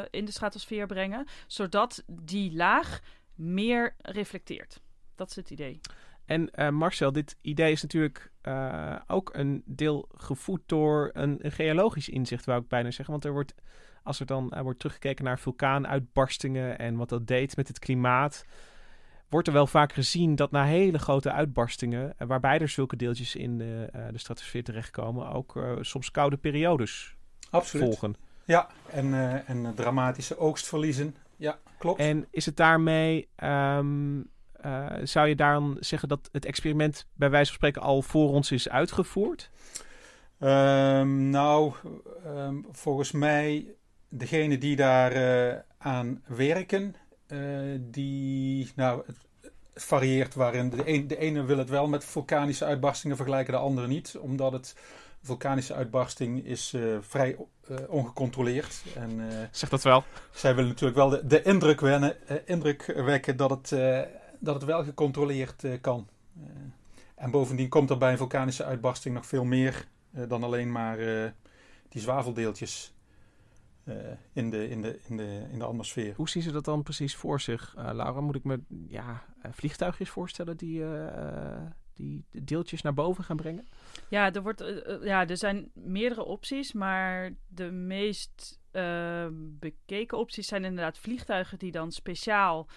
uh, 0.00 0.06
in 0.10 0.24
de 0.24 0.32
stratosfeer 0.32 0.86
brengen, 0.86 1.26
zodat 1.46 2.02
die 2.06 2.52
laag 2.52 3.00
meer 3.36 3.94
reflecteert. 3.98 4.80
Dat 5.14 5.30
is 5.30 5.36
het 5.36 5.50
idee. 5.50 5.80
En 6.26 6.50
uh, 6.54 6.68
Marcel, 6.68 7.12
dit 7.12 7.36
idee 7.40 7.72
is 7.72 7.82
natuurlijk 7.82 8.30
uh, 8.42 8.96
ook 9.06 9.30
een 9.34 9.62
deel 9.66 10.08
gevoed 10.14 10.60
door 10.66 11.10
een, 11.12 11.38
een, 11.44 11.52
geologisch 11.52 12.08
inzicht, 12.08 12.44
wou 12.44 12.62
ik 12.62 12.68
bijna 12.68 12.90
zeggen. 12.90 13.10
Want 13.10 13.24
er 13.24 13.32
wordt, 13.32 13.54
als 14.02 14.20
er 14.20 14.26
dan 14.26 14.52
uh, 14.54 14.60
wordt 14.60 14.78
teruggekeken 14.78 15.24
naar 15.24 15.38
vulkaanuitbarstingen 15.38 16.78
en 16.78 16.96
wat 16.96 17.08
dat 17.08 17.26
deed 17.26 17.56
met 17.56 17.68
het 17.68 17.78
klimaat, 17.78 18.44
wordt 19.28 19.46
er 19.46 19.52
wel 19.52 19.66
vaak 19.66 19.92
gezien 19.92 20.34
dat 20.34 20.50
na 20.50 20.64
hele 20.64 20.98
grote 20.98 21.32
uitbarstingen, 21.32 22.14
waarbij 22.18 22.58
er 22.58 22.68
zulke 22.68 22.96
deeltjes 22.96 23.34
in 23.34 23.58
de, 23.58 23.88
de 24.10 24.18
stratosfeer 24.18 24.64
terechtkomen, 24.64 25.32
ook 25.32 25.60
soms 25.80 26.10
koude 26.10 26.36
periodes 26.36 27.16
Absoluut. 27.50 27.86
volgen. 27.86 28.14
Ja, 28.44 28.68
en, 28.90 29.14
en 29.46 29.74
dramatische 29.74 30.38
oogstverliezen 30.38 31.14
ja, 31.36 31.58
klopt. 31.78 32.00
En 32.00 32.26
is 32.30 32.46
het 32.46 32.56
daarmee, 32.56 33.28
um, 33.44 34.30
uh, 34.66 34.86
zou 35.02 35.28
je 35.28 35.36
dan 35.36 35.76
zeggen 35.80 36.08
dat 36.08 36.28
het 36.32 36.44
experiment 36.44 37.06
bij 37.14 37.30
wijze 37.30 37.46
van 37.46 37.54
spreken 37.54 37.82
al 37.82 38.02
voor 38.02 38.30
ons 38.30 38.52
is 38.52 38.68
uitgevoerd? 38.68 39.50
Um, 40.38 41.30
nou, 41.30 41.72
um, 42.26 42.66
volgens 42.70 43.12
mij, 43.12 43.74
degene 44.08 44.58
die 44.58 44.76
daar 44.76 45.16
uh, 45.16 45.58
aan 45.78 46.22
werken, 46.26 46.94
uh, 47.28 47.78
die, 47.80 48.72
nou, 48.74 49.02
het, 49.06 49.16
het 49.40 49.52
varieert 49.74 50.34
waarin 50.34 50.70
de, 50.70 50.82
een, 50.84 51.06
de 51.06 51.18
ene 51.18 51.44
wil 51.44 51.58
het 51.58 51.68
wel 51.68 51.88
met 51.88 52.04
vulkanische 52.04 52.64
uitbarstingen 52.64 53.16
vergelijken, 53.16 53.52
de 53.52 53.58
andere 53.58 53.86
niet, 53.86 54.16
omdat 54.20 54.52
het 54.52 54.76
vulkanische 55.26 55.74
uitbarsting 55.74 56.44
is 56.44 56.72
uh, 56.72 56.96
vrij 57.00 57.36
uh, 57.70 57.76
ongecontroleerd. 57.88 58.82
En, 58.94 59.10
uh, 59.10 59.26
zeg 59.50 59.68
dat 59.68 59.82
wel. 59.82 60.04
Zij 60.30 60.54
willen 60.54 60.70
natuurlijk 60.70 60.98
wel 60.98 61.08
de, 61.08 61.26
de 61.26 61.42
indruk, 61.42 61.80
wennen, 61.80 62.16
indruk, 62.46 62.86
wekken 62.86 63.36
dat 63.36 63.50
het, 63.50 63.68
dat 64.38 64.54
het 64.54 64.64
wel 64.64 64.84
gecontroleerd 64.84 65.64
kan. 65.80 66.08
en 67.14 67.30
bovendien 67.30 67.68
komt 67.68 67.90
er 67.90 67.98
bij 67.98 68.10
een 68.10 68.16
vulkanische 68.16 68.64
uitbarsting 68.64 69.14
nog 69.14 69.26
veel 69.26 69.44
meer 69.44 69.86
dan 70.28 70.42
alleen 70.42 70.72
maar 70.72 70.96
die 71.88 72.00
zwaveldeeltjes 72.00 72.94
in, 74.32 74.50
de, 74.50 74.68
in, 74.68 74.82
de, 74.82 75.00
in, 75.08 75.16
de, 75.16 75.46
in 75.50 75.58
de 75.58 75.64
atmosfeer. 75.64 76.14
Hoe 76.14 76.28
zien 76.28 76.42
ze 76.42 76.52
dat 76.52 76.64
dan 76.64 76.82
precies 76.82 77.16
voor 77.16 77.40
zich, 77.40 77.74
Laura? 77.76 78.20
Moet 78.20 78.34
ik 78.34 78.44
me 78.44 78.60
ja, 78.88 79.22
vliegtuigjes 79.50 80.10
voorstellen 80.10 80.56
die 80.56 80.84
die 81.96 82.24
deeltjes 82.30 82.82
naar 82.82 82.94
boven 82.94 83.24
gaan 83.24 83.36
brengen? 83.36 83.66
Ja, 84.08 84.32
er, 84.32 84.42
wordt, 84.42 84.62
uh, 84.62 85.04
ja, 85.04 85.26
er 85.26 85.36
zijn 85.36 85.70
meerdere 85.74 86.24
opties, 86.24 86.72
maar 86.72 87.34
de 87.48 87.70
meest 87.70 88.60
uh, 88.72 89.26
bekeken 89.32 90.18
opties 90.18 90.46
zijn 90.46 90.64
inderdaad 90.64 90.98
vliegtuigen 90.98 91.58
die 91.58 91.72
dan 91.72 91.92
speciaal 91.92 92.68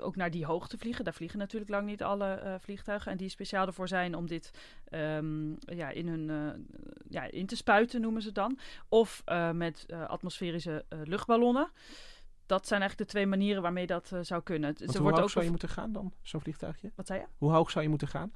ook 0.00 0.16
naar 0.16 0.30
die 0.30 0.44
hoogte 0.44 0.78
vliegen. 0.78 1.04
Daar 1.04 1.14
vliegen 1.14 1.38
natuurlijk 1.38 1.70
lang 1.70 1.86
niet 1.86 2.02
alle 2.02 2.58
vliegtuigen. 2.60 3.12
En 3.12 3.18
die 3.18 3.28
speciaal 3.28 3.66
ervoor 3.66 3.88
zijn 3.88 4.16
om 4.16 4.26
dit 4.26 4.50
um, 4.90 5.56
ja, 5.58 5.90
in, 5.90 6.08
hun, 6.08 6.30
ja, 7.08 7.22
in 7.22 7.46
te 7.46 7.56
spuiten, 7.56 8.00
noemen 8.00 8.22
ze 8.22 8.32
dan. 8.32 8.58
Of 8.88 9.22
met 9.52 9.86
atmosferische 10.06 10.84
luchtballonnen 11.04 11.70
dat 12.46 12.66
zijn 12.66 12.80
eigenlijk 12.80 13.10
de 13.10 13.16
twee 13.16 13.26
manieren 13.26 13.62
waarmee 13.62 13.86
dat 13.86 14.10
uh, 14.14 14.18
zou 14.22 14.42
kunnen. 14.42 14.76
Ze 14.76 14.84
hoe 14.84 15.00
wordt 15.00 15.16
hoog 15.16 15.24
ook 15.24 15.30
zou 15.30 15.44
je 15.44 15.50
moeten 15.50 15.68
gaan 15.68 15.92
dan, 15.92 16.12
zo'n 16.22 16.40
vliegtuigje? 16.40 16.90
Wat 16.94 17.06
zei 17.06 17.20
je? 17.20 17.26
Hoe 17.38 17.52
hoog 17.52 17.70
zou 17.70 17.84
je 17.84 17.90
moeten 17.90 18.08
gaan? 18.08 18.32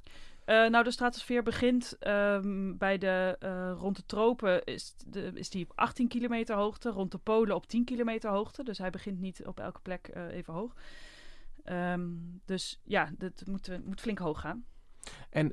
Uh, 0.46 0.68
nou, 0.68 0.84
de 0.84 0.90
stratosfeer 0.90 1.42
begint 1.42 1.96
um, 2.06 2.78
bij 2.78 2.98
de, 2.98 3.36
uh, 3.40 3.72
rond 3.78 3.96
de 3.96 4.06
tropen 4.06 4.64
is, 4.64 4.94
de, 5.06 5.30
is 5.34 5.50
die 5.50 5.64
op 5.64 5.72
18 5.74 6.09
kilometer 6.09 6.56
hoogte, 6.56 6.90
rond 6.90 7.11
de 7.11 7.18
polen 7.18 7.54
op 7.54 7.66
10 7.66 7.84
kilometer 7.84 8.30
hoogte. 8.30 8.64
Dus 8.64 8.78
hij 8.78 8.90
begint 8.90 9.20
niet 9.20 9.46
op 9.46 9.61
elke 9.61 9.80
plek 9.80 10.11
even 10.30 10.54
hoog. 10.54 10.74
Um, 11.64 12.40
dus 12.44 12.80
ja, 12.84 13.11
dat 13.18 13.42
moet, 13.46 13.84
moet 13.84 14.00
flink 14.00 14.18
hoog 14.18 14.40
gaan. 14.40 14.64
En 15.30 15.46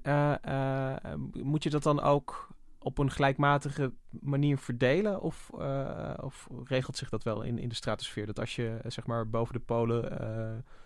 moet 1.44 1.64
je 1.64 1.70
dat 1.70 1.84
dan 1.84 2.02
ook 2.02 2.56
op 2.86 2.98
een 2.98 3.12
gelijkmatige 3.12 3.94
manier 4.10 4.58
verdelen? 4.58 5.22
Of, 5.22 5.50
uh, 5.58 6.14
of 6.22 6.48
regelt 6.64 6.98
zich 6.98 7.10
dat 7.10 7.24
wel 7.24 7.42
in, 7.42 7.60
in 7.60 7.70
de 7.70 7.76
stratosfeer? 7.76 8.26
Dat 8.26 8.40
als 8.40 8.56
je 8.56 8.80
zeg 8.88 9.06
maar 9.06 9.30
boven 9.30 9.54
de 9.54 9.60
polen 9.60 10.04
uh, 10.04 10.20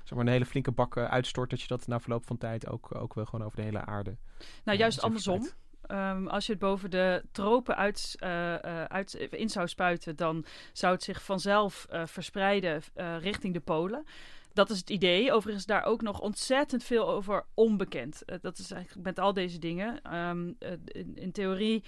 zeg 0.04 0.18
maar 0.18 0.26
een 0.26 0.32
hele 0.32 0.46
flinke 0.46 0.72
bak 0.72 0.98
uitstort, 0.98 1.50
dat 1.50 1.62
je 1.62 1.68
dat 1.68 1.88
na 1.88 2.00
verloop 2.00 2.26
van 2.26 2.38
tijd 2.38 2.68
ook, 2.68 2.96
ook 2.96 3.14
wel 3.14 3.26
gewoon 3.26 3.46
over 3.46 3.58
de 3.58 3.64
hele 3.64 3.86
aarde. 3.86 4.18
Nou, 4.64 4.78
juist 4.78 5.02
andersom. 5.02 5.48
Um, 5.92 6.28
als 6.28 6.46
je 6.46 6.52
het 6.52 6.62
boven 6.62 6.90
de 6.90 7.24
tropen 7.32 7.76
uit, 7.76 8.16
uh, 8.24 8.56
uit, 8.84 9.14
in 9.14 9.50
zou 9.50 9.68
spuiten, 9.68 10.16
dan 10.16 10.46
zou 10.74 10.94
het 10.94 11.04
zich 11.04 11.24
vanzelf 11.24 11.88
verspreiden 12.06 12.82
richting 13.20 13.54
de 13.54 13.60
polen 13.60 14.06
dat 14.54 14.70
is 14.70 14.80
het 14.80 14.90
idee. 14.90 15.32
Overigens 15.32 15.66
daar 15.66 15.84
ook 15.84 16.02
nog 16.02 16.22
ontzettend 16.22 16.84
veel 16.84 17.10
over 17.10 17.46
onbekend. 17.54 18.24
Uh, 18.26 18.36
dat 18.42 18.58
is 18.58 18.72
eigenlijk 18.72 19.06
met 19.06 19.20
al 19.20 19.34
deze 19.34 19.60
dingen. 19.60 20.00
Uh, 20.06 20.72
in, 20.86 21.16
in, 21.16 21.32
theorie, 21.32 21.84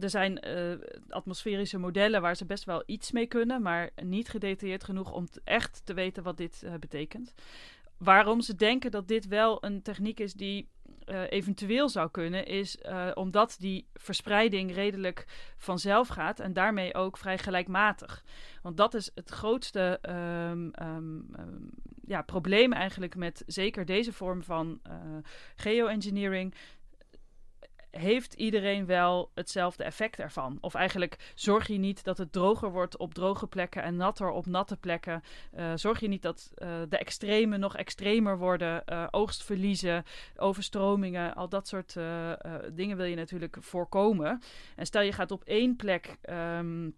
er 0.00 0.10
zijn 0.10 0.48
uh, 0.48 0.78
atmosferische 1.08 1.78
modellen 1.78 2.20
waar 2.20 2.36
ze 2.36 2.44
best 2.44 2.64
wel 2.64 2.82
iets 2.86 3.12
mee 3.12 3.26
kunnen, 3.26 3.62
maar 3.62 3.90
niet 4.02 4.28
gedetailleerd 4.28 4.84
genoeg 4.84 5.12
om 5.12 5.28
echt 5.44 5.80
te 5.84 5.94
weten 5.94 6.22
wat 6.22 6.36
dit 6.36 6.64
betekent. 6.80 7.34
Waarom 7.96 8.40
ze 8.40 8.54
denken 8.54 8.90
dat 8.90 9.08
dit 9.08 9.26
wel 9.26 9.64
een 9.64 9.82
techniek 9.82 10.20
is 10.20 10.32
die 10.32 10.68
uh, 11.06 11.20
eventueel 11.28 11.88
zou 11.88 12.10
kunnen, 12.10 12.46
is 12.46 12.76
uh, 12.86 13.10
omdat 13.14 13.56
die 13.58 13.86
verspreiding 13.94 14.74
redelijk 14.74 15.26
vanzelf 15.56 16.08
gaat 16.08 16.40
en 16.40 16.52
daarmee 16.52 16.94
ook 16.94 17.16
vrij 17.16 17.38
gelijkmatig. 17.38 18.24
Want 18.62 18.76
dat 18.76 18.94
is 18.94 19.10
het 19.14 19.30
grootste 19.30 19.98
um, 20.08 20.72
um, 20.82 21.26
um, 21.38 21.70
ja, 22.06 22.22
probleem 22.22 22.72
eigenlijk 22.72 23.16
met 23.16 23.42
zeker 23.46 23.84
deze 23.84 24.12
vorm 24.12 24.42
van 24.42 24.80
uh, 24.86 24.94
geoengineering 25.56 26.54
heeft 27.92 28.34
iedereen 28.34 28.86
wel 28.86 29.30
hetzelfde 29.34 29.84
effect 29.84 30.18
ervan? 30.18 30.58
Of 30.60 30.74
eigenlijk 30.74 31.32
zorg 31.34 31.66
je 31.66 31.78
niet 31.78 32.04
dat 32.04 32.18
het 32.18 32.32
droger 32.32 32.70
wordt 32.70 32.96
op 32.96 33.14
droge 33.14 33.46
plekken 33.46 33.82
en 33.82 33.96
natter 33.96 34.30
op 34.30 34.46
natte 34.46 34.76
plekken? 34.76 35.22
Uh, 35.56 35.72
zorg 35.74 36.00
je 36.00 36.08
niet 36.08 36.22
dat 36.22 36.52
uh, 36.54 36.68
de 36.88 36.98
extremen 36.98 37.60
nog 37.60 37.76
extremer 37.76 38.38
worden, 38.38 38.82
uh, 38.86 39.06
oogstverliezen, 39.10 40.04
overstromingen, 40.36 41.34
al 41.34 41.48
dat 41.48 41.68
soort 41.68 41.96
dingen 42.72 42.96
wil 42.96 43.06
je 43.06 43.16
natuurlijk 43.16 43.56
voorkomen. 43.60 44.42
En 44.76 44.86
stel 44.86 45.02
je 45.02 45.12
gaat 45.12 45.30
op 45.30 45.44
één 45.44 45.76
plek. 45.76 46.16
Um, 46.30 46.94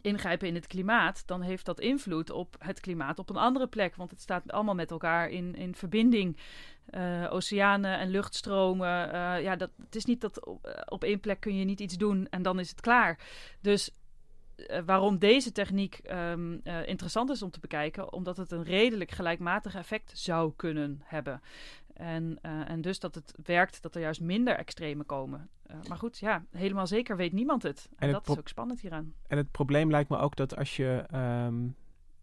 ingrijpen 0.00 0.48
in 0.48 0.54
het 0.54 0.66
klimaat, 0.66 1.22
dan 1.26 1.40
heeft 1.40 1.64
dat 1.64 1.80
invloed 1.80 2.30
op 2.30 2.56
het 2.58 2.80
klimaat 2.80 3.18
op 3.18 3.30
een 3.30 3.36
andere 3.36 3.66
plek. 3.66 3.96
Want 3.96 4.10
het 4.10 4.20
staat 4.20 4.52
allemaal 4.52 4.74
met 4.74 4.90
elkaar 4.90 5.28
in, 5.28 5.54
in 5.54 5.74
verbinding. 5.74 6.36
Uh, 6.90 7.32
oceanen 7.32 7.98
en 7.98 8.08
luchtstromen. 8.08 9.06
Uh, 9.06 9.42
ja, 9.42 9.56
dat, 9.56 9.70
het 9.84 9.96
is 9.96 10.04
niet 10.04 10.20
dat 10.20 10.46
op, 10.46 10.66
eh, 10.66 10.82
op, 10.88 11.04
één 11.04 11.20
plek 11.20 11.40
kun 11.40 11.56
je 11.56 11.64
niet 11.64 11.80
iets 11.80 11.96
doen 11.96 12.26
en 12.30 12.42
dan 12.42 12.58
is 12.58 12.70
het 12.70 12.80
klaar. 12.80 13.18
Dus 13.60 13.90
uh, 14.56 14.78
waarom 14.86 15.18
deze 15.18 15.52
techniek 15.52 16.00
um, 16.10 16.60
interessant 16.64 17.30
is 17.30 17.42
om 17.42 17.50
te 17.50 17.60
bekijken, 17.60 18.12
omdat 18.12 18.36
het 18.36 18.50
een 18.50 18.62
redelijk 18.62 19.10
gelijkmatig 19.10 19.74
effect 19.74 20.18
zou 20.18 20.52
kunnen 20.56 21.00
hebben. 21.04 21.42
En, 21.94 22.38
en 22.42 22.80
dus 22.80 22.98
dat 22.98 23.14
het 23.14 23.34
werkt 23.44 23.82
dat 23.82 23.94
er 23.94 24.00
juist 24.00 24.20
minder 24.20 24.54
extreme 24.54 25.04
komen. 25.04 25.48
maar 25.88 25.98
goed, 25.98 26.18
ja, 26.18 26.44
helemaal 26.50 26.86
zeker 26.86 27.16
weet 27.16 27.32
niemand 27.32 27.62
het. 27.62 27.88
En, 27.96 28.06
en 28.06 28.12
dat 28.12 28.28
is 28.28 28.38
ook 28.38 28.48
spannend 28.48 28.80
hieraan. 28.80 29.14
En 29.26 29.36
het 29.36 29.50
probleem 29.50 29.90
lijkt 29.90 30.10
me 30.10 30.18
ook 30.18 30.36
dat 30.36 30.56
als 30.56 30.76
je, 30.76 31.04
um, 31.14 31.76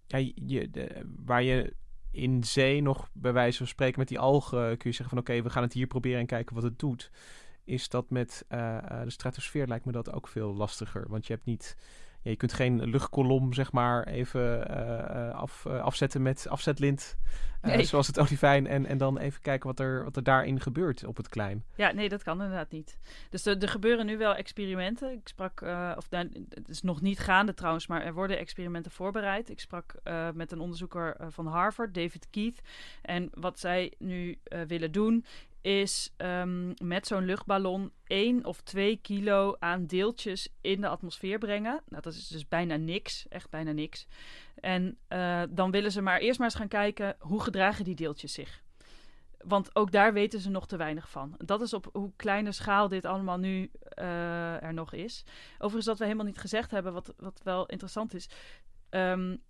ja, 0.07 0.31
je 0.35 0.69
de, 0.69 1.01
waar 1.25 1.43
je 1.43 1.73
in 2.11 2.43
zee 2.43 2.81
nog 2.81 3.09
bij 3.13 3.33
wijze 3.33 3.57
van 3.57 3.67
spreken 3.67 3.99
met 3.99 4.07
die 4.07 4.19
algen 4.19 4.77
kun 4.77 4.89
je 4.89 4.95
zeggen 4.95 5.09
van 5.09 5.17
oké, 5.17 5.41
we 5.41 5.49
gaan 5.49 5.63
het 5.63 5.73
hier 5.73 5.87
proberen 5.87 6.19
en 6.19 6.25
kijken 6.25 6.55
wat 6.55 6.63
het 6.63 6.79
doet. 6.79 7.11
Is 7.63 7.89
dat 7.89 8.09
met 8.09 8.45
uh, 8.49 8.77
de 9.03 9.09
stratosfeer 9.09 9.67
lijkt 9.67 9.85
me 9.85 9.91
dat 9.91 10.13
ook 10.13 10.27
veel 10.27 10.53
lastiger. 10.55 11.05
Want 11.07 11.27
je 11.27 11.33
hebt 11.33 11.45
niet 11.45 11.75
ja, 12.21 12.29
je 12.29 12.35
kunt 12.35 12.53
geen 12.53 12.83
luchtkolom 12.83 13.53
zeg 13.53 13.71
maar 13.71 14.07
even 14.07 14.71
uh, 14.71 15.33
af, 15.33 15.65
uh, 15.67 15.81
afzetten 15.81 16.21
met 16.21 16.47
afzetlint. 16.49 17.17
Nee. 17.61 17.83
Zoals 17.83 18.07
het 18.07 18.19
olivijn. 18.19 18.67
En, 18.67 18.85
en 18.85 18.97
dan 18.97 19.17
even 19.17 19.41
kijken 19.41 19.67
wat 19.67 19.79
er, 19.79 20.03
wat 20.03 20.15
er 20.15 20.23
daarin 20.23 20.59
gebeurt 20.59 21.05
op 21.05 21.17
het 21.17 21.29
klein. 21.29 21.63
Ja, 21.75 21.91
nee, 21.91 22.09
dat 22.09 22.23
kan 22.23 22.41
inderdaad 22.41 22.71
niet. 22.71 22.97
Dus 23.29 23.45
er, 23.45 23.57
er 23.57 23.69
gebeuren 23.69 24.05
nu 24.05 24.17
wel 24.17 24.35
experimenten. 24.35 25.11
Ik 25.11 25.27
sprak, 25.27 25.61
of 25.97 26.09
nou, 26.09 26.45
het 26.49 26.69
is 26.69 26.81
nog 26.81 27.01
niet 27.01 27.19
gaande 27.19 27.53
trouwens, 27.53 27.87
maar 27.87 28.01
er 28.01 28.13
worden 28.13 28.37
experimenten 28.37 28.91
voorbereid. 28.91 29.49
Ik 29.49 29.59
sprak 29.59 29.95
met 30.33 30.51
een 30.51 30.59
onderzoeker 30.59 31.15
van 31.29 31.47
Harvard, 31.47 31.93
David 31.93 32.27
Keith. 32.29 32.61
En 33.01 33.29
wat 33.33 33.59
zij 33.59 33.93
nu 33.97 34.39
willen 34.67 34.91
doen, 34.91 35.25
is 35.61 36.13
um, 36.17 36.73
met 36.83 37.07
zo'n 37.07 37.25
luchtballon 37.25 37.91
1 38.05 38.45
of 38.45 38.61
2 38.61 38.99
kilo 39.01 39.55
aan 39.59 39.85
deeltjes 39.85 40.49
in 40.61 40.81
de 40.81 40.87
atmosfeer 40.87 41.37
brengen. 41.37 41.81
Nou, 41.87 42.01
dat 42.01 42.13
is 42.13 42.27
dus 42.27 42.47
bijna 42.47 42.75
niks, 42.75 43.27
echt 43.27 43.49
bijna 43.49 43.71
niks. 43.71 44.07
En 44.55 44.97
uh, 45.09 45.41
dan 45.49 45.71
willen 45.71 45.91
ze 45.91 46.01
maar 46.01 46.19
eerst 46.19 46.39
maar 46.39 46.47
eens 46.47 46.57
gaan 46.57 46.67
kijken 46.67 47.15
hoe 47.19 47.41
gedragen 47.41 47.83
die 47.83 47.95
deeltjes 47.95 48.33
zich. 48.33 48.63
Want 49.37 49.75
ook 49.75 49.91
daar 49.91 50.13
weten 50.13 50.39
ze 50.39 50.49
nog 50.49 50.67
te 50.67 50.77
weinig 50.77 51.09
van. 51.09 51.35
Dat 51.37 51.61
is 51.61 51.73
op 51.73 51.89
hoe 51.93 52.11
kleine 52.15 52.51
schaal 52.51 52.87
dit 52.87 53.05
allemaal 53.05 53.37
nu 53.37 53.71
uh, 53.99 54.63
er 54.63 54.73
nog 54.73 54.93
is. 54.93 55.23
Overigens, 55.53 55.85
wat 55.85 55.97
we 55.97 56.03
helemaal 56.03 56.25
niet 56.25 56.39
gezegd 56.39 56.71
hebben, 56.71 56.93
wat, 56.93 57.13
wat 57.17 57.41
wel 57.43 57.65
interessant 57.65 58.13
is. 58.13 58.29
Um, 58.89 59.41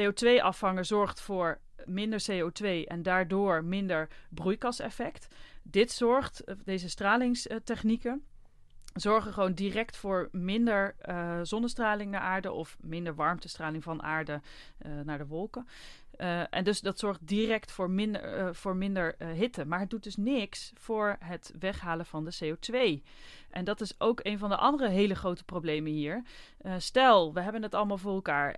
CO2-afvangen 0.00 0.86
zorgt 0.86 1.20
voor 1.20 1.60
minder 1.84 2.24
CO2 2.30 2.84
en 2.86 3.02
daardoor 3.02 3.64
minder 3.64 4.08
broeikaseffect. 4.28 5.26
Dit 5.62 5.92
zorgt, 5.92 6.44
eh, 6.44 6.54
deze 6.64 6.88
stralingstechnieken, 6.88 8.24
zorgen 8.94 9.32
gewoon 9.32 9.54
direct 9.54 9.96
voor 9.96 10.28
minder 10.32 10.94
uh, 11.08 11.40
zonnestraling 11.42 12.10
naar 12.10 12.20
aarde 12.20 12.52
of 12.52 12.76
minder 12.80 13.14
warmtestraling 13.14 13.82
van 13.82 14.02
aarde 14.02 14.40
uh, 14.86 14.92
naar 15.04 15.18
de 15.18 15.26
wolken. 15.26 15.66
Uh, 16.18 16.42
en 16.50 16.64
dus 16.64 16.80
dat 16.80 16.98
zorgt 16.98 17.26
direct 17.26 17.72
voor 17.72 17.90
minder, 17.90 18.38
uh, 18.38 18.48
voor 18.52 18.76
minder 18.76 19.14
uh, 19.18 19.28
hitte. 19.28 19.64
Maar 19.64 19.80
het 19.80 19.90
doet 19.90 20.02
dus 20.02 20.16
niks 20.16 20.72
voor 20.74 21.16
het 21.18 21.52
weghalen 21.58 22.06
van 22.06 22.24
de 22.24 22.34
CO2. 22.44 23.02
En 23.50 23.64
dat 23.64 23.80
is 23.80 23.94
ook 23.98 24.20
een 24.22 24.38
van 24.38 24.48
de 24.48 24.56
andere 24.56 24.88
hele 24.88 25.14
grote 25.14 25.44
problemen 25.44 25.92
hier. 25.92 26.22
stel, 26.78 27.32
we 27.32 27.40
hebben 27.40 27.62
het 27.62 27.74
allemaal 27.74 27.98
voor 27.98 28.14
elkaar. 28.14 28.54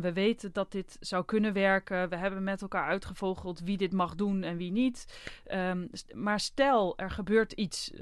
we 0.00 0.12
weten 0.12 0.52
dat 0.52 0.72
dit 0.72 0.96
zou 1.00 1.24
kunnen 1.24 1.52
werken. 1.52 2.08
We 2.08 2.16
hebben 2.16 2.44
met 2.44 2.62
elkaar 2.62 2.86
uitgevogeld 2.86 3.60
wie 3.60 3.76
dit 3.76 3.92
mag 3.92 4.14
doen 4.14 4.42
en 4.42 4.56
wie 4.56 4.72
niet. 4.72 5.06
Um, 5.52 5.90
maar 6.14 6.40
stel, 6.40 6.98
er 6.98 7.10
gebeurt 7.10 7.52
iets 7.52 7.92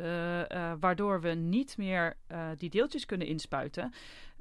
waardoor 0.81 1.21
we 1.21 1.29
niet 1.29 1.77
meer 1.77 2.17
die 2.57 2.71
deeltjes 2.71 3.07
kunnen 3.07 3.27
inspuiten 3.27 3.93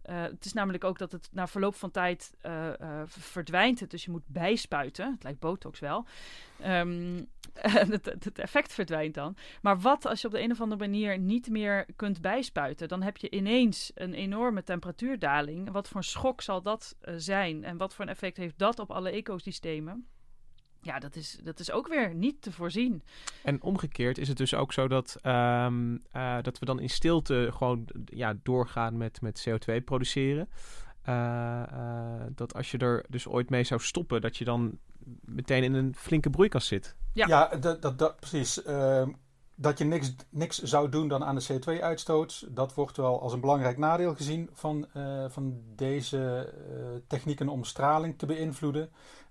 Uh, 0.09 0.21
het 0.21 0.45
is 0.45 0.53
namelijk 0.53 0.83
ook 0.83 0.97
dat 0.97 1.11
het 1.11 1.29
na 1.31 1.47
verloop 1.47 1.75
van 1.75 1.91
tijd 1.91 2.31
uh, 2.45 2.67
uh, 2.81 3.01
verdwijnt. 3.07 3.89
Dus 3.89 4.05
je 4.05 4.11
moet 4.11 4.27
bijspuiten. 4.27 5.11
Het 5.11 5.23
lijkt 5.23 5.39
botox 5.39 5.79
wel. 5.79 6.05
Um, 6.65 7.27
het, 7.61 8.05
het, 8.05 8.39
effect 8.39 8.73
verdwijnt 8.73 9.13
dan. 9.13 9.35
Maar 9.61 9.79
wat 9.79 10.05
als 10.05 10.21
je 10.21 10.27
op 10.27 10.33
de 10.33 10.41
een 10.41 10.51
of 10.51 10.61
andere 10.61 10.81
manier 10.81 11.19
niet 11.19 11.49
meer 11.49 11.85
kunt 11.95 12.21
bijspuiten? 12.21 12.87
Dan 12.87 13.01
heb 13.01 13.17
je 13.17 13.29
ineens 13.29 13.91
een 13.95 14.13
enorme 14.13 14.63
temperatuurdaling. 14.63 15.71
Wat 15.71 15.87
voor 15.87 15.97
een 15.97 16.03
schok 16.03 16.41
zal 16.41 16.61
dat 16.61 16.95
zijn? 17.15 17.63
En 17.63 17.77
wat 17.77 17.95
voor 17.95 18.05
een 18.05 18.11
effect 18.11 18.37
heeft 18.37 18.57
dat 18.57 18.79
op 18.79 18.91
alle 18.91 19.09
ecosystemen? 19.09 20.07
Ja, 20.81 20.99
dat 20.99 21.15
is, 21.15 21.39
dat 21.43 21.59
is 21.59 21.71
ook 21.71 21.87
weer 21.87 22.15
niet 22.15 22.41
te 22.41 22.51
voorzien. 22.51 23.03
En 23.43 23.61
omgekeerd 23.61 24.17
is 24.17 24.27
het 24.27 24.37
dus 24.37 24.53
ook 24.53 24.73
zo 24.73 24.87
dat, 24.87 25.17
um, 25.23 25.93
uh, 26.15 26.37
dat 26.41 26.59
we 26.59 26.65
dan 26.65 26.79
in 26.79 26.89
stilte 26.89 27.49
gewoon 27.53 27.87
ja, 28.05 28.35
doorgaan 28.43 28.97
met, 28.97 29.21
met 29.21 29.47
CO2 29.49 29.83
produceren. 29.85 30.49
Uh, 31.09 31.63
uh, 31.73 32.21
dat 32.35 32.53
als 32.53 32.71
je 32.71 32.77
er 32.77 33.05
dus 33.09 33.27
ooit 33.27 33.49
mee 33.49 33.63
zou 33.63 33.81
stoppen, 33.81 34.21
dat 34.21 34.37
je 34.37 34.45
dan 34.45 34.77
meteen 35.21 35.63
in 35.63 35.73
een 35.73 35.95
flinke 35.95 36.29
broeikas 36.29 36.67
zit. 36.67 36.95
Ja, 37.13 37.27
ja 37.27 37.57
dat, 37.57 37.81
dat, 37.81 37.99
dat, 37.99 38.19
precies. 38.19 38.63
Ehm, 38.63 39.11
dat 39.55 39.77
je 39.77 39.83
niks, 39.83 40.15
niks 40.29 40.61
zou 40.61 40.89
doen 40.89 41.07
dan 41.07 41.23
aan 41.23 41.35
de 41.35 41.45
CO2-uitstoot, 41.53 42.47
dat 42.49 42.73
wordt 42.73 42.97
wel 42.97 43.21
als 43.21 43.33
een 43.33 43.39
belangrijk 43.39 43.77
nadeel 43.77 44.15
gezien 44.15 44.49
van, 44.53 44.87
van 45.27 45.61
deze 45.75 46.53
technieken 47.07 47.49
om 47.49 47.63
straling 47.63 48.17
te 48.17 48.25
beïnvloeden. 48.25 48.89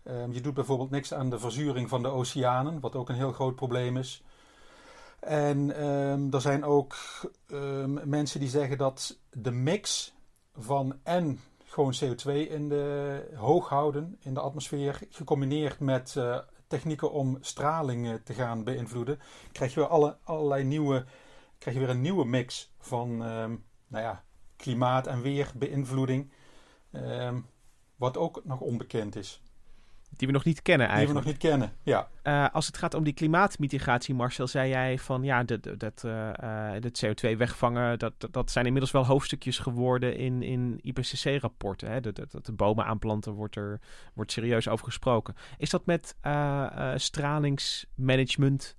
Um, 0.09 0.33
je 0.33 0.41
doet 0.41 0.55
bijvoorbeeld 0.55 0.91
niks 0.91 1.15
aan 1.15 1.31
de 1.31 1.39
verzuring 1.39 1.89
van 1.89 2.03
de 2.03 2.09
oceanen, 2.09 2.81
wat 2.81 2.95
ook 2.95 3.09
een 3.09 3.15
heel 3.15 3.33
groot 3.33 3.55
probleem 3.55 3.97
is. 3.97 4.23
En 5.21 5.85
um, 5.87 6.33
er 6.33 6.41
zijn 6.41 6.65
ook 6.65 6.97
um, 7.47 8.09
mensen 8.09 8.41
die 8.41 8.49
zeggen 8.49 8.79
dat 8.79 9.19
de 9.31 9.51
mix 9.51 10.15
van 10.55 10.99
en 11.03 11.41
gewoon 11.65 11.95
CO2 11.95 12.33
in 12.33 12.69
de, 12.69 13.31
hoog 13.35 13.69
houden 13.69 14.17
in 14.21 14.35
de 14.35 14.41
atmosfeer, 14.41 15.01
gecombineerd 15.11 15.81
met 15.81 16.15
uh, 16.19 16.39
technieken 16.67 17.13
om 17.13 17.39
straling 17.41 18.21
te 18.25 18.35
gaan 18.35 18.65
beïnvloeden, 18.65 19.21
krijg 19.53 19.75
je 19.75 19.81
weer 19.81 19.89
alle, 19.89 20.17
allerlei 20.25 20.65
nieuwe, 20.65 21.05
krijg 21.59 21.77
je 21.77 21.83
weer 21.83 21.95
een 21.95 22.01
nieuwe 22.01 22.25
mix 22.25 22.73
van 22.79 23.17
nou 23.17 24.05
ja, 24.05 24.25
klimaat- 24.57 25.07
en 25.07 25.23
weerbeïnvloeding, 25.23 26.33
wat 27.97 28.17
ook 28.17 28.45
nog 28.45 28.61
onbekend 28.61 29.17
is. 29.17 29.43
Die 30.11 30.27
we 30.27 30.33
nog 30.33 30.45
niet 30.45 30.63
kennen 30.63 30.89
eigenlijk. 30.89 31.25
Die 31.25 31.33
we 31.33 31.39
nog 31.39 31.41
niet 31.41 31.51
kennen, 31.51 31.73
ja. 31.83 32.09
Uh, 32.23 32.55
als 32.55 32.67
het 32.67 32.77
gaat 32.77 32.95
om 32.95 33.05
die 33.05 33.13
klimaatmitigatie, 33.13 34.15
Marcel, 34.15 34.47
zei 34.47 34.69
jij 34.69 34.99
van 34.99 35.23
ja, 35.23 35.43
dat, 35.43 35.63
dat, 35.63 36.03
uh, 36.07 36.73
dat 36.81 37.05
CO2 37.05 37.37
wegvangen, 37.37 37.99
dat, 37.99 38.13
dat 38.31 38.51
zijn 38.51 38.65
inmiddels 38.67 38.93
wel 38.93 39.07
hoofdstukjes 39.07 39.59
geworden 39.59 40.17
in, 40.17 40.43
in 40.43 40.79
IPCC-rapporten. 40.83 42.03
Dat, 42.03 42.17
dat, 42.17 42.31
dat 42.31 42.47
de 42.47 42.53
bomen 42.53 42.85
aanplanten 42.85 43.33
wordt 43.33 43.57
er 43.57 43.81
wordt 44.15 44.33
serieus 44.33 44.69
over 44.69 44.85
gesproken. 44.85 45.35
Is 45.59 45.71
dat 45.71 45.87
met 45.87 46.17
uh, 46.27 46.93
stralingsmanagement 46.97 48.77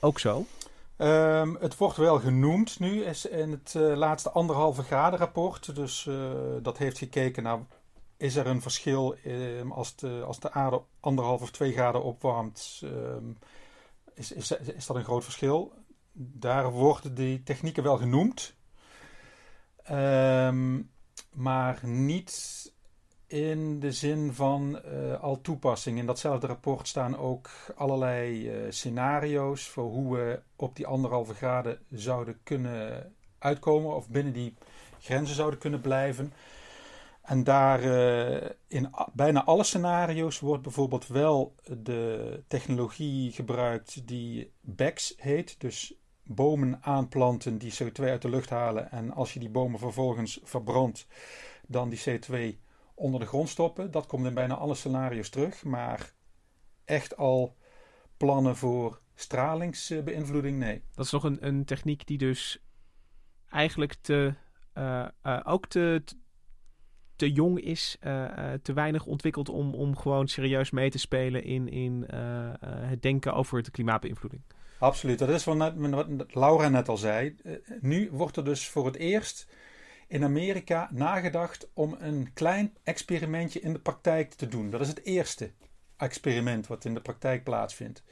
ook 0.00 0.18
zo? 0.18 0.46
Um, 0.98 1.56
het 1.60 1.76
wordt 1.76 1.96
wel 1.96 2.18
genoemd 2.18 2.78
nu 2.78 3.04
in 3.30 3.50
het 3.50 3.74
laatste 3.74 4.30
anderhalve 4.30 4.82
graden 4.82 5.18
rapport. 5.18 5.74
Dus 5.74 6.08
dat 6.62 6.78
heeft 6.78 6.98
gekeken 6.98 7.42
naar 7.42 7.58
is 8.24 8.36
er 8.36 8.46
een 8.46 8.62
verschil 8.62 9.16
um, 9.26 9.72
als, 9.72 9.96
de, 9.96 10.22
als 10.26 10.40
de 10.40 10.52
aarde 10.52 10.82
anderhalf 11.00 11.42
of 11.42 11.50
twee 11.50 11.72
graden 11.72 12.02
opwarmt? 12.02 12.80
Um, 12.84 13.38
is, 14.14 14.32
is, 14.32 14.50
is 14.50 14.86
dat 14.86 14.96
een 14.96 15.04
groot 15.04 15.24
verschil? 15.24 15.72
Daar 16.12 16.70
worden 16.70 17.14
die 17.14 17.42
technieken 17.42 17.82
wel 17.82 17.96
genoemd, 17.96 18.54
um, 19.90 20.90
maar 21.32 21.78
niet 21.82 22.72
in 23.26 23.80
de 23.80 23.92
zin 23.92 24.32
van 24.32 24.80
uh, 24.84 25.20
al 25.20 25.40
toepassing. 25.40 25.98
In 25.98 26.06
datzelfde 26.06 26.46
rapport 26.46 26.88
staan 26.88 27.18
ook 27.18 27.50
allerlei 27.76 28.50
uh, 28.50 28.70
scenario's 28.70 29.68
voor 29.68 29.90
hoe 29.90 30.16
we 30.16 30.40
op 30.56 30.76
die 30.76 30.86
anderhalve 30.86 31.34
graden 31.34 31.78
zouden 31.90 32.38
kunnen 32.42 33.14
uitkomen 33.38 33.96
of 33.96 34.08
binnen 34.08 34.32
die 34.32 34.54
grenzen 35.00 35.36
zouden 35.36 35.58
kunnen 35.58 35.80
blijven. 35.80 36.32
En 37.24 37.44
daar 37.44 37.82
uh, 37.82 38.50
in 38.66 38.90
bijna 39.12 39.44
alle 39.44 39.64
scenario's 39.64 40.40
wordt 40.40 40.62
bijvoorbeeld 40.62 41.06
wel 41.06 41.54
de 41.78 42.42
technologie 42.48 43.32
gebruikt 43.32 44.06
die 44.06 44.52
BECS 44.60 45.14
heet. 45.16 45.60
Dus 45.60 45.94
bomen 46.22 46.82
aanplanten 46.82 47.58
die 47.58 47.74
CO2 47.82 48.04
uit 48.04 48.22
de 48.22 48.28
lucht 48.28 48.50
halen. 48.50 48.90
En 48.90 49.12
als 49.12 49.32
je 49.32 49.40
die 49.40 49.50
bomen 49.50 49.78
vervolgens 49.78 50.40
verbrandt, 50.42 51.06
dan 51.66 51.88
die 51.88 52.02
CO2 52.08 52.58
onder 52.94 53.20
de 53.20 53.26
grond 53.26 53.48
stoppen. 53.48 53.90
Dat 53.90 54.06
komt 54.06 54.26
in 54.26 54.34
bijna 54.34 54.54
alle 54.54 54.74
scenario's 54.74 55.28
terug. 55.28 55.64
Maar 55.64 56.12
echt 56.84 57.16
al 57.16 57.56
plannen 58.16 58.56
voor 58.56 59.00
stralingsbeïnvloeding, 59.14 60.58
nee. 60.58 60.82
Dat 60.94 61.04
is 61.04 61.12
nog 61.12 61.24
een, 61.24 61.46
een 61.46 61.64
techniek 61.64 62.06
die 62.06 62.18
dus 62.18 62.64
eigenlijk 63.48 63.94
te, 64.00 64.34
uh, 64.74 65.08
uh, 65.22 65.40
ook 65.44 65.66
te, 65.66 66.02
te 67.16 67.32
jong 67.32 67.60
is, 67.60 67.96
uh, 68.02 68.52
te 68.62 68.72
weinig 68.72 69.06
ontwikkeld 69.06 69.48
om, 69.48 69.74
om 69.74 69.96
gewoon 69.96 70.28
serieus 70.28 70.70
mee 70.70 70.90
te 70.90 70.98
spelen 70.98 71.44
in, 71.44 71.68
in 71.68 72.06
uh, 72.14 72.50
het 72.62 73.02
denken 73.02 73.34
over 73.34 73.62
de 73.62 73.70
klimaatbeïnvloeding. 73.70 74.42
Absoluut, 74.78 75.18
dat 75.18 75.28
is 75.28 75.44
wat, 75.44 75.74
Laura 76.28 76.68
net 76.68 76.88
al 76.88 76.96
zei. 76.96 77.36
nu 77.80 78.08
wordt 78.12 78.36
er 78.36 78.44
dus 78.44 78.68
voor 78.68 78.86
het 78.86 78.96
eerst 78.96 79.46
in 80.08 80.24
Amerika 80.24 80.88
nagedacht 80.92 81.68
om 81.74 81.96
een 81.98 82.32
klein 82.32 82.76
experimentje 82.82 83.60
in 83.60 83.72
de 83.72 83.78
praktijk 83.78 84.32
te 84.32 84.48
doen. 84.48 84.70
Dat 84.70 84.80
is 84.80 84.88
het 84.88 85.04
eerste 85.04 85.50
experiment 85.96 86.66
wat 86.66 86.84
in 86.84 86.94
de 86.94 87.00
praktijk 87.00 87.44
plaatsvindt. 87.44 88.02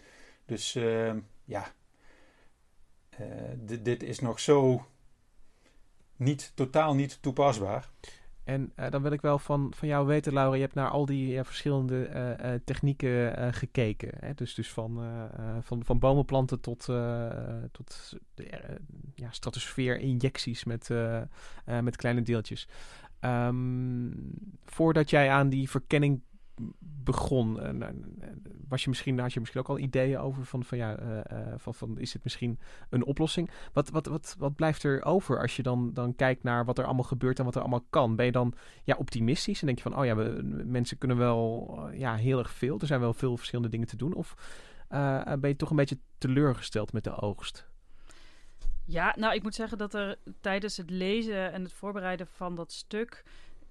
Dus 0.45 0.73
ja, 1.45 1.73
dit 3.81 4.03
is 4.03 4.19
nog 4.19 4.41
zo 4.41 4.87
niet, 6.17 6.53
totaal 6.55 6.95
niet 6.95 7.19
toepasbaar. 7.23 7.91
En 8.45 8.73
uh, 8.77 8.91
dan 8.91 9.03
wil 9.03 9.13
ik 9.13 9.21
wel 9.21 9.39
van, 9.39 9.73
van 9.77 9.89
jou 9.89 10.07
weten, 10.07 10.33
Laura, 10.33 10.55
je 10.55 10.61
hebt 10.61 10.75
naar 10.75 10.89
al 10.89 11.07
die 11.07 11.29
ja, 11.29 11.45
verschillende 11.45 12.09
uh, 12.09 12.55
technieken 12.65 13.55
gekeken. 13.55 14.11
Hè? 14.19 14.35
Dus, 14.35 14.55
dus 14.55 14.73
van, 14.73 15.01
van, 15.61 15.85
van 15.85 15.99
bomenplanten 15.99 16.61
tot, 16.61 16.85
tot 17.73 18.19
ja, 19.15 19.31
stratosfeer-injecties 19.31 20.65
met, 20.65 20.91
met 21.83 21.97
kleine 21.97 22.23
deeltjes. 22.23 22.69
Um, 23.21 24.35
voordat 24.65 25.11
jij 25.11 25.31
aan 25.31 25.49
die 25.49 25.71
verkenning 25.71 26.21
begon, 26.79 27.79
uh, 27.81 27.89
was 28.69 28.83
je 28.83 28.89
misschien, 28.89 29.19
had 29.19 29.33
je 29.33 29.41
misschien 29.41 29.61
ook 29.61 29.69
al 29.69 29.79
ideeën 29.79 30.19
over 30.19 30.45
van, 30.45 30.65
van 30.65 30.79
ja, 30.79 31.01
uh, 31.01 31.39
van, 31.57 31.75
van 31.75 31.99
is 31.99 32.13
het 32.13 32.23
misschien 32.23 32.59
een 32.91 33.05
oplossing? 33.05 33.51
Wat, 33.73 33.91
wat, 33.91 34.07
wat, 34.07 34.37
wat 34.39 34.55
blijft 34.55 34.83
er 34.83 35.05
over 35.05 35.41
als 35.41 35.57
je 35.57 35.63
dan, 35.63 35.93
dan 35.93 36.15
kijkt 36.15 36.43
naar 36.43 36.65
wat 36.65 36.79
er 36.79 36.85
allemaal 36.85 37.05
gebeurt 37.05 37.39
en 37.39 37.45
wat 37.45 37.55
er 37.55 37.61
allemaal 37.61 37.87
kan? 37.91 38.17
Ben 38.17 38.27
je 38.27 38.33
dan 38.33 38.55
ja, 38.85 38.97
optimistisch 38.99 39.61
en 39.61 39.67
denk 39.67 39.79
je 39.79 39.91
van, 39.91 39.99
oh 39.99 40.05
ja, 40.05 40.17
we, 40.17 40.43
mensen 40.65 40.99
kunnen 40.99 41.17
wel 41.17 41.79
ja, 41.93 42.15
heel 42.15 42.39
erg 42.39 42.51
veel, 42.51 42.81
er 42.81 42.87
zijn 42.87 43.01
wel 43.01 43.15
veel 43.15 43.37
verschillende 43.37 43.71
dingen 43.71 43.87
te 43.87 43.97
doen? 43.97 44.15
Of 44.15 44.35
ben 45.39 45.49
je 45.49 45.57
toch 45.57 45.71
een 45.71 45.77
beetje 45.77 45.99
teleurgesteld 46.19 46.93
met 46.93 47.05
de 47.05 47.21
oogst? 47.21 47.71
Ja, 48.85 49.15
nou, 49.19 49.35
ik 49.35 49.43
moet 49.43 49.55
zeggen 49.55 49.79
dat 49.79 49.95
er 49.95 50.17
tijdens 50.41 50.77
het 50.77 50.91
lezen 50.91 51.53
en 51.53 51.63
het 51.63 51.73
voorbereiden 51.73 52.27
van 52.27 52.55
dat 52.55 52.73
stuk 52.73 53.25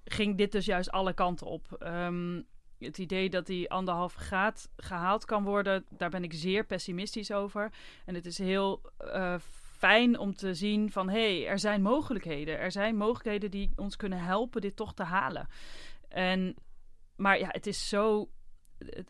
ging 0.04 0.36
dit 0.36 0.52
dus 0.52 0.64
juist 0.64 0.90
alle 0.90 1.12
kanten 1.12 1.46
op. 1.46 1.76
Um, 1.86 2.46
het 2.84 2.98
idee 2.98 3.30
dat 3.30 3.46
die 3.46 3.70
anderhalf 3.70 4.14
graad 4.14 4.68
gehaald 4.76 5.24
kan 5.24 5.44
worden, 5.44 5.84
daar 5.88 6.10
ben 6.10 6.24
ik 6.24 6.32
zeer 6.32 6.64
pessimistisch 6.64 7.32
over. 7.32 7.72
En 8.04 8.14
het 8.14 8.26
is 8.26 8.38
heel 8.38 8.80
uh, 9.00 9.34
fijn 9.78 10.18
om 10.18 10.34
te 10.34 10.54
zien 10.54 10.90
van 10.90 11.08
hé, 11.08 11.38
hey, 11.38 11.48
er 11.48 11.58
zijn 11.58 11.82
mogelijkheden. 11.82 12.58
Er 12.58 12.72
zijn 12.72 12.96
mogelijkheden 12.96 13.50
die 13.50 13.70
ons 13.76 13.96
kunnen 13.96 14.18
helpen 14.18 14.60
dit 14.60 14.76
toch 14.76 14.94
te 14.94 15.02
halen. 15.02 15.48
En, 16.08 16.54
maar 17.16 17.38
ja, 17.38 17.48
het 17.50 17.66
is 17.66 17.88
zo 17.88 18.28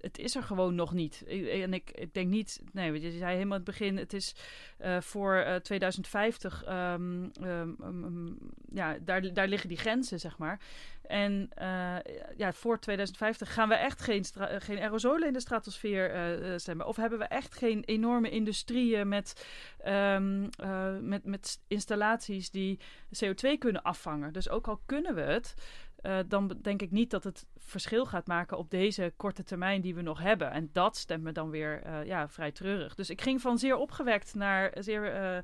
het, 0.01 0.19
is 0.19 0.37
er 0.37 0.43
gewoon 0.43 0.75
nog 0.75 0.93
niet. 0.93 1.25
En 1.63 1.75
ik, 1.75 1.91
ik 1.91 2.15
denk 2.15 2.29
niet, 2.29 2.63
nee, 2.73 3.01
je 3.01 3.11
zei 3.11 3.33
helemaal 3.33 3.57
het 3.57 3.67
begin, 3.67 3.97
het 3.97 4.13
is 4.13 4.35
uh, 4.81 5.01
voor 5.01 5.45
uh, 5.47 5.55
2050, 5.55 6.65
um, 6.69 7.31
um, 7.43 7.77
um, 7.83 8.39
ja, 8.73 8.97
daar, 9.01 9.33
daar 9.33 9.49
liggen 9.49 9.69
die 9.69 9.79
grenzen, 9.79 10.21
zeg 10.21 10.39
maar. 10.39 10.61
En 11.03 11.51
uh, 11.59 11.97
ja, 12.37 12.53
voor 12.53 12.79
2050 12.79 13.53
gaan 13.53 13.69
we 13.69 13.75
echt 13.75 14.03
geen, 14.03 14.25
geen 14.59 14.79
aerosolen 14.79 15.27
in 15.27 15.33
de 15.33 15.41
stratosfeer 15.41 16.13
stemmen. 16.57 16.87
Of 16.87 16.97
hebben 16.97 17.19
we 17.19 17.25
echt 17.25 17.55
geen 17.55 17.83
enorme 17.85 18.31
industrieën 18.31 19.09
met, 19.09 19.47
um, 19.87 20.49
uh, 20.61 20.99
met, 21.01 21.25
met 21.25 21.61
installaties 21.69 22.51
die 22.51 22.79
CO2 23.25 23.59
kunnen 23.59 23.83
afvangen. 23.83 24.33
Dus 24.33 24.49
ook 24.49 24.69
al 24.69 24.83
kunnen 24.87 25.15
we 25.15 25.21
het, 25.21 25.55
uh, 26.03 26.19
dan 26.27 26.59
denk 26.63 26.83
ik 26.83 26.91
niet 26.91 27.11
dat 27.11 27.25
het 27.25 27.47
verschil 27.57 28.07
gaat 28.07 28.27
maken 28.27 28.59
op 28.59 28.71
deze 28.71 29.13
korte 29.17 29.43
termijn 29.43 29.81
die 29.81 29.95
we 29.95 30.03
nog 30.03 30.21
hebben. 30.21 30.51
En 30.51 30.71
dat 30.73 30.97
stemt 30.97 31.23
me 31.23 31.33
dan 31.33 31.51
weer 31.51 31.87
uh, 31.87 32.05
ja, 32.05 32.29
vrij 32.29 32.53
treurig. 32.53 32.95
Dus 32.95 33.11
ik 33.11 33.21
ging 33.21 33.41
van 33.41 33.59
zeer 33.59 33.77
opgewekt 33.77 34.35
naar 34.35 34.73
zeer 34.79 35.43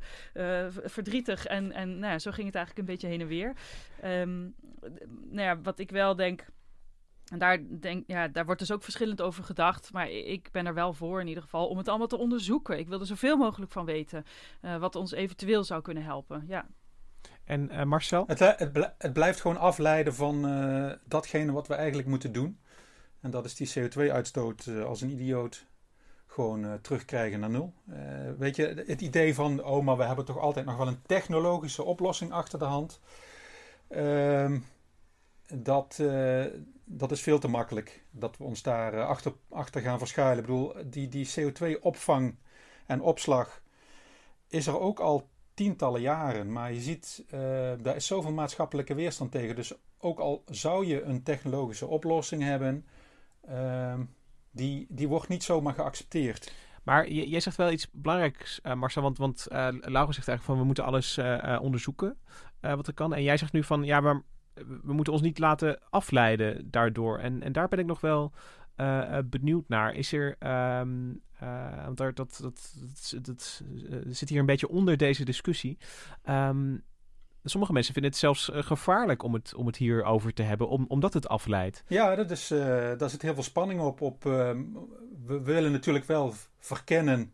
verdrietig. 0.85 1.47
En, 1.47 1.73
en 1.73 1.99
nou 1.99 2.13
ja, 2.13 2.19
zo 2.19 2.31
ging 2.31 2.47
het 2.47 2.57
eigenlijk 2.57 2.89
een 2.89 2.95
beetje 2.95 3.09
heen 3.09 3.21
en 3.21 3.27
weer. 3.27 3.57
Um, 4.05 4.55
nou 5.31 5.43
ja, 5.43 5.61
wat 5.61 5.79
ik 5.79 5.91
wel 5.91 6.17
denk. 6.17 6.47
En 7.31 7.39
daar, 7.39 7.59
denk, 7.81 8.05
ja, 8.07 8.29
daar 8.29 8.45
wordt 8.45 8.61
dus 8.61 8.73
ook 8.73 8.83
verschillend 8.83 9.23
over 9.23 9.45
gedacht. 9.45 9.93
Maar 9.93 10.11
ik 10.11 10.49
ben 10.53 10.67
er 10.67 10.75
wel 10.75 10.93
voor 10.93 11.21
in 11.21 11.27
ieder 11.27 11.43
geval 11.43 11.69
om 11.69 11.79
het 11.79 11.89
allemaal 11.89 12.07
te 12.07 12.19
onderzoeken. 12.19 12.79
Ik 12.79 12.89
wil 12.89 13.01
er 13.01 13.07
zoveel 13.07 13.37
mogelijk 13.37 13.73
van 13.73 13.85
weten. 13.85 14.25
wat 14.79 14.97
ons 14.97 15.13
eventueel 15.13 15.65
zou 15.65 15.83
kunnen 15.83 16.03
helpen. 16.03 16.45
Ja. 16.49 16.67
En 17.49 17.69
uh, 17.73 17.83
Marcel? 17.83 18.25
Het, 18.27 18.39
het, 18.39 18.93
het, 18.99 19.13
blijft 19.13 19.41
gewoon 19.41 19.57
afleiden 19.57 20.15
van 20.15 20.47
uh, 20.47 20.93
datgene 21.05 21.53
wat 21.53 21.67
we 21.67 21.75
eigenlijk 21.75 22.09
moeten 22.09 22.33
doen. 22.33 22.61
En 23.21 23.31
dat 23.31 23.45
is 23.45 23.55
die 23.55 23.73
CO2-uitstoot 23.73 24.67
uh, 24.67 24.85
als 24.85 25.01
een 25.01 25.11
idioot 25.11 25.67
gewoon 26.27 26.81
terugkrijgen 26.81 27.41
naar 27.41 27.51
nul. 27.51 27.75
weet 28.39 28.57
je, 28.57 28.85
het 28.87 29.01
idee 29.01 29.35
van, 29.35 29.65
oh, 29.65 29.85
maar 29.85 29.97
we 29.97 30.05
hebben 30.05 30.25
toch 30.25 30.39
altijd 30.39 30.67
nog 30.67 30.77
wel 30.77 30.87
een 30.87 31.03
technologische 31.07 31.83
oplossing 31.83 32.33
achter 32.33 32.59
de 32.59 32.65
hand. 32.65 33.01
Ehm, 33.89 34.59
dat, 35.55 36.03
dat 36.85 37.11
is 37.11 37.21
veel 37.21 37.39
te 37.39 37.49
makkelijk. 37.49 38.05
Dat 38.11 38.37
we 38.37 38.45
ons 38.45 38.63
daar 38.63 39.03
achter, 39.03 39.33
achter 39.49 39.81
gaan 39.81 39.99
verschuilen. 39.99 40.39
Ik 40.39 40.47
bedoel, 40.47 40.75
die, 40.85 41.09
die 41.09 41.29
CO2-opvang 41.29 42.35
en 42.87 43.01
opslag 43.01 43.63
is 44.49 44.67
er 44.67 44.81
ook 44.81 45.01
al 45.01 45.29
tientallen 45.55 46.01
jaren. 46.01 46.53
Maar 46.53 46.73
je 46.73 46.81
ziet, 46.81 47.25
uh, 47.27 47.41
daar 47.81 47.97
is 47.97 48.07
zoveel 48.07 48.33
maatschappelijke 48.33 48.95
weerstand 48.95 49.31
tegen. 49.31 49.57
Dus 49.57 49.73
ook 49.99 50.19
al 50.19 50.43
zou 50.47 50.87
je 50.87 51.03
een 51.03 51.23
technologische 51.23 51.87
oplossing 51.87 52.43
hebben, 52.43 52.87
uh, 53.49 53.95
die, 54.51 54.87
die 54.89 55.09
wordt 55.09 55.29
niet 55.29 55.45
zomaar 55.45 55.75
geaccepteerd. 55.75 56.53
Maar 56.83 57.11
jij 57.11 57.41
zegt 57.41 57.57
wel 57.57 57.71
iets 57.71 57.91
belangrijks, 57.91 58.61
uh, 58.63 58.75
Marcel. 58.75 59.03
Want, 59.03 59.19
want 59.19 59.47
uh, 59.53 59.69
Laura 59.71 60.13
zegt 60.13 60.29
eigenlijk 60.29 60.43
van 60.43 60.59
we 60.59 60.65
moeten 60.65 60.85
alles 60.85 61.19
onderzoeken 61.61 62.19
wat 62.61 62.87
er 62.87 62.95
kan. 62.95 63.15
En 63.15 63.23
jij 63.23 63.37
zegt 63.37 63.53
nu 63.53 63.65
van 63.65 63.85
ja, 63.85 64.01
maar 64.01 64.23
we 64.83 64.93
moeten 64.93 65.13
ons 65.13 65.23
niet 65.23 65.39
laten 65.39 65.79
afleiden 65.91 66.71
daardoor. 66.71 67.19
En, 67.19 67.43
en 67.43 67.53
daar 67.53 67.69
ben 67.69 67.79
ik 67.79 67.87
nog 67.87 68.01
wel 68.01 68.33
benieuwd 69.25 69.69
naar. 69.69 69.95
Is 69.95 70.13
er 70.13 70.37
um, 70.81 71.23
uh, 71.43 71.85
want 71.85 71.97
daar, 71.97 72.15
dat, 72.15 72.41
dat, 73.23 73.63
zit 74.09 74.29
hier 74.29 74.41
een 74.41 74.47
beetje 74.47 74.69
onder 74.69 74.97
deze 74.97 75.25
discussie. 75.25 75.79
Um, 76.29 76.85
sommige 77.45 77.73
mensen 77.73 77.93
vinden 77.93 78.11
het 78.11 78.21
zelfs 78.21 78.51
gevaarlijk 78.53 79.23
om 79.23 79.35
het, 79.35 79.55
om 79.55 79.67
het 79.67 79.77
hierover 79.77 80.33
te 80.35 80.43
hebben, 80.43 80.69
om, 80.69 80.85
omdat 80.89 81.15
het 81.15 81.29
afleidt. 81.29 81.85
Ja, 81.87 82.15
dat 82.15 82.31
is, 82.31 82.49
daar 82.49 83.11
zit 83.11 83.23
heel 83.23 83.35
veel 83.35 83.43
spanning 83.43 83.81
op. 83.81 84.01
op 84.01 84.27
ehm, 84.27 84.63
we 85.27 85.43
willen 85.43 85.73
natuurlijk 85.73 86.05
wel 86.05 86.35
verkennen 86.59 87.33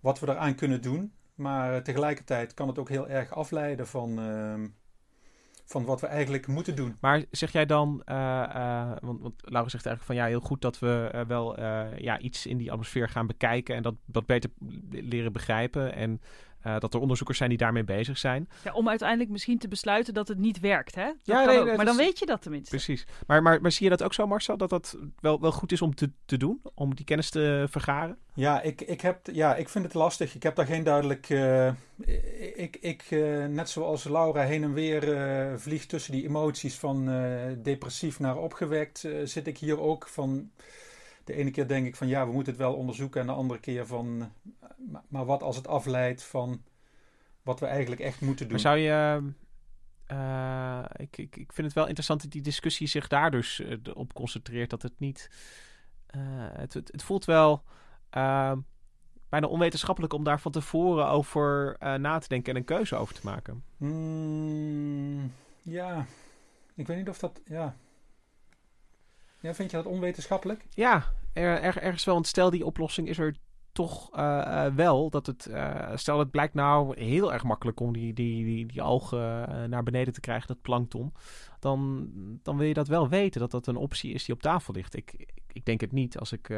wat 0.00 0.20
we 0.20 0.28
eraan 0.28 0.54
kunnen 0.54 0.82
doen. 0.82 1.12
Maar 1.34 1.82
tegelijkertijd 1.82 2.54
kan 2.54 2.68
het 2.68 2.78
ook 2.78 2.88
heel 2.88 3.08
erg 3.08 3.34
afleiden 3.34 3.86
van 3.86 4.18
ehm, 4.18 4.66
van 5.72 5.84
wat 5.84 6.00
we 6.00 6.06
eigenlijk 6.06 6.46
moeten 6.46 6.76
doen. 6.76 6.96
Maar 7.00 7.24
zeg 7.30 7.52
jij 7.52 7.66
dan, 7.66 8.02
uh, 8.06 8.16
uh, 8.16 8.92
want, 9.00 9.20
want 9.20 9.34
Laura 9.44 9.68
zegt 9.68 9.86
eigenlijk 9.86 10.02
van 10.04 10.14
ja, 10.14 10.26
heel 10.26 10.48
goed 10.48 10.60
dat 10.60 10.78
we 10.78 11.10
uh, 11.14 11.20
wel 11.20 11.60
ja, 11.96 12.18
iets 12.18 12.46
in 12.46 12.56
die 12.56 12.70
atmosfeer 12.70 13.08
gaan 13.08 13.26
bekijken 13.26 13.76
en 13.76 13.82
dat, 13.82 13.94
dat 14.06 14.26
beter 14.26 14.50
leren 14.90 15.32
begrijpen. 15.32 15.94
En 15.94 16.20
uh, 16.66 16.78
dat 16.78 16.94
er 16.94 17.00
onderzoekers 17.00 17.38
zijn 17.38 17.50
die 17.50 17.58
daarmee 17.58 17.84
bezig 17.84 18.18
zijn. 18.18 18.48
Ja, 18.64 18.72
om 18.72 18.88
uiteindelijk 18.88 19.30
misschien 19.30 19.58
te 19.58 19.68
besluiten 19.68 20.14
dat 20.14 20.28
het 20.28 20.38
niet 20.38 20.60
werkt, 20.60 20.94
hè? 20.94 21.04
Dat 21.04 21.16
ja, 21.22 21.44
nee, 21.44 21.64
nee, 21.64 21.76
maar 21.76 21.84
dan 21.84 21.96
weet 21.96 22.18
je 22.18 22.26
dat 22.26 22.42
tenminste. 22.42 22.70
Precies. 22.70 23.06
Maar, 23.26 23.42
maar, 23.42 23.60
maar 23.60 23.72
zie 23.72 23.84
je 23.84 23.90
dat 23.90 24.02
ook 24.02 24.14
zo, 24.14 24.26
Marcel, 24.26 24.56
dat 24.56 24.70
dat 24.70 24.98
wel, 25.20 25.40
wel 25.40 25.52
goed 25.52 25.72
is 25.72 25.82
om 25.82 25.94
te, 25.94 26.10
te 26.24 26.36
doen? 26.36 26.60
Om 26.74 26.94
die 26.94 27.04
kennis 27.04 27.30
te 27.30 27.66
vergaren? 27.70 28.18
Ja 28.34 28.62
ik, 28.62 28.80
ik, 28.80 29.00
heb, 29.00 29.18
ja, 29.32 29.56
ik 29.56 29.68
vind 29.68 29.84
het 29.84 29.94
lastig. 29.94 30.34
Ik 30.34 30.42
heb 30.42 30.56
daar 30.56 30.66
geen 30.66 30.84
duidelijk... 30.84 31.28
Uh, 31.28 31.72
ik, 32.54 32.76
ik 32.80 33.10
uh, 33.10 33.46
net 33.46 33.68
zoals 33.68 34.04
Laura 34.04 34.42
heen 34.42 34.62
en 34.62 34.72
weer 34.72 35.58
vlieg 35.60 35.86
tussen 35.86 36.12
die 36.12 36.24
emoties 36.24 36.78
van 36.78 37.04
depressief 37.62 38.20
naar 38.20 38.36
opgewekt... 38.36 39.08
zit 39.24 39.46
ik 39.46 39.58
hier 39.58 39.80
ook 39.80 40.08
van... 40.08 40.50
De 41.24 41.34
ene 41.34 41.50
keer 41.50 41.68
denk 41.68 41.86
ik 41.86 41.96
van 41.96 42.08
ja, 42.08 42.26
we 42.26 42.32
moeten 42.32 42.52
het 42.52 42.62
wel 42.62 42.74
onderzoeken. 42.74 43.20
En 43.20 43.26
de 43.26 43.32
andere 43.32 43.60
keer 43.60 43.86
van 43.86 44.32
maar 45.08 45.24
wat 45.24 45.42
als 45.42 45.56
het 45.56 45.68
afleidt 45.68 46.22
van 46.22 46.62
wat 47.42 47.60
we 47.60 47.66
eigenlijk 47.66 48.00
echt 48.00 48.20
moeten 48.20 48.44
doen? 48.48 48.52
Maar 48.52 48.60
zou 48.60 48.78
je. 48.78 49.32
Uh, 50.12 50.84
ik, 50.96 51.16
ik, 51.16 51.36
ik 51.36 51.52
vind 51.52 51.66
het 51.66 51.76
wel 51.76 51.86
interessant 51.86 52.22
dat 52.22 52.30
die 52.30 52.42
discussie 52.42 52.86
zich 52.86 53.08
daar 53.08 53.30
dus 53.30 53.60
uh, 53.60 53.76
op 53.94 54.12
concentreert. 54.12 54.70
Dat 54.70 54.82
het 54.82 54.98
niet. 54.98 55.30
Uh, 56.16 56.22
het, 56.52 56.74
het, 56.74 56.88
het, 56.92 57.02
voelt 57.02 57.24
wel 57.24 57.64
bijna 59.28 59.46
onwetenschappelijk 59.46 60.12
om 60.12 60.24
daar 60.24 60.40
van 60.40 60.52
tevoren 60.52 61.08
over 61.08 61.76
na 61.98 62.18
te 62.18 62.28
denken 62.28 62.52
en 62.52 62.58
een 62.58 62.64
keuze 62.64 62.96
over 62.96 63.14
te 63.14 63.20
maken. 63.24 63.64
Mm, 63.76 65.32
ja, 65.62 66.06
ik 66.74 66.86
weet 66.86 66.96
niet 66.96 67.08
of 67.08 67.18
dat. 67.18 67.40
Ja. 67.44 67.76
ja, 69.40 69.54
vind 69.54 69.70
je 69.70 69.76
dat 69.76 69.86
onwetenschappelijk? 69.86 70.64
Ja, 70.70 71.04
er, 71.32 71.60
er, 71.60 71.78
ergens 71.78 72.04
wel. 72.04 72.14
Want 72.14 72.26
stel 72.26 72.50
die 72.50 72.66
oplossing 72.66 73.08
is 73.08 73.18
er 73.18 73.36
toch 73.72 74.16
uh, 74.16 74.66
wel 74.66 75.10
dat 75.10 75.26
het, 75.26 75.46
uh, 75.50 75.90
stel 75.94 76.18
het 76.18 76.30
blijkt 76.30 76.54
nou 76.54 77.00
heel 77.00 77.32
erg 77.32 77.42
makkelijk 77.42 77.80
om 77.80 77.92
die, 77.92 78.12
die, 78.12 78.44
die, 78.44 78.66
die 78.66 78.82
algen 78.82 79.48
uh, 79.48 79.64
naar 79.64 79.82
beneden 79.82 80.12
te 80.12 80.20
krijgen, 80.20 80.48
dat 80.48 80.62
plankton, 80.62 81.12
dan, 81.60 82.08
dan 82.42 82.56
wil 82.56 82.66
je 82.66 82.74
dat 82.74 82.88
wel 82.88 83.08
weten, 83.08 83.40
dat 83.40 83.50
dat 83.50 83.66
een 83.66 83.76
optie 83.76 84.12
is 84.12 84.24
die 84.24 84.34
op 84.34 84.42
tafel 84.42 84.74
ligt. 84.74 84.96
Ik, 84.96 85.12
ik, 85.16 85.28
ik 85.52 85.64
denk 85.64 85.80
het 85.80 85.92
niet, 85.92 86.18
als 86.18 86.32
ik, 86.32 86.50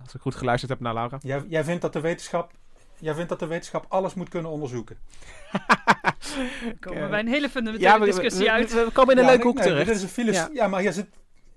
als 0.00 0.14
ik 0.14 0.20
goed 0.20 0.34
geluisterd 0.34 0.72
heb 0.72 0.80
naar 0.80 0.94
Laura. 0.94 1.18
Jij, 1.20 1.44
jij 1.48 1.64
vindt 1.64 1.82
dat 1.82 1.92
de 1.92 2.00
wetenschap 2.00 2.52
Jij 3.00 3.14
vindt 3.14 3.28
dat 3.28 3.38
de 3.38 3.46
wetenschap 3.46 3.86
alles 3.88 4.14
moet 4.14 4.28
kunnen 4.28 4.50
onderzoeken. 4.50 4.98
komen 6.80 7.10
bij 7.10 7.20
een 7.20 7.28
hele 7.28 7.48
fundamentele 7.48 7.98
ja, 7.98 8.04
discussie 8.04 8.50
uit. 8.50 8.72
We, 8.72 8.88
komen 8.92 9.14
in 9.14 9.20
een 9.20 9.28
leuke 9.28 9.46
hoek 9.46 9.56
nee, 9.56 9.66
terecht. 9.66 9.86
Dit 9.86 9.96
is 9.96 10.16
een 10.16 10.32
ja. 10.32 10.48
ja, 10.52 10.66
maar 10.66 10.82
je 10.82 10.92
zit, 10.92 11.06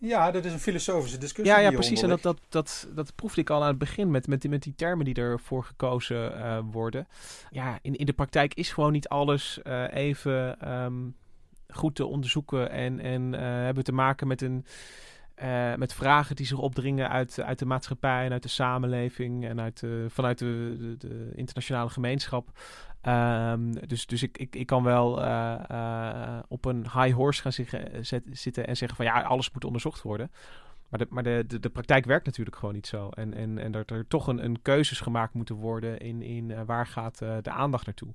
ja, 0.07 0.31
dat 0.31 0.45
is 0.45 0.53
een 0.53 0.59
filosofische 0.59 1.17
discussie. 1.17 1.55
Ja, 1.55 1.61
ja 1.61 1.71
precies. 1.71 2.01
En 2.01 2.09
dat, 2.09 2.21
dat, 2.21 2.39
dat, 2.49 2.87
dat 2.95 3.15
proefde 3.15 3.41
ik 3.41 3.49
al 3.49 3.61
aan 3.61 3.67
het 3.67 3.77
begin 3.77 4.11
met, 4.11 4.27
met, 4.27 4.49
met 4.49 4.63
die 4.63 4.75
termen 4.75 5.05
die 5.05 5.15
ervoor 5.15 5.63
gekozen 5.63 6.31
uh, 6.31 6.59
worden. 6.71 7.07
Ja, 7.49 7.79
in, 7.81 7.95
in 7.95 8.05
de 8.05 8.13
praktijk 8.13 8.53
is 8.53 8.71
gewoon 8.71 8.91
niet 8.91 9.07
alles 9.07 9.59
uh, 9.63 9.83
even 9.93 10.71
um, 10.73 11.15
goed 11.67 11.95
te 11.95 12.05
onderzoeken. 12.05 12.69
En, 12.69 12.99
en 12.99 13.33
uh, 13.33 13.39
hebben 13.39 13.83
te 13.83 13.91
maken 13.91 14.27
met 14.27 14.41
een. 14.41 14.65
Uh, 15.43 15.75
met 15.75 15.93
vragen 15.93 16.35
die 16.35 16.45
zich 16.45 16.57
opdringen 16.57 17.09
uit, 17.09 17.41
uit 17.41 17.59
de 17.59 17.65
maatschappij 17.65 18.25
en 18.25 18.31
uit 18.31 18.43
de 18.43 18.49
samenleving 18.49 19.45
en 19.45 19.61
uit 19.61 19.83
vanuit 20.07 20.37
de, 20.37 20.95
de, 20.97 21.31
internationale 21.35 21.89
gemeenschap. 21.89 22.59
Um, 23.07 23.87
dus 23.87 24.05
dus 24.05 24.23
ik, 24.23 24.37
ik, 24.37 24.55
ik 24.55 24.65
kan 24.65 24.83
wel 24.83 25.23
uh, 25.23 25.55
uh, 25.71 26.39
op 26.47 26.65
een 26.65 26.81
high 26.81 27.13
horse 27.13 27.41
gaan 27.41 27.51
zitten, 28.31 28.67
en 28.67 28.77
zeggen 28.77 28.95
van 28.95 29.05
ja, 29.05 29.21
alles 29.21 29.51
moet 29.51 29.65
onderzocht 29.65 30.01
worden. 30.01 30.31
Maar 30.89 30.99
de, 30.99 31.07
maar 31.09 31.23
de, 31.23 31.43
de, 31.47 31.59
de 31.59 31.69
praktijk 31.69 32.05
werkt 32.05 32.25
natuurlijk 32.25 32.55
gewoon 32.55 32.73
niet 32.73 32.87
zo. 32.87 33.09
En, 33.09 33.33
en, 33.33 33.57
en 33.57 33.71
dat 33.71 33.89
er 33.89 34.07
toch 34.07 34.27
een, 34.27 34.43
een 34.43 34.61
keuzes 34.61 34.99
gemaakt 34.99 35.33
moeten 35.33 35.55
worden 35.55 35.99
in, 35.99 36.21
in 36.21 36.65
waar 36.65 36.87
gaat 36.87 37.17
de 37.17 37.51
aandacht 37.51 37.85
naartoe. 37.85 38.13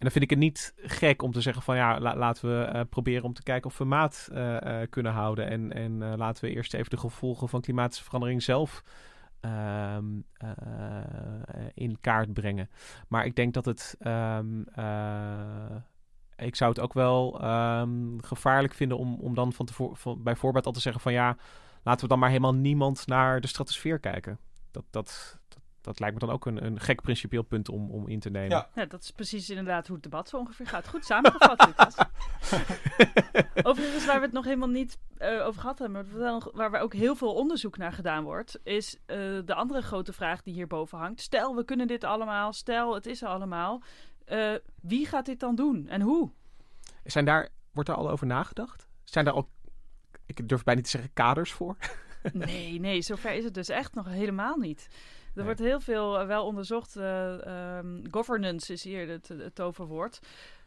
En 0.00 0.06
dan 0.06 0.10
vind 0.10 0.24
ik 0.24 0.30
het 0.30 0.38
niet 0.38 0.74
gek 0.76 1.22
om 1.22 1.32
te 1.32 1.40
zeggen 1.40 1.62
van 1.62 1.76
ja, 1.76 2.00
la, 2.00 2.16
laten 2.16 2.48
we 2.48 2.84
proberen 2.84 3.24
om 3.24 3.32
te 3.32 3.42
kijken 3.42 3.70
of 3.70 3.78
we 3.78 3.84
maat 3.84 4.28
kunnen 4.90 5.12
houden. 5.12 5.48
En, 5.48 5.72
en 5.72 6.16
laten 6.16 6.44
we 6.44 6.54
eerst 6.54 6.74
even 6.74 6.90
de 6.90 6.96
gevolgen 6.96 7.48
van 7.48 7.60
klimatische 7.60 8.04
verandering 8.04 8.42
zelf 8.42 8.82
uh, 9.44 9.96
in 11.74 12.00
kaart 12.00 12.32
brengen. 12.32 12.70
Maar 13.08 13.24
ik 13.24 13.36
denk 13.36 13.54
dat 13.54 13.64
het. 13.64 13.96
Uh, 14.00 14.38
ik 16.36 16.56
zou 16.56 16.70
het 16.70 16.80
ook 16.80 16.92
wel 16.92 17.44
um, 17.44 18.22
gevaarlijk 18.22 18.74
vinden 18.74 18.98
om, 18.98 19.14
om 19.20 19.34
dan 19.34 19.52
van 19.52 19.66
tevoren, 19.66 19.96
van, 19.96 20.22
bijvoorbeeld 20.22 20.66
al 20.66 20.72
te 20.72 20.80
zeggen 20.80 21.02
van 21.02 21.12
ja, 21.12 21.36
laten 21.82 22.02
we 22.02 22.08
dan 22.08 22.18
maar 22.18 22.28
helemaal 22.28 22.54
niemand 22.54 23.06
naar 23.06 23.40
de 23.40 23.46
stratosfeer 23.46 23.98
kijken. 23.98 24.38
Dat, 24.70 24.84
dat, 24.90 25.39
dat 25.80 26.00
lijkt 26.00 26.14
me 26.14 26.26
dan 26.26 26.34
ook 26.34 26.46
een, 26.46 26.64
een 26.64 26.80
gek 26.80 27.00
principieel 27.00 27.42
punt 27.42 27.68
om, 27.68 27.90
om 27.90 28.08
in 28.08 28.20
te 28.20 28.30
nemen. 28.30 28.50
Ja. 28.56 28.68
ja 28.74 28.84
dat 28.84 29.02
is 29.02 29.10
precies 29.10 29.50
inderdaad 29.50 29.86
hoe 29.86 29.94
het 29.94 30.04
debat 30.04 30.28
zo 30.28 30.36
ongeveer 30.36 30.66
gaat. 30.66 30.88
Goed 30.88 31.04
samengevat, 31.04 31.66
Lucas. 31.66 31.96
Overigens, 33.68 34.06
waar 34.06 34.18
we 34.18 34.24
het 34.24 34.32
nog 34.32 34.44
helemaal 34.44 34.68
niet 34.68 34.98
uh, 35.18 35.46
over 35.46 35.60
gehad 35.60 35.78
hebben, 35.78 36.06
maar 36.54 36.70
waar 36.70 36.80
ook 36.80 36.94
heel 36.94 37.16
veel 37.16 37.34
onderzoek 37.34 37.76
naar 37.76 37.92
gedaan 37.92 38.24
wordt, 38.24 38.60
is 38.62 38.96
uh, 38.96 39.16
de 39.44 39.54
andere 39.54 39.82
grote 39.82 40.12
vraag 40.12 40.42
die 40.42 40.54
hierboven 40.54 40.98
hangt. 40.98 41.20
Stel, 41.20 41.56
we 41.56 41.64
kunnen 41.64 41.86
dit 41.86 42.04
allemaal. 42.04 42.52
Stel, 42.52 42.94
het 42.94 43.06
is 43.06 43.22
er 43.22 43.28
allemaal. 43.28 43.82
Uh, 44.26 44.54
wie 44.80 45.06
gaat 45.06 45.26
dit 45.26 45.40
dan 45.40 45.54
doen 45.54 45.88
en 45.88 46.00
hoe? 46.00 46.30
Zijn 47.04 47.24
daar, 47.24 47.48
wordt 47.72 47.88
daar 47.88 47.98
al 47.98 48.10
over 48.10 48.26
nagedacht? 48.26 48.88
Zijn 49.04 49.24
daar 49.24 49.34
ook, 49.34 49.48
ik 50.26 50.48
durf 50.48 50.62
bijna 50.62 50.80
niet 50.80 50.90
te 50.90 50.96
zeggen, 50.96 51.12
kaders 51.12 51.52
voor? 51.52 51.76
nee, 52.32 52.80
nee, 52.80 53.02
zover 53.02 53.32
is 53.32 53.44
het 53.44 53.54
dus 53.54 53.68
echt 53.68 53.94
nog 53.94 54.06
helemaal 54.06 54.56
niet. 54.56 54.88
Er 55.34 55.44
wordt 55.44 55.60
heel 55.60 55.80
veel 55.80 56.20
uh, 56.20 56.26
wel 56.26 56.46
onderzocht. 56.46 56.96
Uh, 56.96 57.76
um, 57.76 58.02
governance 58.10 58.72
is 58.72 58.84
hier 58.84 59.08
het, 59.08 59.28
het 59.28 59.54
toverwoord. 59.54 60.20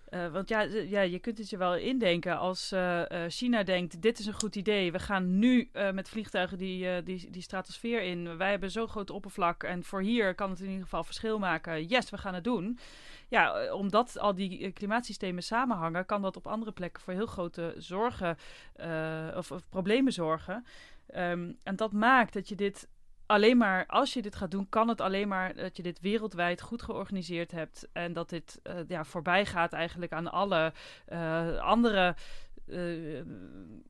Uh, 0.09 0.27
want 0.27 0.49
ja, 0.49 0.61
ja, 0.61 1.01
je 1.01 1.19
kunt 1.19 1.37
het 1.37 1.49
je 1.49 1.57
wel 1.57 1.75
indenken 1.75 2.37
als 2.37 2.71
uh, 2.71 3.01
China 3.27 3.63
denkt: 3.63 4.01
dit 4.01 4.19
is 4.19 4.25
een 4.25 4.33
goed 4.33 4.55
idee. 4.55 4.91
We 4.91 4.99
gaan 4.99 5.39
nu 5.39 5.69
met 5.93 6.09
vliegtuigen 6.09 6.57
die, 6.57 7.03
die, 7.03 7.29
die 7.29 7.41
stratosfeer 7.41 8.01
in. 8.01 8.37
Wij 8.37 8.49
hebben 8.49 8.71
zo'n 8.71 8.87
groot 8.87 9.09
oppervlak 9.09 9.63
en 9.63 9.83
voor 9.83 10.01
hier 10.01 10.35
kan 10.35 10.49
het 10.49 10.59
in 10.59 10.67
ieder 10.67 10.83
geval 10.83 11.03
verschil 11.03 11.39
maken. 11.39 11.85
Yes, 11.85 12.09
we 12.09 12.17
gaan 12.17 12.33
het 12.33 12.43
doen. 12.43 12.79
Ja, 13.27 13.73
omdat 13.73 14.19
al 14.19 14.35
die 14.35 14.71
klimaatsystemen 14.71 15.43
samenhangen, 15.43 16.05
kan 16.05 16.21
dat 16.21 16.35
op 16.35 16.47
andere 16.47 16.71
plekken 16.71 17.03
voor 17.03 17.13
heel 17.13 17.25
grote 17.25 17.73
zorgen 17.77 18.37
of, 19.35 19.51
of, 19.51 19.69
problemen 19.69 20.13
zorgen. 20.13 20.65
Um, 21.15 21.57
en 21.63 21.75
dat 21.75 21.91
maakt 21.91 22.33
dat 22.33 22.49
je 22.49 22.55
dit 22.55 22.87
alleen 23.25 23.57
maar, 23.57 23.85
als 23.87 24.13
je 24.13 24.21
dit 24.21 24.35
gaat 24.35 24.51
doen, 24.51 24.69
kan 24.69 24.87
het 24.87 25.01
alleen 25.01 25.27
maar 25.27 25.55
dat 25.55 25.77
je 25.77 25.83
dit 25.83 25.99
wereldwijd 25.99 26.61
goed 26.61 26.81
georganiseerd 26.81 27.51
hebt. 27.51 27.87
En 27.93 28.13
dat 28.13 28.29
dit 28.29 28.59
uh, 28.63 28.73
ja, 28.87 29.03
voorbij 29.03 29.45
gaat 29.45 29.73
eigenlijk 29.73 30.11
aan 30.11 30.31
alle 30.31 30.73
uh, 31.11 31.57
andere 31.57 32.15
uh, 32.67 33.21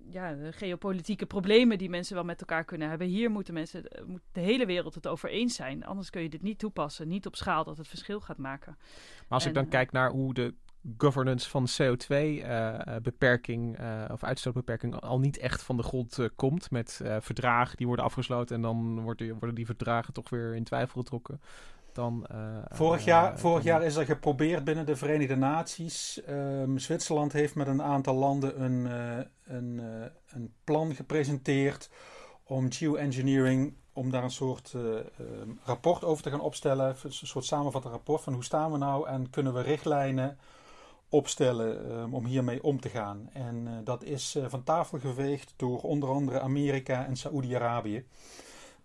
ja, 0.09 0.35
geopolitieke 0.51 1.25
problemen 1.25 1.77
die 1.77 1.89
mensen 1.89 2.15
wel 2.15 2.23
met 2.23 2.39
elkaar 2.39 2.63
kunnen 2.63 2.89
hebben. 2.89 3.07
Hier 3.07 3.31
moeten 3.31 3.53
mensen, 3.53 3.83
moet 4.05 4.21
de 4.31 4.39
hele 4.39 4.65
wereld 4.65 4.95
het 4.95 5.07
over 5.07 5.29
eens 5.29 5.55
zijn. 5.55 5.85
Anders 5.85 6.09
kun 6.09 6.21
je 6.21 6.29
dit 6.29 6.41
niet 6.41 6.59
toepassen, 6.59 7.07
niet 7.07 7.25
op 7.25 7.35
schaal 7.35 7.63
dat 7.63 7.77
het 7.77 7.87
verschil 7.87 8.19
gaat 8.19 8.37
maken. 8.37 8.75
Maar 8.77 9.25
als 9.27 9.45
ik 9.45 9.53
dan 9.53 9.67
kijk 9.67 9.91
naar 9.91 10.09
hoe 10.09 10.33
de 10.33 10.53
governance 10.97 11.49
van 11.49 11.67
CO2-beperking 11.67 13.79
uh, 13.79 13.85
uh, 13.85 14.05
of 14.11 14.23
uitstootbeperking 14.23 15.01
al 15.01 15.19
niet 15.19 15.37
echt 15.37 15.61
van 15.61 15.77
de 15.77 15.83
grond 15.83 16.17
uh, 16.17 16.27
komt. 16.35 16.71
Met 16.71 16.99
eh, 17.03 17.15
verdragen 17.19 17.77
die 17.77 17.87
worden 17.87 18.05
afgesloten 18.05 18.55
en 18.55 18.61
dan 18.61 19.01
worden, 19.01 19.29
worden 19.29 19.55
die 19.55 19.65
verdragen 19.65 20.13
toch 20.13 20.29
weer 20.29 20.55
in 20.55 20.63
twijfel 20.63 21.01
getrokken. 21.01 21.41
Dan, 21.93 22.27
vorig 22.69 23.05
jaar, 23.05 23.39
vorig 23.39 23.63
jaar 23.63 23.83
is 23.83 23.95
er 23.95 24.05
geprobeerd 24.05 24.63
binnen 24.63 24.85
de 24.85 24.95
Verenigde 24.95 25.35
Naties. 25.35 26.21
Um, 26.29 26.79
Zwitserland 26.79 27.33
heeft 27.33 27.55
met 27.55 27.67
een 27.67 27.81
aantal 27.81 28.15
landen 28.15 28.63
een, 28.63 28.85
een, 29.43 29.81
een 30.27 30.53
plan 30.63 30.95
gepresenteerd 30.95 31.89
om 32.43 32.71
geoengineering 32.71 33.73
om 33.93 34.11
daar 34.11 34.23
een 34.23 34.31
soort 34.31 34.73
uh, 34.75 34.99
rapport 35.63 36.03
over 36.03 36.23
te 36.23 36.29
gaan 36.29 36.41
opstellen. 36.41 36.95
Een 37.03 37.11
soort 37.11 37.45
samenvattend 37.45 37.93
rapport 37.93 38.21
van 38.21 38.33
hoe 38.33 38.43
staan 38.43 38.71
we 38.71 38.77
nou 38.77 39.07
en 39.07 39.29
kunnen 39.29 39.53
we 39.53 39.61
richtlijnen 39.61 40.37
opstellen 41.13 41.91
um, 41.91 42.13
om 42.13 42.25
hiermee 42.25 42.63
om 42.63 42.79
te 42.79 42.89
gaan. 42.89 43.29
En 43.33 43.67
uh, 43.67 43.71
dat 43.83 44.03
is 44.03 44.35
uh, 44.35 44.45
van 44.47 44.63
tafel 44.63 44.99
geveegd 44.99 45.53
door 45.55 45.81
onder 45.81 46.09
andere 46.09 46.39
Amerika 46.39 47.05
en 47.05 47.15
Saoedi-Arabië. 47.15 48.05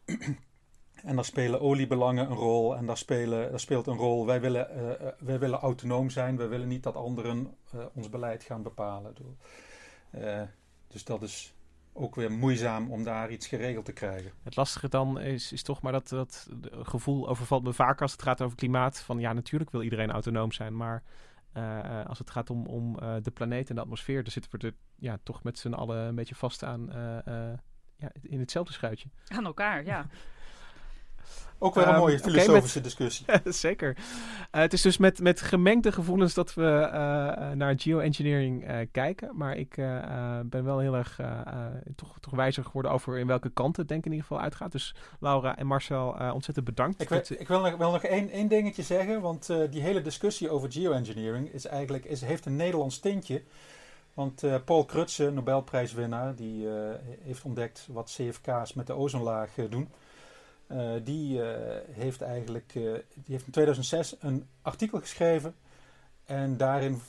en 1.09 1.15
daar 1.15 1.25
spelen 1.25 1.61
oliebelangen 1.61 2.31
een 2.31 2.37
rol 2.37 2.77
en 2.77 2.87
daar, 2.87 2.97
spelen, 2.97 3.61
speelt 3.61 3.87
een 3.87 3.97
rol. 3.97 4.27
Wij 4.27 4.41
willen, 4.41 4.69
uh, 4.77 5.09
wij 5.19 5.39
willen 5.39 5.59
autonoom 5.59 6.11
zijn, 6.11 6.37
wij 6.37 6.49
willen 6.49 6.69
niet 6.69 6.83
dat 6.83 6.95
anderen 6.95 7.55
ons 7.95 8.09
beleid 8.09 8.43
gaan 8.43 8.63
bepalen. 8.63 9.15
dus 10.89 11.05
dat 11.05 11.23
is 11.23 11.55
ook 11.93 12.15
weer 12.15 12.33
moeizaam 12.33 12.91
om 12.91 13.05
daar 13.05 13.31
iets 13.31 13.47
geregeld 13.47 13.85
te 13.85 13.93
krijgen. 13.93 14.33
Het 14.43 14.57
lastige 14.57 14.89
dan 14.89 15.21
is, 15.21 15.53
is 15.53 15.63
toch 15.63 15.83
maar 15.83 15.93
dat, 15.93 16.09
dat 16.09 16.49
gevoel 16.71 17.29
overvalt 17.29 17.63
me 17.63 17.73
vaak 17.73 18.03
als 18.03 18.13
het 18.13 18.23
gaat 18.23 18.43
over 18.43 18.57
klimaat. 18.57 19.01
Van 19.01 19.19
ja, 19.19 19.33
natuurlijk 19.33 19.71
wil 19.71 19.83
iedereen 19.83 20.11
autonoom 20.11 20.53
zijn, 20.53 20.77
maar 20.77 21.03
uh, 21.55 22.05
als 22.05 22.19
het 22.19 22.31
gaat 22.31 22.51
om, 22.51 22.67
om 22.67 22.97
uh, 23.03 23.15
de 23.23 23.31
planeet 23.31 23.69
en 23.69 23.75
de 23.75 23.81
atmosfeer, 23.81 24.23
dan 24.23 24.33
zitten 24.33 24.51
we 24.59 24.67
er 24.67 24.75
ja, 24.97 25.19
toch 25.23 25.43
met 25.43 25.59
z'n 25.59 25.73
allen 25.73 25.99
een 25.99 26.15
beetje 26.15 26.35
vast 26.35 26.65
aan 26.65 26.89
uh, 26.89 27.55
ja, 27.97 28.13
in 28.23 28.41
hetzelfde 28.41 28.73
schuitje. 28.73 29.09
Aan 29.29 29.45
elkaar, 29.45 29.85
ja. 29.85 30.07
Ook 31.61 31.75
weer 31.75 31.87
een 31.87 31.95
um, 31.95 31.99
mooie 31.99 32.19
filosofische 32.19 32.79
okay, 32.79 32.83
met, 32.83 32.83
discussie. 32.85 33.27
zeker. 33.69 33.97
Uh, 33.97 34.61
het 34.61 34.73
is 34.73 34.83
dus 34.83 34.99
met, 34.99 35.21
met 35.21 35.41
gemengde 35.41 35.93
gevoelens 35.93 36.35
dat 36.35 36.55
we 36.55 36.63
uh, 36.63 37.51
naar 37.51 37.75
geoengineering 37.77 38.71
uh, 38.71 38.77
kijken. 38.93 39.37
Maar 39.37 39.57
ik 39.57 39.75
ben 40.45 40.65
wel 40.65 40.79
heel 40.79 40.95
erg 40.95 41.21
toch, 41.97 42.19
toch 42.21 42.35
wijzer 42.35 42.65
geworden 42.65 42.91
over 42.91 43.19
in 43.19 43.27
welke 43.27 43.51
kant 43.51 43.77
het 43.77 43.89
denk 43.89 44.01
ik 44.01 44.07
in 44.07 44.13
ieder 44.13 44.27
geval 44.27 44.43
uitgaat. 44.43 44.73
Dus 44.73 44.95
Laura 45.21 45.57
en 45.57 45.67
Marcel, 45.67 46.17
ontzettend 46.33 46.67
bedankt. 46.67 47.01
Ik, 47.01 47.11
ik 47.29 47.49
wil 47.49 47.61
nog, 47.61 47.77
wel 47.77 47.93
nog 47.93 48.03
één, 48.03 48.31
één 48.31 48.49
dingetje 48.49 48.83
zeggen. 48.83 49.21
Want 49.21 49.47
die 49.71 49.83
hele 49.83 50.03
discussie 50.03 50.51
over 50.51 50.73
geoengineering 50.73 51.53
is 51.53 51.67
eigenlijk, 51.67 52.05
is, 52.05 52.21
heeft 52.21 52.47
een 52.47 52.57
Nederlands 52.57 52.99
tintje. 52.99 53.43
Want 54.15 54.43
Paul 54.65 54.85
Krutse, 54.85 55.31
Nobelprijswinnaar, 55.31 56.35
die 56.35 56.69
heeft 57.23 57.45
ontdekt 57.45 57.87
wat 57.93 58.17
CFK's 58.17 58.73
met 58.73 58.87
de 58.87 58.93
ozonlaag 58.93 59.51
doen. 59.69 59.89
Uh, 60.73 60.93
die, 61.03 61.39
uh, 61.39 61.57
heeft 61.91 62.23
eigenlijk, 62.23 62.75
uh, 62.75 62.83
die 63.15 63.25
heeft 63.27 63.47
in 63.47 63.53
2006 63.53 64.17
een 64.21 64.49
artikel 64.63 65.01
geschreven 65.01 65.55
en 66.25 66.57
daarin 66.57 67.01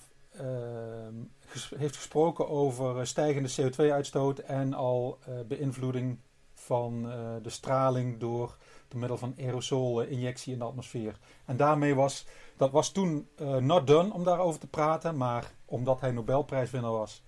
ges 1.45 1.71
heeft 1.77 1.95
gesproken 1.95 2.49
over 2.49 3.07
stijgende 3.07 3.49
CO2-uitstoot 3.49 4.39
en 4.39 4.73
al 4.73 5.19
beïnvloeding 5.47 6.19
van 6.53 7.01
de 7.43 7.49
straling 7.49 8.19
door, 8.19 8.57
door 8.87 8.99
middel 8.99 9.17
van 9.17 9.35
aerosolinjectie 9.37 10.53
in 10.53 10.59
de 10.59 10.65
atmosfeer. 10.65 11.19
En 11.45 11.57
daarmee 11.57 11.95
was, 11.95 12.25
dat 12.57 12.71
was 12.71 12.91
toen 12.91 13.27
not 13.59 13.87
done 13.87 14.13
om 14.13 14.23
daarover 14.23 14.59
te 14.59 14.67
praten, 14.67 15.17
maar 15.17 15.51
omdat 15.65 16.01
hij 16.01 16.11
Nobelprijswinnaar 16.11 16.91
was, 16.91 17.23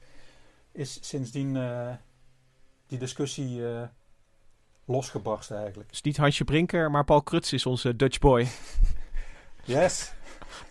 is 0.72 0.98
sindsdien 1.02 1.54
die 2.88 3.00
discussie 3.00 3.62
losgebarsten 4.86 5.58
eigenlijk. 5.58 5.90
Dus 5.90 6.02
niet 6.02 6.18
Hansje 6.18 6.44
Brinker, 6.44 6.92
maar 6.92 7.04
Paul 7.04 7.22
Kruts 7.22 7.54
is 7.54 7.66
onze 7.66 7.96
Dutch 7.96 8.20
boy. 8.20 8.48
Yes. 9.64 10.14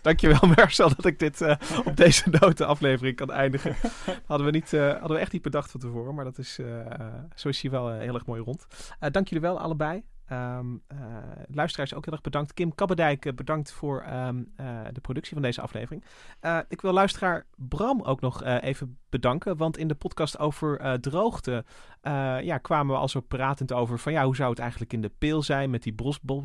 Dankjewel 0.03 0.49
Marcel 0.57 0.89
dat 0.89 1.05
ik 1.05 1.19
dit 1.19 1.41
uh, 1.41 1.55
op 1.85 1.97
deze 1.97 2.31
noten 2.41 2.67
aflevering 2.67 3.17
kan 3.17 3.31
eindigen. 3.31 3.77
hadden 4.27 4.47
we, 4.47 4.53
niet, 4.53 4.73
uh, 4.73 4.91
hadden 4.91 5.17
we 5.17 5.19
echt 5.19 5.33
niet 5.33 5.43
bedacht 5.43 5.71
van 5.71 5.81
tevoren, 5.81 6.15
maar 6.15 6.25
dat 6.25 6.39
is, 6.39 6.59
uh, 6.59 6.67
zo 7.35 7.49
is 7.49 7.63
hij 7.63 7.71
wel 7.71 7.91
heel 7.93 8.15
erg 8.15 8.27
mooi 8.27 8.43
rond. 8.43 8.67
dank 9.11 9.29
jullie 9.29 9.49
wel 9.49 9.61
allebei. 9.61 10.03
Um, 10.33 10.83
uh, 10.93 10.99
luisteraars 11.49 11.95
ook 11.95 12.05
heel 12.05 12.13
erg 12.13 12.23
bedankt. 12.23 12.55
Kim 12.55 12.75
Kabbedijk, 12.75 13.37
bedankt 13.37 13.73
voor 13.73 14.05
um, 14.13 14.53
uh, 14.61 14.81
de 14.93 15.01
productie 15.01 15.33
van 15.33 15.43
deze 15.43 15.61
aflevering. 15.61 16.05
Ik 16.69 16.81
wil 16.81 16.93
luisteraar 16.93 17.47
Bram 17.57 18.03
ook 18.03 18.21
nog 18.21 18.45
even 18.45 18.99
bedanken. 19.09 19.57
Want 19.57 19.77
in 19.77 19.89
de 19.89 19.95
podcast 19.95 20.39
over 20.39 21.01
droogte 21.01 21.65
ja, 22.43 22.59
kwamen 22.59 22.95
we 22.95 23.01
al 23.01 23.09
zo 23.09 23.21
pratend 23.21 23.73
over 23.73 23.99
van 23.99 24.13
ja, 24.13 24.25
hoe 24.25 24.37
zou 24.37 24.51
het 24.51 24.59
eigenlijk 24.59 24.93
in 24.93 25.01
de 25.01 25.13
peel 25.19 25.43
zijn 25.43 25.71
met 25.71 25.83
die 25.83 25.93
bos, 25.93 26.21
bos, 26.21 26.43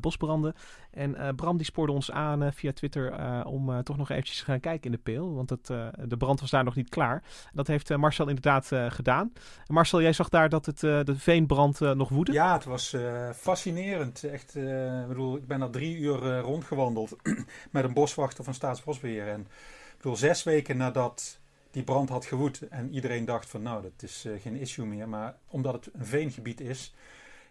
bosbranden. 0.00 0.54
En 0.90 1.36
Bram 1.36 1.56
die 1.56 1.66
spoorde 1.66 1.92
ons 1.92 2.10
aan 2.10 2.52
via 2.52 2.72
Twitter 2.72 3.14
om 3.44 3.82
toch 3.82 3.96
nog 3.96 4.10
eventjes 4.10 4.38
te 4.38 4.44
gaan 4.44 4.60
kijken 4.60 4.84
in 4.84 4.96
de 4.96 5.02
peel. 5.02 5.34
Want 5.34 5.50
het, 5.50 5.66
de 6.04 6.16
brand 6.18 6.40
was 6.40 6.50
daar 6.50 6.64
nog 6.64 6.74
niet 6.74 6.88
klaar. 6.88 7.22
Dat 7.52 7.66
heeft 7.66 7.96
Marcel 7.96 8.28
inderdaad 8.28 8.70
gedaan. 8.88 9.32
Marcel, 9.66 10.02
jij 10.02 10.12
zag 10.12 10.28
daar 10.28 10.48
dat 10.48 10.66
het, 10.66 10.80
de 10.80 11.14
veenbrand 11.16 11.80
nog 11.80 12.08
woedde? 12.08 12.32
Ja, 12.32 12.52
het 12.52 12.64
was 12.64 12.96
fascinerend. 13.34 14.24
Echt, 14.24 14.54
uh, 14.54 15.06
bedoel, 15.06 15.36
ik 15.36 15.46
ben 15.46 15.62
al 15.62 15.70
drie 15.70 15.96
uur 15.96 16.22
uh, 16.22 16.40
rondgewandeld 16.40 17.16
met 17.70 17.84
een 17.84 17.92
boswachter 17.92 18.44
van 18.44 18.54
Staatsbosbeheer. 18.54 19.28
En 19.28 19.40
ik 19.40 19.96
bedoel, 19.96 20.16
zes 20.16 20.42
weken 20.42 20.76
nadat 20.76 21.38
die 21.70 21.82
brand 21.82 22.08
had 22.08 22.24
gewoed 22.24 22.68
en 22.68 22.94
iedereen 22.94 23.24
dacht 23.24 23.48
van 23.48 23.62
nou, 23.62 23.82
dat 23.82 24.02
is 24.02 24.26
geen 24.40 24.56
issue 24.56 24.86
meer. 24.86 25.08
Maar 25.08 25.36
omdat 25.46 25.74
het 25.74 25.94
een 25.94 26.06
veengebied 26.06 26.60
is, 26.60 26.94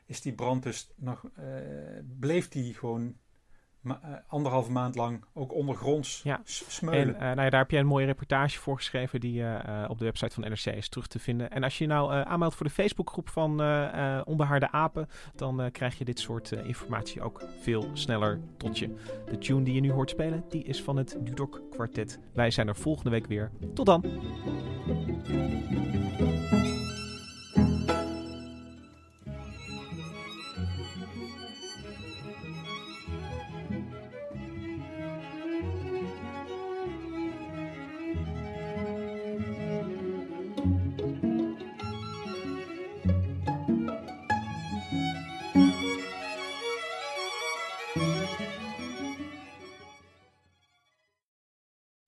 is 0.05 0.21
die 0.21 0.33
brand 0.33 0.63
dus 0.63 0.89
nog, 0.95 1.25
bleef 2.19 2.49
die 2.49 2.73
gewoon 2.73 3.15
ma 3.85 3.99
uh, 4.05 4.15
anderhalve 4.27 4.71
maand 4.71 4.95
lang 4.95 5.23
ook 5.33 5.53
ondergronds 5.53 6.21
ja. 6.23 6.41
smeulen. 6.43 7.07
En 7.07 7.13
uh, 7.13 7.19
nou 7.19 7.41
ja, 7.41 7.49
daar 7.49 7.59
heb 7.59 7.71
jij 7.71 7.79
een 7.79 7.85
mooie 7.85 8.05
reportage 8.05 8.59
voor 8.59 8.75
geschreven 8.75 9.19
die 9.19 9.41
uh, 9.41 9.85
op 9.87 9.97
de 9.97 10.05
website 10.05 10.33
van 10.33 10.43
NRC 10.43 10.65
is 10.65 10.89
terug 10.89 11.07
te 11.07 11.19
vinden. 11.19 11.51
En 11.51 11.63
als 11.63 11.77
je 11.77 11.83
je 11.83 11.89
nou 11.89 12.13
aanmeldt 12.13 12.55
voor 12.55 12.65
de 12.65 12.71
Facebookgroep 12.71 13.29
van 13.29 13.49
Onbehaarde 14.25 14.71
Apen, 14.71 15.09
dan 15.35 15.69
krijg 15.71 15.97
je 15.97 16.05
dit 16.05 16.19
soort 16.19 16.51
informatie 16.51 17.21
ook 17.21 17.43
veel 17.61 17.89
sneller 17.93 18.39
tot 18.57 18.79
je. 18.79 18.95
De 19.29 19.37
tune 19.37 19.63
die 19.63 19.73
je 19.73 19.81
nu 19.81 19.91
hoort 19.91 20.09
spelen, 20.09 20.43
die 20.49 20.63
is 20.63 20.83
van 20.83 20.97
het 20.97 21.17
Dudok 21.19 21.61
Quartet. 21.71 22.19
Wij 22.33 22.51
zijn 22.51 22.67
er 22.67 22.75
volgende 22.75 23.09
week 23.09 23.27
weer. 23.27 23.51
Tot 23.73 23.85
dan! 23.85 24.03